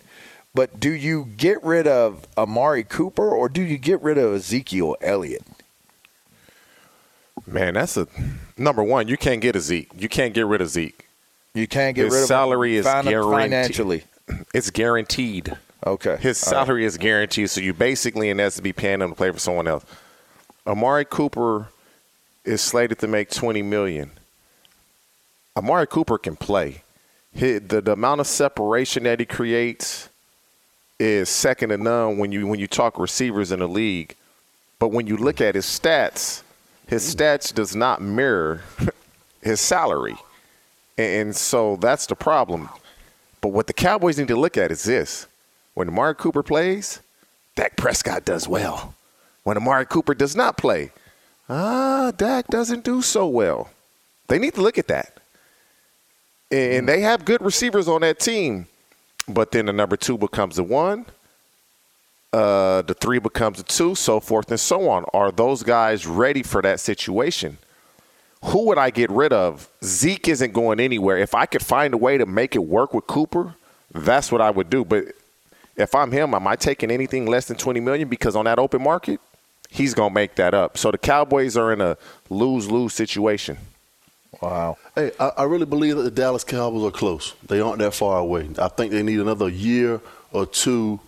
But 0.56 0.80
do 0.80 0.90
you 0.90 1.28
get 1.36 1.62
rid 1.62 1.86
of 1.86 2.26
Amari 2.38 2.82
Cooper 2.82 3.28
or 3.28 3.50
do 3.50 3.60
you 3.60 3.76
get 3.76 4.00
rid 4.00 4.16
of 4.16 4.32
Ezekiel 4.32 4.96
Elliott? 5.02 5.44
Man, 7.46 7.74
that's 7.74 7.98
a 7.98 8.08
number 8.56 8.82
one. 8.82 9.06
You 9.06 9.18
can't 9.18 9.42
get 9.42 9.54
a 9.54 9.60
Zeke. 9.60 9.90
You 9.94 10.08
can't 10.08 10.32
get 10.32 10.46
rid 10.46 10.62
of 10.62 10.70
Zeke. 10.70 11.06
You 11.52 11.66
can't 11.68 11.94
get 11.94 12.06
His 12.06 12.14
rid 12.14 12.22
of 12.22 12.28
salary 12.28 12.76
is 12.76 12.86
guaranteed. 12.86 13.30
financially. 13.30 14.04
It's 14.54 14.70
guaranteed. 14.70 15.54
Okay. 15.86 16.16
His 16.16 16.42
All 16.42 16.52
right. 16.54 16.56
salary 16.66 16.84
is 16.86 16.96
guaranteed, 16.96 17.50
so 17.50 17.60
you 17.60 17.74
basically 17.74 18.30
in 18.30 18.40
essence 18.40 18.62
be 18.62 18.72
paying 18.72 19.02
him 19.02 19.10
to 19.10 19.14
play 19.14 19.30
for 19.30 19.38
someone 19.38 19.68
else. 19.68 19.84
Amari 20.66 21.04
Cooper 21.04 21.68
is 22.46 22.62
slated 22.62 22.98
to 23.00 23.06
make 23.06 23.28
twenty 23.30 23.60
million. 23.62 24.10
Amari 25.54 25.86
Cooper 25.86 26.16
can 26.16 26.34
play. 26.34 26.82
He, 27.32 27.58
the, 27.58 27.82
the 27.82 27.92
amount 27.92 28.22
of 28.22 28.26
separation 28.26 29.02
that 29.04 29.20
he 29.20 29.26
creates 29.26 30.08
is 30.98 31.28
second 31.28 31.68
to 31.70 31.76
none 31.76 32.18
when 32.18 32.32
you 32.32 32.46
when 32.46 32.58
you 32.58 32.66
talk 32.66 32.98
receivers 32.98 33.52
in 33.52 33.60
the 33.60 33.68
league. 33.68 34.14
But 34.78 34.88
when 34.88 35.06
you 35.06 35.16
look 35.16 35.40
at 35.40 35.54
his 35.54 35.66
stats, 35.66 36.42
his 36.86 37.14
stats 37.14 37.54
does 37.54 37.74
not 37.74 38.00
mirror 38.00 38.62
his 39.42 39.60
salary. 39.60 40.16
And, 40.98 41.28
and 41.28 41.36
so 41.36 41.76
that's 41.76 42.06
the 42.06 42.14
problem. 42.14 42.68
But 43.40 43.48
what 43.48 43.66
the 43.66 43.72
Cowboys 43.72 44.18
need 44.18 44.28
to 44.28 44.36
look 44.36 44.56
at 44.56 44.70
is 44.70 44.84
this. 44.84 45.26
When 45.74 45.88
Amari 45.88 46.14
Cooper 46.14 46.42
plays, 46.42 47.00
Dak 47.54 47.76
Prescott 47.76 48.24
does 48.24 48.48
well. 48.48 48.94
When 49.44 49.56
Amari 49.56 49.86
Cooper 49.86 50.14
does 50.14 50.34
not 50.34 50.56
play, 50.56 50.90
ah, 51.48 52.12
Dak 52.16 52.48
doesn't 52.48 52.84
do 52.84 53.02
so 53.02 53.26
well. 53.26 53.70
They 54.28 54.38
need 54.38 54.54
to 54.54 54.62
look 54.62 54.78
at 54.78 54.88
that. 54.88 55.18
And 56.50 56.88
they 56.88 57.00
have 57.00 57.24
good 57.24 57.42
receivers 57.42 57.88
on 57.88 58.00
that 58.02 58.18
team. 58.18 58.66
But 59.28 59.50
then 59.50 59.66
the 59.66 59.72
number 59.72 59.96
two 59.96 60.18
becomes 60.18 60.56
the 60.56 60.62
one. 60.62 61.06
Uh, 62.32 62.82
the 62.82 62.94
three 62.94 63.18
becomes 63.18 63.60
a 63.60 63.62
two, 63.62 63.94
so 63.94 64.20
forth 64.20 64.50
and 64.50 64.60
so 64.60 64.88
on. 64.88 65.04
Are 65.12 65.30
those 65.30 65.62
guys 65.62 66.06
ready 66.06 66.42
for 66.42 66.60
that 66.62 66.80
situation? 66.80 67.58
Who 68.44 68.66
would 68.66 68.78
I 68.78 68.90
get 68.90 69.10
rid 69.10 69.32
of? 69.32 69.68
Zeke 69.82 70.28
isn't 70.28 70.52
going 70.52 70.78
anywhere. 70.78 71.16
If 71.18 71.34
I 71.34 71.46
could 71.46 71.64
find 71.64 71.94
a 71.94 71.96
way 71.96 72.18
to 72.18 72.26
make 72.26 72.54
it 72.54 72.60
work 72.60 72.94
with 72.94 73.06
Cooper, 73.06 73.54
that's 73.92 74.30
what 74.30 74.40
I 74.40 74.50
would 74.50 74.70
do. 74.70 74.84
But 74.84 75.06
if 75.76 75.94
I'm 75.94 76.12
him, 76.12 76.34
am 76.34 76.46
I 76.46 76.56
taking 76.56 76.90
anything 76.90 77.26
less 77.26 77.46
than 77.46 77.56
20 77.56 77.80
million? 77.80 78.08
Because 78.08 78.36
on 78.36 78.44
that 78.44 78.58
open 78.58 78.82
market, 78.82 79.20
he's 79.70 79.94
to 79.94 80.10
make 80.10 80.34
that 80.36 80.54
up. 80.54 80.78
So 80.78 80.90
the 80.90 80.98
Cowboys 80.98 81.56
are 81.56 81.72
in 81.72 81.80
a 81.80 81.96
lose 82.28 82.70
lose 82.70 82.94
situation. 82.94 83.58
Wow. 84.40 84.76
Hey, 84.94 85.12
I, 85.18 85.28
I 85.38 85.42
really 85.44 85.66
believe 85.66 85.96
that 85.96 86.02
the 86.02 86.10
Dallas 86.10 86.44
Cowboys 86.44 86.84
are 86.84 86.90
close. 86.90 87.34
They 87.46 87.60
aren't 87.60 87.78
that 87.78 87.94
far 87.94 88.18
away. 88.18 88.48
I 88.58 88.68
think 88.68 88.92
they 88.92 89.02
need 89.02 89.20
another 89.20 89.48
year 89.48 90.00
or 90.32 90.46
two 90.46 91.00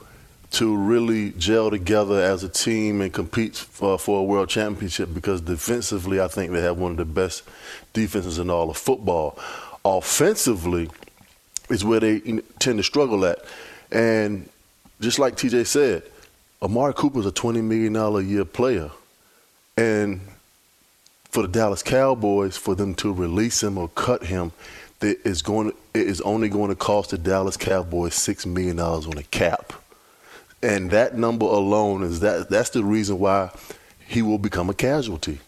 to 0.50 0.74
really 0.76 1.32
gel 1.32 1.70
together 1.70 2.22
as 2.22 2.42
a 2.42 2.48
team 2.48 3.02
and 3.02 3.12
compete 3.12 3.54
for, 3.54 3.94
uh, 3.94 3.98
for 3.98 4.20
a 4.20 4.22
world 4.22 4.48
championship 4.48 5.12
because 5.12 5.42
defensively, 5.42 6.20
I 6.20 6.28
think 6.28 6.52
they 6.52 6.62
have 6.62 6.78
one 6.78 6.92
of 6.92 6.96
the 6.96 7.04
best 7.04 7.42
defenses 7.92 8.38
in 8.38 8.48
all 8.48 8.70
of 8.70 8.76
football. 8.76 9.38
Offensively 9.84 10.88
is 11.68 11.84
where 11.84 12.00
they 12.00 12.20
tend 12.58 12.78
to 12.78 12.82
struggle 12.82 13.26
at. 13.26 13.44
And 13.92 14.48
just 15.00 15.18
like 15.18 15.36
TJ 15.36 15.66
said, 15.66 16.02
Amari 16.62 16.94
Cooper 16.94 17.20
is 17.20 17.26
a 17.26 17.32
$20 17.32 17.62
million 17.62 17.94
a 17.94 18.20
year 18.20 18.44
player. 18.44 18.90
And 19.76 20.20
for 21.31 21.43
the 21.43 21.49
Dallas 21.49 21.83
Cowboys 21.83 22.57
for 22.57 22.74
them 22.74 22.95
to 22.97 23.12
release 23.12 23.62
him 23.62 23.79
or 23.79 23.89
cut 23.89 24.24
him, 24.24 24.53
that 25.01 25.24
is 25.26 25.43
going 25.43 25.68
it 25.95 26.07
is 26.07 26.20
only 26.22 26.49
going 26.49 26.70
to 26.70 26.76
cost 26.76 27.11
the 27.11 27.18
Dallas 27.18 27.57
Cowboys 27.57 28.14
six 28.14 28.47
million 28.47 28.76
dollars 28.76 29.07
on 29.07 29.16
a 29.18 29.22
cap, 29.22 29.72
and 30.62 30.91
that 30.91 31.16
number 31.16 31.47
alone 31.47 32.03
is 32.03 32.20
that 32.20 32.49
that's 32.49 32.70
the 32.70 32.83
reason 32.83 33.18
why 33.18 33.51
he 34.07 34.22
will 34.22 34.39
become 34.39 34.70
a 34.70 34.74
casualty, 34.74 35.39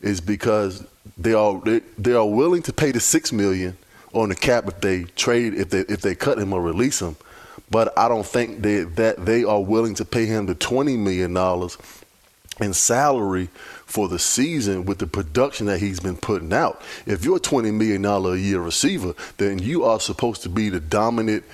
is 0.00 0.20
because 0.20 0.84
they 1.16 1.32
are 1.32 1.60
they, 1.60 1.80
they 1.98 2.14
are 2.14 2.26
willing 2.26 2.62
to 2.62 2.72
pay 2.72 2.90
the 2.90 3.00
six 3.00 3.32
million 3.32 3.76
on 4.12 4.30
the 4.30 4.34
cap 4.34 4.66
if 4.66 4.80
they 4.80 5.04
trade 5.04 5.54
if 5.54 5.70
they 5.70 5.80
if 5.80 6.00
they 6.00 6.14
cut 6.14 6.38
him 6.38 6.52
or 6.52 6.60
release 6.60 7.00
him, 7.00 7.14
but 7.70 7.96
I 7.96 8.08
don't 8.08 8.26
think 8.26 8.62
they, 8.62 8.80
that 8.82 9.24
they 9.24 9.44
are 9.44 9.60
willing 9.60 9.94
to 9.96 10.04
pay 10.04 10.26
him 10.26 10.46
the 10.46 10.54
twenty 10.56 10.96
million 10.96 11.34
dollars 11.34 11.78
in 12.60 12.74
salary 12.74 13.48
for 13.90 14.08
the 14.08 14.18
season 14.20 14.84
with 14.84 14.98
the 14.98 15.06
production 15.06 15.66
that 15.66 15.80
he's 15.80 15.98
been 15.98 16.16
putting 16.16 16.52
out. 16.52 16.80
If 17.06 17.24
you're 17.24 17.38
a 17.38 17.40
$20 17.40 17.74
million 17.74 18.04
a 18.04 18.36
year 18.36 18.60
receiver, 18.60 19.14
then 19.36 19.58
you 19.58 19.84
are 19.84 19.98
supposed 19.98 20.42
to 20.42 20.48
be 20.48 20.68
the 20.68 20.78
dominant 20.78 21.44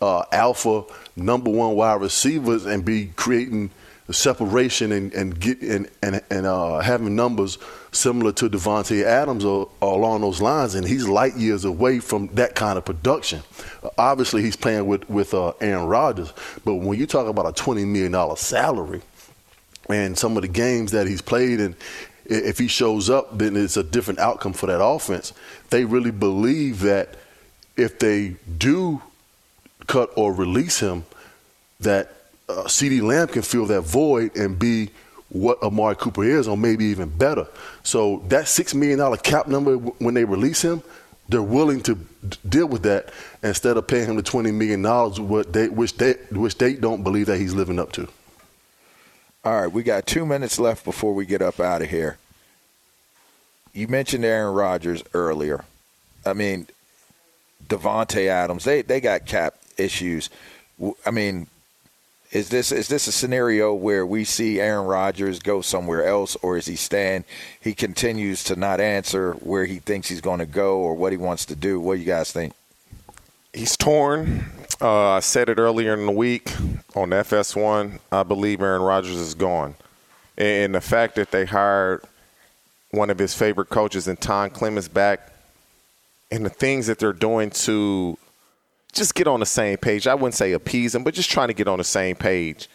uh, 0.00 0.22
alpha 0.30 0.84
number 1.16 1.50
one 1.50 1.74
wide 1.74 2.00
receivers 2.00 2.66
and 2.66 2.84
be 2.84 3.06
creating 3.16 3.70
separation 4.10 4.92
and, 4.92 5.12
and 5.14 5.40
get 5.40 5.60
and 5.62 5.88
and, 6.02 6.22
and 6.30 6.46
uh, 6.46 6.78
having 6.80 7.16
numbers 7.16 7.58
similar 7.92 8.32
to 8.32 8.48
Davante 8.48 9.02
Adams 9.04 9.44
or, 9.44 9.68
or 9.80 9.94
along 9.94 10.20
those 10.20 10.40
lines, 10.40 10.74
and 10.74 10.86
he's 10.86 11.08
light 11.08 11.36
years 11.36 11.64
away 11.64 11.98
from 11.98 12.28
that 12.34 12.54
kind 12.54 12.78
of 12.78 12.84
production. 12.84 13.42
Obviously, 13.98 14.42
he's 14.42 14.56
playing 14.56 14.86
with 14.86 15.08
with 15.08 15.34
uh, 15.34 15.52
Aaron 15.60 15.86
Rodgers, 15.86 16.32
but 16.64 16.76
when 16.76 16.98
you 16.98 17.06
talk 17.06 17.26
about 17.26 17.46
a 17.48 17.52
twenty 17.52 17.84
million 17.84 18.12
dollar 18.12 18.36
salary, 18.36 19.02
and 19.92 20.18
some 20.18 20.36
of 20.36 20.42
the 20.42 20.48
games 20.48 20.92
that 20.92 21.06
he's 21.06 21.22
played 21.22 21.60
and 21.60 21.74
if 22.24 22.58
he 22.58 22.68
shows 22.68 23.10
up 23.10 23.36
then 23.38 23.56
it's 23.56 23.76
a 23.76 23.82
different 23.82 24.18
outcome 24.18 24.52
for 24.52 24.66
that 24.66 24.82
offense. 24.82 25.32
They 25.70 25.84
really 25.84 26.10
believe 26.10 26.80
that 26.80 27.16
if 27.76 27.98
they 27.98 28.36
do 28.58 29.02
cut 29.86 30.10
or 30.16 30.32
release 30.32 30.80
him 30.80 31.04
that 31.80 32.12
uh, 32.48 32.64
CeeDee 32.64 33.02
Lamb 33.02 33.28
can 33.28 33.42
fill 33.42 33.66
that 33.66 33.82
void 33.82 34.36
and 34.36 34.58
be 34.58 34.90
what 35.28 35.62
Amari 35.62 35.96
Cooper 35.96 36.24
is 36.24 36.46
or 36.46 36.56
maybe 36.56 36.84
even 36.86 37.08
better. 37.08 37.46
So 37.82 38.22
that 38.28 38.48
6 38.48 38.74
million 38.74 38.98
dollar 38.98 39.16
cap 39.16 39.46
number 39.46 39.76
when 39.76 40.14
they 40.14 40.24
release 40.24 40.62
him 40.62 40.82
they're 41.28 41.42
willing 41.42 41.80
to 41.80 41.94
deal 42.48 42.66
with 42.66 42.82
that 42.82 43.10
instead 43.42 43.76
of 43.76 43.86
paying 43.86 44.08
him 44.08 44.16
the 44.16 44.22
20 44.22 44.50
million 44.52 44.82
dollars 44.82 45.18
which 45.18 45.96
they 45.96 46.14
which 46.30 46.58
they 46.58 46.74
don't 46.74 47.02
believe 47.02 47.26
that 47.26 47.38
he's 47.38 47.54
living 47.54 47.78
up 47.78 47.92
to 47.92 48.06
All 49.44 49.60
right, 49.60 49.72
we 49.72 49.82
got 49.82 50.06
two 50.06 50.24
minutes 50.24 50.60
left 50.60 50.84
before 50.84 51.14
we 51.14 51.26
get 51.26 51.42
up 51.42 51.58
out 51.58 51.82
of 51.82 51.90
here. 51.90 52.16
You 53.72 53.88
mentioned 53.88 54.24
Aaron 54.24 54.54
Rodgers 54.54 55.02
earlier. 55.14 55.64
I 56.24 56.32
mean, 56.32 56.68
Davante 57.66 58.28
Adams. 58.28 58.64
They 58.64 58.82
they 58.82 59.00
got 59.00 59.26
cap 59.26 59.54
issues. 59.76 60.30
I 61.04 61.10
mean, 61.10 61.48
is 62.30 62.50
this 62.50 62.70
is 62.70 62.86
this 62.86 63.08
a 63.08 63.12
scenario 63.12 63.74
where 63.74 64.06
we 64.06 64.24
see 64.24 64.60
Aaron 64.60 64.86
Rodgers 64.86 65.40
go 65.40 65.60
somewhere 65.60 66.04
else, 66.04 66.36
or 66.36 66.56
is 66.56 66.66
he 66.66 66.76
staying? 66.76 67.24
He 67.60 67.74
continues 67.74 68.44
to 68.44 68.54
not 68.54 68.80
answer 68.80 69.32
where 69.34 69.64
he 69.64 69.80
thinks 69.80 70.08
he's 70.08 70.20
going 70.20 70.38
to 70.38 70.46
go 70.46 70.78
or 70.78 70.94
what 70.94 71.12
he 71.12 71.18
wants 71.18 71.46
to 71.46 71.56
do. 71.56 71.80
What 71.80 71.94
do 71.94 72.00
you 72.00 72.06
guys 72.06 72.30
think? 72.30 72.52
He's 73.52 73.76
torn. 73.76 74.44
Uh, 74.82 75.10
I 75.10 75.20
said 75.20 75.48
it 75.48 75.60
earlier 75.60 75.94
in 75.94 76.06
the 76.06 76.12
week 76.12 76.50
on 76.96 77.10
FS1. 77.10 78.00
I 78.10 78.24
believe 78.24 78.60
Aaron 78.60 78.82
Rodgers 78.82 79.14
is 79.14 79.32
gone. 79.32 79.76
And 80.36 80.74
the 80.74 80.80
fact 80.80 81.14
that 81.14 81.30
they 81.30 81.44
hired 81.44 82.02
one 82.90 83.08
of 83.08 83.16
his 83.16 83.32
favorite 83.32 83.68
coaches 83.68 84.08
and 84.08 84.20
Tom 84.20 84.50
Clements 84.50 84.88
back 84.88 85.32
and 86.32 86.44
the 86.44 86.50
things 86.50 86.88
that 86.88 86.98
they're 86.98 87.12
doing 87.12 87.50
to 87.50 88.18
just 88.92 89.14
get 89.14 89.28
on 89.28 89.38
the 89.38 89.46
same 89.46 89.76
page. 89.76 90.08
I 90.08 90.16
wouldn't 90.16 90.34
say 90.34 90.50
appease 90.50 90.96
him, 90.96 91.04
but 91.04 91.14
just 91.14 91.30
trying 91.30 91.48
to 91.48 91.54
get 91.54 91.68
on 91.68 91.78
the 91.78 91.84
same 91.84 92.16
page 92.16 92.68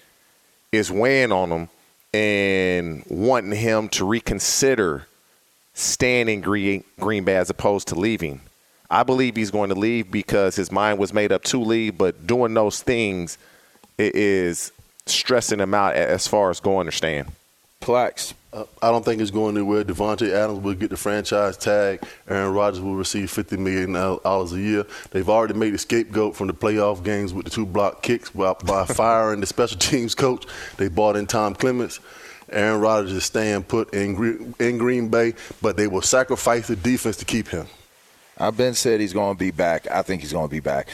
is 0.71 0.89
weighing 0.89 1.33
on 1.33 1.49
him 1.49 1.69
and 2.13 3.03
wanting 3.09 3.51
him 3.51 3.89
to 3.89 4.05
reconsider 4.05 5.07
staying 5.73 6.29
in 6.29 6.39
Green, 6.39 6.85
Green 7.01 7.25
Bay 7.25 7.35
as 7.35 7.49
opposed 7.49 7.89
to 7.89 7.95
leaving. 7.95 8.39
I 8.89 9.03
believe 9.03 9.35
he's 9.35 9.51
going 9.51 9.69
to 9.69 9.75
leave 9.75 10.09
because 10.11 10.55
his 10.55 10.71
mind 10.71 10.97
was 10.99 11.13
made 11.13 11.31
up 11.31 11.43
to 11.45 11.59
leave, 11.61 11.97
but 11.97 12.25
doing 12.25 12.53
those 12.53 12.81
things 12.81 13.37
i- 13.99 14.11
is 14.13 14.71
stressing 15.05 15.59
him 15.59 15.73
out 15.73 15.95
as 15.95 16.27
far 16.27 16.49
as 16.49 16.59
going 16.59 16.89
to. 16.89 17.25
Plex, 17.81 18.33
Uh, 18.53 18.63
I 18.81 18.89
don't 18.91 19.03
think 19.05 19.21
it's 19.21 19.29
going 19.29 19.55
anywhere. 19.55 19.83
Davante 19.83 20.31
Adams 20.33 20.59
will 20.63 20.73
get 20.73 20.89
the 20.89 20.97
franchise 20.97 21.57
tag. 21.57 22.01
Aaron 22.29 22.53
Rodgers 22.53 22.81
will 22.81 22.95
receive 22.95 23.29
$50 23.29 23.57
million 23.59 23.95
a 23.95 24.57
year. 24.57 24.85
They've 25.11 25.29
already 25.29 25.53
made 25.53 25.73
a 25.75 25.77
scapegoat 25.77 26.35
from 26.35 26.47
the 26.47 26.53
playoff 26.53 27.03
games 27.03 27.33
with 27.33 27.45
the 27.45 27.51
two 27.51 27.65
block 27.65 28.01
kicks 28.01 28.29
by, 28.31 28.53
by 28.65 28.85
firing 28.87 29.41
the 29.41 29.45
special 29.45 29.77
teams 29.77 30.15
coach. 30.15 30.45
They 30.77 30.87
bought 30.87 31.15
in 31.17 31.27
Tom 31.27 31.53
Clements. 31.55 31.99
Aaron 32.49 32.79
Rodgers 32.81 33.11
is 33.11 33.25
staying 33.25 33.63
put 33.63 33.93
in, 33.93 34.53
in 34.59 34.77
Green 34.77 35.09
Bay, 35.09 35.33
but 35.61 35.75
they 35.77 35.87
will 35.87 36.01
sacrifice 36.01 36.67
the 36.67 36.77
defense 36.77 37.17
to 37.17 37.25
keep 37.25 37.49
him. 37.49 37.67
I've 38.39 38.57
been 38.57 38.73
said 38.73 38.99
he's 38.99 39.13
going 39.13 39.35
to 39.35 39.39
be 39.39 39.51
back. 39.51 39.89
I 39.89 40.01
think 40.01 40.21
he's 40.21 40.33
going 40.33 40.47
to 40.47 40.51
be 40.51 40.59
back. 40.59 40.87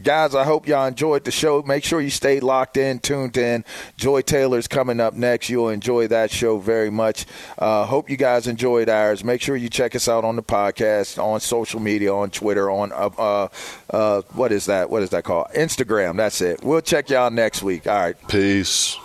Guys, 0.00 0.36
I 0.36 0.44
hope 0.44 0.68
y'all 0.68 0.86
enjoyed 0.86 1.24
the 1.24 1.32
show. 1.32 1.60
Make 1.62 1.82
sure 1.82 2.00
you 2.00 2.10
stay 2.10 2.38
locked 2.38 2.76
in, 2.76 3.00
tuned 3.00 3.36
in. 3.36 3.64
Joy 3.96 4.22
Taylor's 4.22 4.68
coming 4.68 5.00
up 5.00 5.14
next. 5.14 5.48
You'll 5.48 5.70
enjoy 5.70 6.06
that 6.06 6.30
show 6.30 6.58
very 6.58 6.88
much. 6.88 7.26
Uh, 7.58 7.84
hope 7.84 8.08
you 8.08 8.16
guys 8.16 8.46
enjoyed 8.46 8.88
ours. 8.88 9.24
Make 9.24 9.42
sure 9.42 9.56
you 9.56 9.68
check 9.68 9.96
us 9.96 10.08
out 10.08 10.24
on 10.24 10.36
the 10.36 10.42
podcast, 10.42 11.20
on 11.20 11.40
social 11.40 11.80
media, 11.80 12.14
on 12.14 12.30
Twitter, 12.30 12.70
on 12.70 12.92
uh, 12.92 13.10
uh, 13.18 13.48
uh 13.90 14.22
what 14.34 14.52
is 14.52 14.66
that? 14.66 14.88
What 14.88 15.02
is 15.02 15.10
that 15.10 15.24
called? 15.24 15.48
Instagram. 15.56 16.16
That's 16.16 16.40
it. 16.42 16.62
We'll 16.62 16.80
check 16.80 17.10
y'all 17.10 17.30
next 17.32 17.64
week. 17.64 17.88
All 17.88 17.96
right. 17.96 18.28
Peace. 18.28 18.96